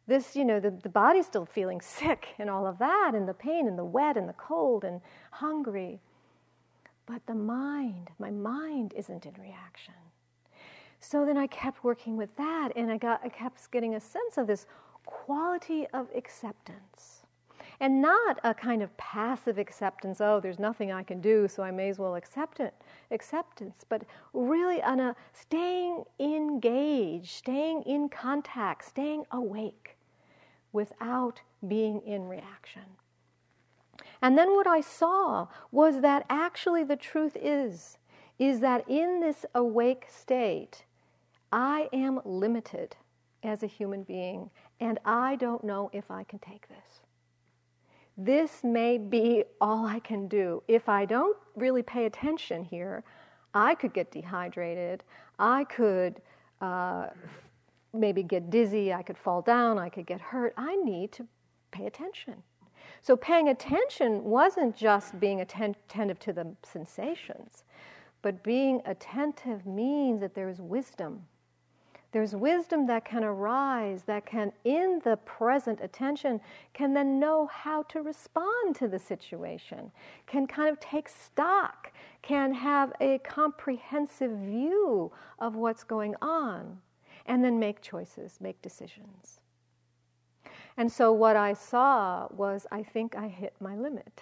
This, 0.06 0.36
you 0.36 0.44
know, 0.44 0.60
the, 0.60 0.70
the 0.70 0.88
body's 0.88 1.26
still 1.26 1.46
feeling 1.46 1.80
sick 1.80 2.28
and 2.38 2.50
all 2.50 2.66
of 2.66 2.78
that, 2.78 3.12
and 3.14 3.28
the 3.28 3.34
pain 3.34 3.66
and 3.66 3.78
the 3.78 3.84
wet 3.84 4.16
and 4.16 4.28
the 4.28 4.34
cold 4.34 4.84
and 4.84 5.00
hungry. 5.30 6.00
But 7.06 7.26
the 7.26 7.34
mind, 7.34 8.10
my 8.18 8.30
mind 8.30 8.94
isn't 8.96 9.26
in 9.26 9.34
reaction. 9.40 9.94
So 11.00 11.26
then 11.26 11.36
I 11.36 11.46
kept 11.46 11.84
working 11.84 12.16
with 12.16 12.34
that, 12.36 12.70
and 12.76 12.90
I 12.90 12.96
got 12.96 13.20
I 13.22 13.28
kept 13.28 13.70
getting 13.70 13.94
a 13.94 14.00
sense 14.00 14.38
of 14.38 14.46
this 14.46 14.66
quality 15.04 15.86
of 15.92 16.08
acceptance. 16.14 17.24
And 17.80 18.00
not 18.00 18.40
a 18.44 18.54
kind 18.54 18.82
of 18.82 18.96
passive 18.96 19.58
acceptance, 19.58 20.20
oh, 20.20 20.38
there's 20.40 20.58
nothing 20.58 20.92
I 20.92 21.02
can 21.02 21.20
do, 21.20 21.48
so 21.48 21.62
I 21.62 21.70
may 21.70 21.88
as 21.88 21.98
well 21.98 22.14
accept 22.14 22.60
it, 22.60 22.72
acceptance, 23.10 23.84
but 23.88 24.02
really 24.32 24.82
on 24.82 25.00
a 25.00 25.16
staying 25.32 26.04
engaged, 26.20 27.30
staying 27.30 27.82
in 27.82 28.08
contact, 28.08 28.84
staying 28.84 29.24
awake 29.32 29.93
without 30.74 31.40
being 31.66 32.02
in 32.04 32.28
reaction. 32.28 32.82
And 34.20 34.36
then 34.36 34.52
what 34.54 34.66
I 34.66 34.80
saw 34.80 35.46
was 35.70 36.00
that 36.00 36.26
actually 36.28 36.84
the 36.84 36.96
truth 36.96 37.36
is, 37.40 37.96
is 38.38 38.60
that 38.60 38.84
in 38.88 39.20
this 39.20 39.46
awake 39.54 40.06
state, 40.10 40.84
I 41.52 41.88
am 41.92 42.20
limited 42.24 42.96
as 43.42 43.62
a 43.62 43.66
human 43.66 44.02
being, 44.02 44.50
and 44.80 44.98
I 45.04 45.36
don't 45.36 45.62
know 45.62 45.90
if 45.92 46.10
I 46.10 46.24
can 46.24 46.40
take 46.40 46.68
this. 46.68 47.00
This 48.16 48.64
may 48.64 48.98
be 48.98 49.44
all 49.60 49.86
I 49.86 50.00
can 50.00 50.26
do. 50.28 50.62
If 50.66 50.88
I 50.88 51.04
don't 51.04 51.36
really 51.54 51.82
pay 51.82 52.06
attention 52.06 52.64
here, 52.64 53.04
I 53.54 53.74
could 53.74 53.92
get 53.92 54.10
dehydrated. 54.10 55.04
I 55.38 55.64
could 55.64 56.20
uh, 56.60 57.08
maybe 57.94 58.22
get 58.22 58.50
dizzy. 58.50 58.92
I 58.92 59.02
could 59.02 59.18
fall 59.18 59.42
down. 59.42 59.78
I 59.78 59.88
could 59.88 60.06
get 60.06 60.20
hurt. 60.20 60.54
I 60.56 60.76
need 60.76 61.12
to 61.12 61.26
pay 61.70 61.86
attention. 61.86 62.42
So, 63.00 63.16
paying 63.16 63.48
attention 63.48 64.24
wasn't 64.24 64.76
just 64.76 65.18
being 65.20 65.40
attentive 65.40 66.18
to 66.20 66.32
the 66.32 66.54
sensations, 66.62 67.64
but 68.22 68.42
being 68.42 68.80
attentive 68.84 69.66
means 69.66 70.20
that 70.20 70.34
there 70.34 70.48
is 70.48 70.60
wisdom 70.60 71.26
there's 72.14 72.36
wisdom 72.36 72.86
that 72.86 73.04
can 73.04 73.24
arise, 73.24 74.04
that 74.04 74.24
can, 74.24 74.52
in 74.62 75.00
the 75.02 75.16
present 75.24 75.80
attention, 75.82 76.40
can 76.72 76.94
then 76.94 77.18
know 77.18 77.46
how 77.46 77.82
to 77.82 78.02
respond 78.02 78.76
to 78.76 78.86
the 78.86 79.00
situation, 79.00 79.90
can 80.24 80.46
kind 80.46 80.68
of 80.68 80.78
take 80.78 81.08
stock, 81.08 81.90
can 82.22 82.54
have 82.54 82.92
a 83.00 83.18
comprehensive 83.18 84.30
view 84.30 85.10
of 85.40 85.56
what's 85.56 85.82
going 85.82 86.14
on, 86.22 86.78
and 87.26 87.44
then 87.44 87.58
make 87.58 87.80
choices, 87.80 88.38
make 88.40 88.60
decisions. 88.62 89.40
And 90.76 90.90
so 90.90 91.12
what 91.12 91.36
I 91.36 91.52
saw 91.52 92.28
was 92.30 92.66
I 92.70 92.82
think 92.82 93.16
I 93.16 93.28
hit 93.28 93.54
my 93.60 93.76
limit. 93.76 94.20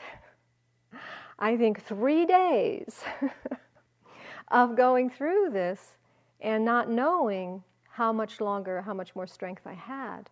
I 1.38 1.57
think 1.57 1.82
three 1.82 2.26
days 2.26 3.03
of 4.48 4.76
going 4.76 5.11
through 5.11 5.50
this 5.50 5.96
and 6.40 6.64
not 6.64 6.90
knowing 6.90 7.62
how 7.88 8.12
much 8.12 8.40
longer, 8.40 8.82
how 8.82 8.94
much 8.94 9.14
more 9.14 9.26
strength 9.26 9.62
I 9.66 9.74
had. 9.74 10.28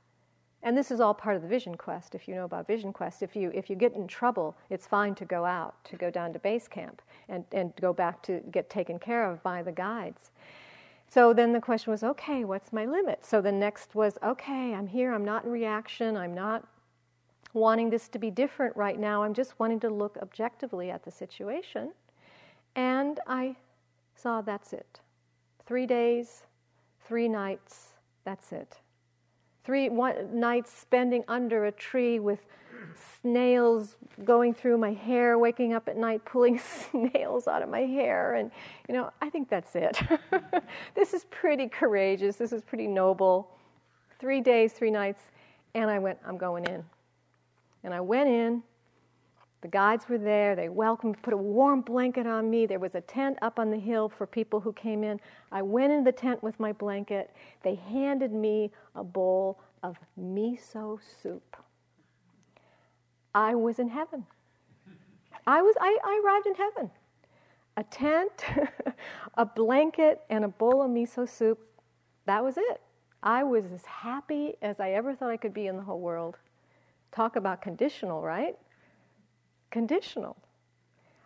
And 0.63 0.77
this 0.77 0.91
is 0.91 1.01
all 1.01 1.15
part 1.15 1.37
of 1.37 1.43
the 1.43 1.49
vision 1.49 1.75
quest. 1.75 2.15
If 2.15 2.29
you 2.29 2.35
know 2.35 2.45
about 2.45 2.67
vision 2.67 2.93
quest, 2.93 3.23
if 3.23 3.35
you 3.35 3.51
if 3.55 3.71
you 3.71 3.77
get 3.77 3.95
in 3.95 4.07
trouble, 4.07 4.57
it's 4.69 4.87
fine 4.87 5.15
to 5.15 5.25
go 5.25 5.47
out, 5.47 5.83
to 5.85 5.97
go 5.97 6.11
down 6.11 6.35
to 6.35 6.39
base 6.39 6.69
camp, 6.69 7.01
and 7.31 7.45
and 7.53 7.73
go 7.81 7.95
back 7.95 8.23
to 8.25 8.41
get 8.51 8.69
taken 8.69 8.99
care 8.99 9.31
of 9.31 9.43
by 9.43 9.63
the 9.63 9.73
guides. 9.73 10.33
So 11.13 11.33
then 11.33 11.53
the 11.53 11.61
question 11.61 11.91
was, 11.91 12.05
okay, 12.05 12.45
what's 12.45 12.73
my 12.73 12.87
limit? 12.87 13.27
So 13.27 13.41
the 13.41 13.51
next 13.51 13.97
was, 13.97 14.17
okay, 14.23 14.73
I'm 14.73 14.87
here. 14.87 15.13
I'm 15.13 15.25
not 15.25 15.45
in 15.45 15.51
reaction. 15.51 16.17
I'm 16.17 16.35
not 16.35 16.65
wanting 17.53 17.91
this 17.91 18.09
to 18.11 18.19
be 18.21 18.31
different 18.31 18.77
right 18.77 18.97
now. 18.97 19.25
I'm 19.25 19.35
just 19.35 19.59
wanting 19.59 19.81
to 19.81 19.89
look 19.89 20.17
objectively 20.23 20.89
at 20.89 21.05
the 21.05 21.11
situation, 21.11 21.91
and 22.77 23.19
I 23.27 23.57
saw 24.15 24.41
that's 24.41 24.73
it. 24.73 25.01
Three 25.67 25.85
days, 25.85 26.45
three 27.05 27.29
nights, 27.29 27.89
that's 28.25 28.53
it. 28.53 28.77
Three 29.65 29.89
one, 29.89 30.39
nights 30.39 30.73
spending 30.73 31.25
under 31.27 31.67
a 31.67 31.73
tree 31.73 32.21
with 32.21 32.47
snails 33.21 33.97
going 34.25 34.55
through 34.55 34.79
my 34.79 34.93
hair, 34.93 35.39
waking 35.39 35.73
up 35.73 35.89
at 35.89 35.97
night 35.97 36.25
pulling 36.25 36.59
snails 36.91 37.49
out 37.49 37.63
of 37.63 37.69
my 37.69 37.81
hair. 37.81 38.35
And, 38.35 38.51
you 38.89 38.95
know, 38.95 39.11
I 39.21 39.31
think 39.31 39.49
that's 39.49 39.75
it. 39.75 39.99
this 40.95 41.15
is 41.15 41.25
pretty 41.31 41.69
courageous. 41.69 42.37
This 42.37 42.53
is 42.53 42.63
pretty 42.63 42.87
noble. 42.87 43.51
Three 44.19 44.41
days, 44.41 44.73
three 44.73 44.91
nights. 44.91 45.23
And 45.75 45.91
I 45.91 45.99
went, 45.99 46.19
I'm 46.27 46.37
going 46.37 46.65
in. 46.67 46.85
And 47.85 47.95
I 47.95 48.01
went 48.01 48.29
in, 48.29 48.63
the 49.63 49.69
guides 49.69 50.09
were 50.09 50.19
there. 50.19 50.57
They 50.57 50.69
welcomed, 50.69 51.23
put 51.23 51.35
a 51.35 51.37
warm 51.37 51.83
blanket 51.83 52.27
on 52.27 52.51
me. 52.51 52.67
There 52.67 52.79
was 52.79 52.95
a 52.95 53.01
tent 53.03 53.39
up 53.43 53.59
on 53.59 53.71
the 53.71 53.79
hill 53.79 54.09
for 54.09 54.27
people 54.27 54.61
who 54.61 54.73
came 54.73 55.05
in. 55.05 55.21
I 55.53 55.63
went 55.63 55.93
in 55.93 56.03
the 56.03 56.13
tent 56.13 56.43
with 56.43 56.59
my 56.59 56.73
blanket. 56.73 57.35
They 57.63 57.75
handed 57.75 58.33
me 58.33 58.71
a 58.95 59.05
bowl 59.05 59.61
of 59.83 59.99
miso 60.19 60.99
soup. 61.23 61.57
I 63.35 63.55
was 63.55 63.79
in 63.79 63.89
heaven. 63.89 64.27
I 65.47 65.63
was 65.63 65.75
I, 65.81 65.99
I 66.05 66.23
arrived 66.25 66.47
in 66.47 66.55
heaven. 66.55 66.91
A 67.77 67.85
tent, 67.85 68.45
a 69.35 69.47
blanket, 69.47 70.21
and 70.29 70.45
a 70.45 70.49
bowl 70.49 70.83
of 70.83 70.91
miso 70.91 71.29
soup. 71.29 71.59
That 72.27 72.45
was 72.45 72.57
it. 72.57 72.81
I 73.23 73.45
was 73.45 73.65
as 73.73 73.85
happy 73.85 74.55
as 74.61 74.81
I 74.81 74.93
ever 74.93 75.15
thought 75.15 75.31
I 75.31 75.37
could 75.37 75.55
be 75.55 75.67
in 75.67 75.77
the 75.77 75.83
whole 75.83 76.01
world. 76.01 76.39
Talk 77.13 77.37
about 77.37 77.63
conditional, 77.63 78.23
right? 78.23 78.57
conditional. 79.71 80.37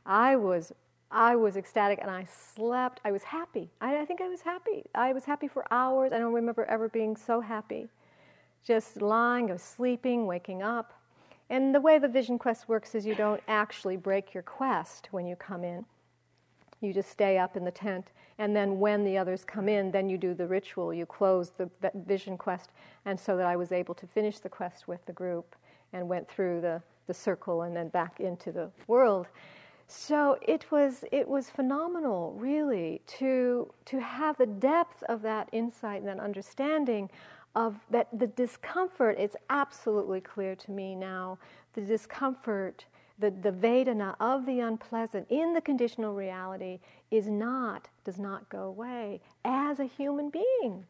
I 0.06 0.36
was 0.36 0.72
I 1.10 1.36
was 1.36 1.56
ecstatic 1.56 2.00
and 2.00 2.10
I 2.10 2.24
slept. 2.24 3.00
I 3.04 3.12
was 3.12 3.22
happy. 3.22 3.70
I, 3.80 3.98
I, 3.98 4.04
think 4.04 4.20
I 4.20 4.28
was 4.28 4.40
happy. 4.40 4.84
I 4.96 5.12
was 5.12 5.24
happy 5.24 5.46
for 5.46 5.64
hours. 5.70 6.12
I 6.12 6.18
don't 6.18 6.32
remember 6.32 6.64
ever 6.64 6.88
being 6.88 7.14
so 7.14 7.40
happy. 7.40 7.86
Just 8.66 9.00
lying, 9.00 9.48
I 9.48 9.52
was 9.52 9.62
sleeping, 9.62 10.26
waking 10.26 10.62
up. 10.62 10.92
And 11.54 11.72
the 11.72 11.80
way 11.80 12.00
the 12.00 12.08
Vision 12.08 12.36
Quest 12.36 12.68
works 12.68 12.96
is 12.96 13.06
you 13.06 13.14
don't 13.14 13.40
actually 13.46 13.96
break 13.96 14.34
your 14.34 14.42
quest 14.42 15.06
when 15.12 15.24
you 15.24 15.36
come 15.36 15.62
in. 15.62 15.84
You 16.80 16.92
just 16.92 17.08
stay 17.08 17.38
up 17.38 17.56
in 17.56 17.64
the 17.64 17.70
tent. 17.70 18.08
And 18.38 18.56
then 18.56 18.80
when 18.80 19.04
the 19.04 19.16
others 19.16 19.44
come 19.44 19.68
in, 19.68 19.92
then 19.92 20.08
you 20.08 20.18
do 20.18 20.34
the 20.34 20.48
ritual. 20.48 20.92
You 20.92 21.06
close 21.06 21.50
the 21.50 21.70
Vision 21.94 22.36
Quest. 22.36 22.70
And 23.04 23.20
so 23.20 23.36
that 23.36 23.46
I 23.46 23.54
was 23.54 23.70
able 23.70 23.94
to 23.94 24.04
finish 24.04 24.40
the 24.40 24.48
quest 24.48 24.88
with 24.88 25.06
the 25.06 25.12
group 25.12 25.54
and 25.92 26.08
went 26.08 26.28
through 26.28 26.60
the 26.60 26.82
the 27.06 27.14
circle 27.14 27.62
and 27.62 27.76
then 27.76 27.88
back 27.88 28.18
into 28.18 28.50
the 28.50 28.68
world. 28.88 29.28
So 29.86 30.36
it 30.42 30.72
was 30.72 31.04
it 31.12 31.28
was 31.28 31.50
phenomenal, 31.50 32.34
really, 32.36 33.00
to 33.18 33.72
to 33.84 34.00
have 34.00 34.36
the 34.38 34.46
depth 34.46 35.04
of 35.04 35.22
that 35.22 35.48
insight 35.52 36.00
and 36.00 36.08
that 36.08 36.18
understanding 36.18 37.10
of 37.54 37.76
that 37.90 38.08
the 38.18 38.26
discomfort. 38.26 39.16
It's 39.18 39.36
absolutely 39.50 40.20
clear 40.20 40.54
to 40.56 40.70
me 40.70 40.94
now. 40.94 41.38
The 41.74 41.82
discomfort, 41.82 42.84
the 43.18 43.30
the 43.30 43.52
Vedana 43.52 44.14
of 44.20 44.46
the 44.46 44.60
unpleasant 44.60 45.26
in 45.30 45.54
the 45.54 45.60
conditional 45.60 46.14
reality 46.14 46.80
is 47.10 47.28
not 47.28 47.88
does 48.04 48.18
not 48.18 48.48
go 48.48 48.64
away 48.64 49.20
as 49.44 49.80
a 49.80 49.84
human 49.84 50.30
being. 50.30 50.84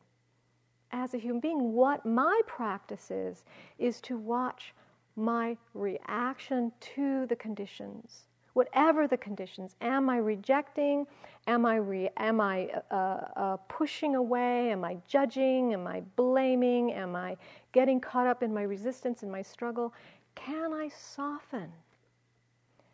As 0.92 1.12
a 1.12 1.18
human 1.18 1.40
being, 1.40 1.72
what 1.72 2.06
my 2.06 2.40
practice 2.46 3.10
is 3.10 3.44
is 3.78 4.00
to 4.02 4.16
watch 4.16 4.74
my 5.16 5.56
reaction 5.74 6.72
to 6.80 7.26
the 7.26 7.36
conditions. 7.36 8.24
Whatever 8.54 9.06
the 9.06 9.16
conditions, 9.16 9.74
am 9.80 10.08
I 10.08 10.16
rejecting? 10.16 11.06
Am 11.46 11.66
I, 11.66 11.76
re- 11.76 12.10
am 12.16 12.40
I 12.40 12.70
uh, 12.90 12.94
uh, 12.94 13.56
pushing 13.68 14.14
away? 14.14 14.70
Am 14.70 14.84
I 14.84 14.96
judging? 15.06 15.74
Am 15.74 15.86
I 15.86 16.02
blaming? 16.16 16.92
Am 16.92 17.14
I 17.16 17.36
getting 17.72 18.00
caught 18.00 18.26
up 18.26 18.42
in 18.42 18.54
my 18.54 18.62
resistance 18.62 19.22
and 19.22 19.30
my 19.30 19.42
struggle? 19.42 19.92
Can 20.36 20.72
I 20.72 20.88
soften? 20.88 21.70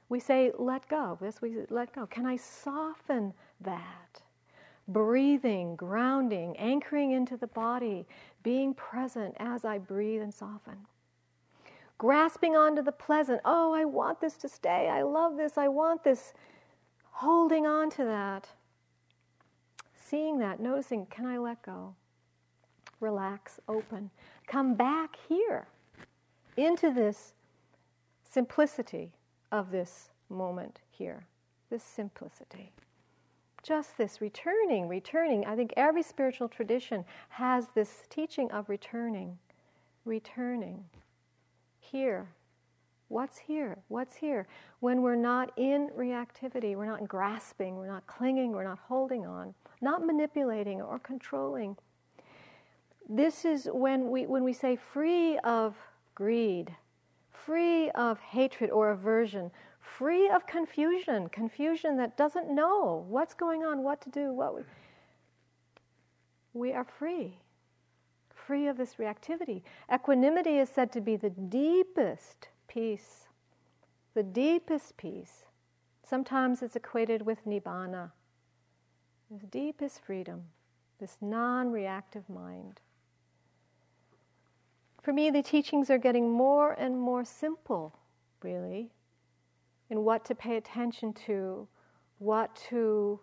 We 0.08 0.18
say, 0.18 0.50
let 0.58 0.88
go. 0.88 1.16
This 1.20 1.40
we 1.40 1.58
let 1.70 1.94
go. 1.94 2.06
Can 2.06 2.26
I 2.26 2.36
soften 2.36 3.32
that? 3.60 4.22
Breathing, 4.88 5.76
grounding, 5.76 6.56
anchoring 6.56 7.12
into 7.12 7.36
the 7.36 7.46
body, 7.46 8.06
being 8.42 8.74
present 8.74 9.36
as 9.38 9.64
I 9.64 9.78
breathe 9.78 10.22
and 10.22 10.34
soften. 10.34 10.78
Grasping 12.00 12.56
onto 12.56 12.80
the 12.80 12.92
pleasant. 12.92 13.42
Oh, 13.44 13.74
I 13.74 13.84
want 13.84 14.22
this 14.22 14.38
to 14.38 14.48
stay. 14.48 14.88
I 14.88 15.02
love 15.02 15.36
this. 15.36 15.58
I 15.58 15.68
want 15.68 16.02
this. 16.02 16.32
Holding 17.10 17.66
on 17.66 17.90
to 17.90 18.04
that. 18.04 18.48
Seeing 19.94 20.38
that, 20.38 20.60
noticing, 20.60 21.04
can 21.04 21.26
I 21.26 21.36
let 21.36 21.60
go? 21.60 21.94
Relax, 23.00 23.60
open. 23.68 24.08
Come 24.46 24.72
back 24.76 25.14
here 25.28 25.68
into 26.56 26.90
this 26.90 27.34
simplicity 28.24 29.12
of 29.52 29.70
this 29.70 30.08
moment 30.30 30.80
here. 30.88 31.26
This 31.68 31.84
simplicity. 31.84 32.72
Just 33.62 33.98
this 33.98 34.22
returning, 34.22 34.88
returning. 34.88 35.44
I 35.44 35.54
think 35.54 35.74
every 35.76 36.02
spiritual 36.02 36.48
tradition 36.48 37.04
has 37.28 37.66
this 37.74 38.04
teaching 38.08 38.50
of 38.52 38.70
returning, 38.70 39.36
returning. 40.06 40.86
Here. 41.80 42.28
What's 43.08 43.38
here? 43.38 43.78
What's 43.88 44.14
here? 44.14 44.46
When 44.78 45.02
we're 45.02 45.16
not 45.16 45.50
in 45.56 45.90
reactivity, 45.98 46.76
we're 46.76 46.86
not 46.86 47.08
grasping, 47.08 47.76
we're 47.76 47.88
not 47.88 48.06
clinging, 48.06 48.52
we're 48.52 48.62
not 48.62 48.78
holding 48.78 49.26
on, 49.26 49.52
not 49.80 50.06
manipulating 50.06 50.80
or 50.80 51.00
controlling. 51.00 51.76
This 53.08 53.44
is 53.44 53.68
when 53.72 54.10
we, 54.10 54.26
when 54.26 54.44
we 54.44 54.52
say 54.52 54.76
free 54.76 55.38
of 55.38 55.74
greed, 56.14 56.76
free 57.32 57.90
of 57.90 58.20
hatred 58.20 58.70
or 58.70 58.92
aversion, 58.92 59.50
free 59.80 60.28
of 60.28 60.46
confusion, 60.46 61.28
confusion 61.30 61.96
that 61.96 62.16
doesn't 62.16 62.54
know 62.54 63.04
what's 63.08 63.34
going 63.34 63.64
on, 63.64 63.82
what 63.82 64.00
to 64.02 64.10
do, 64.10 64.32
what 64.32 64.54
we, 64.54 64.62
we 66.52 66.72
are 66.72 66.84
free, 66.84 67.38
free 68.50 68.66
of 68.66 68.76
this 68.76 68.96
reactivity. 68.96 69.62
Equanimity 69.94 70.58
is 70.58 70.68
said 70.68 70.90
to 70.90 71.00
be 71.00 71.14
the 71.14 71.30
deepest 71.30 72.48
peace, 72.66 73.28
the 74.14 74.24
deepest 74.24 74.96
peace. 74.96 75.44
Sometimes 76.02 76.60
it's 76.60 76.74
equated 76.74 77.22
with 77.22 77.46
nibbana, 77.46 78.10
this 79.30 79.42
deepest 79.52 80.00
freedom, 80.00 80.46
this 80.98 81.16
non 81.20 81.70
reactive 81.70 82.28
mind. 82.28 82.80
For 85.00 85.12
me, 85.12 85.30
the 85.30 85.44
teachings 85.44 85.88
are 85.88 85.98
getting 85.98 86.28
more 86.28 86.72
and 86.72 86.98
more 86.98 87.24
simple, 87.24 88.00
really, 88.42 88.90
in 89.90 90.02
what 90.02 90.24
to 90.24 90.34
pay 90.34 90.56
attention 90.56 91.12
to, 91.26 91.68
what 92.18 92.56
to 92.68 93.20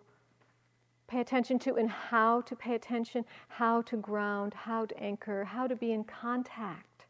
pay 1.08 1.20
attention 1.20 1.58
to, 1.60 1.74
and 1.74 1.90
how 1.90 2.42
to 2.42 2.54
pay 2.54 2.74
attention, 2.74 3.24
how 3.48 3.82
to 3.82 3.96
ground, 3.96 4.54
how 4.54 4.86
to 4.86 5.02
anchor, 5.02 5.44
how 5.44 5.66
to 5.66 5.74
be 5.74 5.92
in 5.92 6.04
contact 6.04 7.06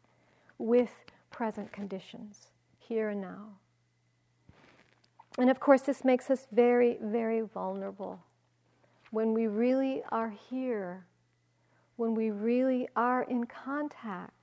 with 0.57 0.91
present 1.29 1.71
conditions, 1.71 2.47
here 2.79 3.09
and 3.09 3.21
now. 3.21 3.49
And 5.37 5.49
of 5.49 5.59
course, 5.59 5.81
this 5.81 6.03
makes 6.03 6.31
us 6.31 6.47
very, 6.51 6.97
very 7.01 7.41
vulnerable. 7.41 8.19
When 9.11 9.33
we 9.33 9.47
really 9.47 10.01
are 10.11 10.33
here, 10.49 11.05
when 11.95 12.15
we 12.15 12.31
really 12.31 12.87
are 12.95 13.23
in 13.23 13.45
contact 13.45 14.39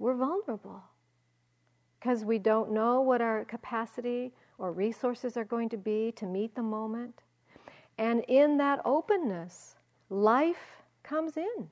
we're 0.00 0.14
vulnerable 0.14 0.82
because 2.00 2.24
we 2.24 2.38
don't 2.38 2.72
know 2.72 3.02
what 3.02 3.20
our 3.20 3.44
capacity 3.44 4.32
or 4.56 4.72
resources 4.72 5.36
are 5.36 5.44
going 5.44 5.68
to 5.68 5.76
be 5.76 6.10
to 6.16 6.24
meet 6.24 6.54
the 6.54 6.62
moment. 6.62 7.20
And 8.00 8.24
in 8.28 8.56
that 8.56 8.80
openness, 8.86 9.76
life 10.08 10.82
comes 11.02 11.36
in. 11.36 11.68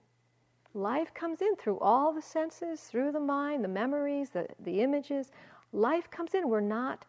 Life 0.74 1.14
comes 1.14 1.40
in 1.40 1.56
through 1.56 1.78
all 1.78 2.12
the 2.12 2.20
senses, 2.20 2.82
through 2.82 3.12
the 3.12 3.18
mind, 3.18 3.64
the 3.64 3.68
memories, 3.68 4.28
the, 4.28 4.46
the 4.60 4.82
images. 4.82 5.32
Life 5.72 6.10
comes 6.10 6.34
in. 6.34 6.50
We're 6.50 6.60
not 6.60 7.06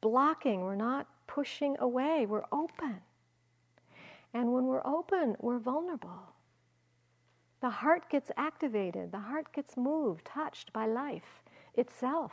blocking, 0.00 0.62
we're 0.62 0.74
not 0.74 1.06
pushing 1.28 1.76
away, 1.78 2.26
we're 2.26 2.46
open. 2.50 2.96
And 4.34 4.52
when 4.52 4.66
we're 4.66 4.86
open, 4.86 5.36
we're 5.38 5.60
vulnerable. 5.60 6.34
The 7.60 7.70
heart 7.70 8.10
gets 8.10 8.32
activated, 8.36 9.12
the 9.12 9.20
heart 9.20 9.52
gets 9.52 9.76
moved, 9.76 10.24
touched 10.24 10.72
by 10.72 10.86
life 10.86 11.42
itself. 11.74 12.32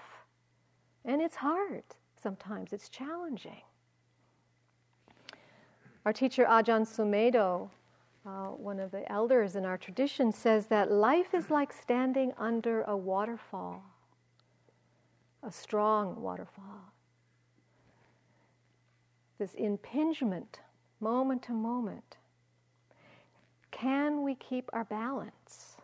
And 1.03 1.21
it's 1.21 1.35
hard 1.35 1.83
sometimes, 2.21 2.73
it's 2.73 2.89
challenging. 2.89 3.61
Our 6.05 6.13
teacher 6.13 6.45
Ajahn 6.45 6.85
Sumedho, 6.85 7.69
uh, 8.25 8.47
one 8.49 8.79
of 8.79 8.91
the 8.91 9.11
elders 9.11 9.55
in 9.55 9.65
our 9.65 9.77
tradition, 9.77 10.31
says 10.31 10.67
that 10.67 10.91
life 10.91 11.33
is 11.33 11.49
like 11.49 11.73
standing 11.73 12.33
under 12.37 12.81
a 12.83 12.95
waterfall, 12.95 13.83
a 15.41 15.51
strong 15.51 16.21
waterfall. 16.21 16.93
This 19.37 19.53
impingement, 19.55 20.59
moment 20.99 21.43
to 21.43 21.51
moment 21.51 22.17
can 23.75 24.23
we 24.23 24.35
keep 24.35 24.69
our 24.71 24.85
balance? 24.85 25.75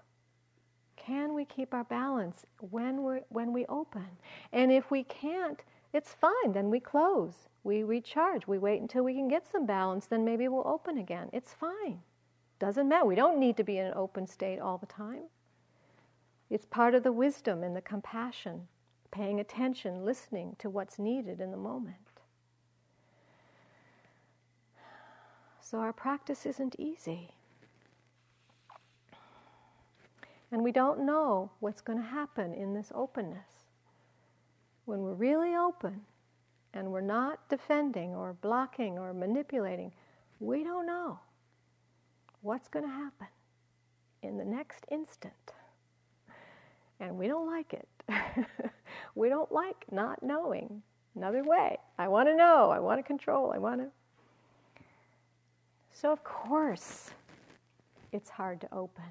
Can 0.95 1.33
we 1.33 1.43
keep 1.43 1.73
our 1.73 1.83
balance 1.83 2.45
when, 2.69 3.03
we 3.03 3.19
when 3.27 3.51
we 3.51 3.65
open? 3.65 4.07
And 4.53 4.71
if 4.71 4.89
we 4.89 5.03
can't, 5.03 5.59
it's 5.93 6.13
fine. 6.13 6.53
Then 6.53 6.69
we 6.69 6.79
close. 6.79 7.47
We 7.63 7.83
recharge. 7.83 8.47
We 8.47 8.57
wait 8.57 8.81
until 8.81 9.03
we 9.03 9.13
can 9.13 9.27
get 9.27 9.47
some 9.47 9.65
balance. 9.65 10.07
Then 10.07 10.25
maybe 10.25 10.47
we'll 10.47 10.67
open 10.67 10.97
again. 10.97 11.29
It's 11.33 11.53
fine. 11.53 11.99
Doesn't 12.59 12.87
matter. 12.87 13.05
We 13.05 13.15
don't 13.15 13.39
need 13.39 13.57
to 13.57 13.63
be 13.63 13.77
in 13.77 13.87
an 13.87 13.93
open 13.95 14.27
state 14.27 14.59
all 14.59 14.77
the 14.77 14.85
time. 14.85 15.23
It's 16.49 16.65
part 16.65 16.95
of 16.95 17.03
the 17.03 17.11
wisdom 17.11 17.63
and 17.63 17.75
the 17.75 17.81
compassion, 17.81 18.67
paying 19.09 19.39
attention, 19.39 20.05
listening 20.05 20.55
to 20.59 20.69
what's 20.69 20.99
needed 20.99 21.39
in 21.39 21.51
the 21.51 21.57
moment. 21.57 21.95
So 25.61 25.79
our 25.79 25.93
practice 25.93 26.45
isn't 26.45 26.75
easy. 26.77 27.29
And 30.51 30.63
we 30.63 30.73
don't 30.73 31.05
know 31.05 31.51
what's 31.61 31.79
going 31.79 31.97
to 31.97 32.05
happen 32.05 32.53
in 32.53 32.73
this 32.73 32.91
openness. 32.93 33.60
When 34.85 35.01
we're 35.01 35.13
really 35.13 35.55
open 35.55 36.01
and 36.73 36.91
we're 36.91 37.01
not 37.01 37.47
defending 37.49 38.15
or 38.15 38.33
blocking 38.41 38.97
or 38.97 39.13
manipulating, 39.13 39.91
we 40.39 40.63
don't 40.63 40.85
know 40.85 41.19
what's 42.41 42.67
going 42.67 42.85
to 42.85 42.91
happen 42.91 43.27
in 44.23 44.37
the 44.37 44.45
next 44.45 44.85
instant. 44.91 45.33
And 46.99 47.17
we 47.17 47.27
don't 47.27 47.47
like 47.47 47.73
it. 47.73 47.87
we 49.15 49.29
don't 49.29 49.51
like 49.51 49.85
not 49.91 50.21
knowing. 50.23 50.81
Another 51.15 51.43
way. 51.43 51.77
I 51.97 52.07
want 52.07 52.29
to 52.29 52.35
know. 52.35 52.69
I 52.69 52.79
want 52.79 52.99
to 52.99 53.03
control. 53.03 53.51
I 53.53 53.57
want 53.57 53.81
to. 53.81 53.87
So, 55.93 56.11
of 56.11 56.23
course, 56.23 57.11
it's 58.11 58.29
hard 58.29 58.61
to 58.61 58.67
open 58.73 59.03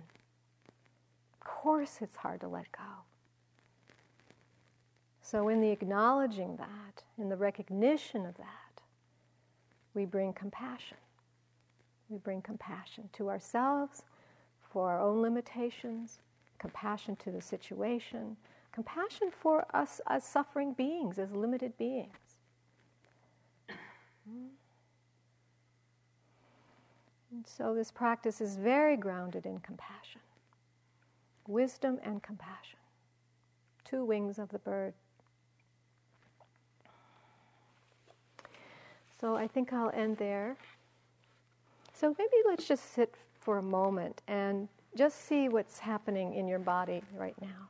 Of 1.35 1.41
course 1.41 1.99
it's 2.01 2.17
hard 2.17 2.41
to 2.41 2.49
let 2.49 2.71
go. 2.73 3.10
So, 5.31 5.49
in 5.49 5.61
the 5.61 5.71
acknowledging 5.71 6.57
that, 6.57 7.05
in 7.17 7.29
the 7.29 7.37
recognition 7.37 8.27
of 8.27 8.37
that, 8.39 8.83
we 9.95 10.05
bring 10.05 10.33
compassion. 10.33 10.97
We 12.09 12.19
bring 12.19 12.43
compassion 12.43 13.09
to 13.13 13.29
ourselves 13.31 14.03
for 14.73 14.91
our 14.91 15.01
own 15.01 15.23
limitations, 15.23 16.19
compassion 16.59 17.15
to 17.17 17.31
the 17.31 17.41
situation, 17.41 18.39
compassion 18.73 19.31
for 19.31 19.65
us 19.73 20.01
as 20.09 20.25
suffering 20.25 20.73
beings, 20.73 21.17
as 21.17 21.31
limited 21.31 21.79
beings. 21.79 22.39
And 27.31 27.47
so, 27.47 27.73
this 27.73 27.93
practice 27.93 28.41
is 28.41 28.57
very 28.57 28.97
grounded 28.97 29.47
in 29.47 29.61
compassion 29.61 30.23
wisdom 31.47 32.01
and 32.03 32.21
compassion. 32.21 32.81
Two 33.85 34.05
wings 34.05 34.37
of 34.37 34.49
the 34.49 34.59
bird. 34.59 34.95
So 39.21 39.37
I 39.37 39.47
think 39.47 39.73
I'll 39.73 39.91
end 39.95 40.17
there. 40.17 40.57
So 41.93 42.15
maybe 42.19 42.37
let's 42.47 42.67
just 42.67 42.95
sit 42.95 43.15
for 43.39 43.59
a 43.59 43.63
moment 43.63 44.23
and 44.27 44.69
just 44.97 45.27
see 45.27 45.49
what's 45.49 45.79
happening 45.79 46.35
in 46.35 46.49
your 46.49 46.59
body 46.59 47.03
right 47.15 47.35
now. 47.41 47.69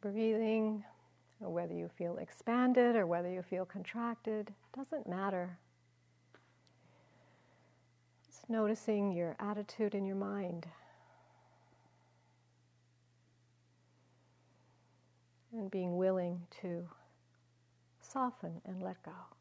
Breathing, 0.00 0.84
or 1.40 1.50
whether 1.50 1.74
you 1.74 1.90
feel 1.96 2.18
expanded 2.18 2.96
or 2.96 3.06
whether 3.06 3.30
you 3.30 3.42
feel 3.42 3.64
contracted, 3.64 4.52
doesn't 4.74 5.08
matter. 5.08 5.58
Just 8.26 8.48
noticing 8.48 9.12
your 9.12 9.36
attitude 9.38 9.94
in 9.94 10.06
your 10.06 10.16
mind. 10.16 10.66
And 15.52 15.70
being 15.70 15.96
willing 15.96 16.40
to 16.62 16.88
soften 18.00 18.60
and 18.66 18.82
let 18.82 19.02
go. 19.02 19.35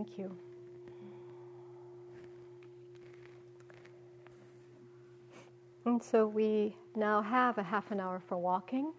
Thank 0.00 0.16
you. 0.16 0.34
And 5.84 6.02
so 6.02 6.26
we 6.26 6.74
now 6.96 7.20
have 7.20 7.58
a 7.58 7.62
half 7.62 7.90
an 7.90 8.00
hour 8.00 8.18
for 8.26 8.38
walking, 8.38 8.94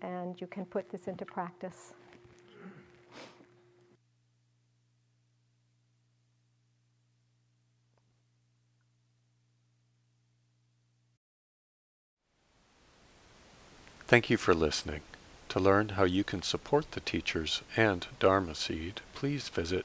and 0.00 0.40
you 0.40 0.46
can 0.46 0.64
put 0.64 0.88
this 0.90 1.08
into 1.08 1.24
practice. 1.24 1.94
Thank 14.06 14.30
you 14.30 14.36
for 14.36 14.54
listening. 14.54 15.00
To 15.48 15.58
learn 15.58 15.90
how 15.90 16.04
you 16.04 16.22
can 16.22 16.42
support 16.42 16.92
the 16.92 17.00
teachers 17.00 17.62
and 17.76 18.06
Dharma 18.20 18.54
Seed, 18.54 19.00
please 19.14 19.48
visit 19.48 19.84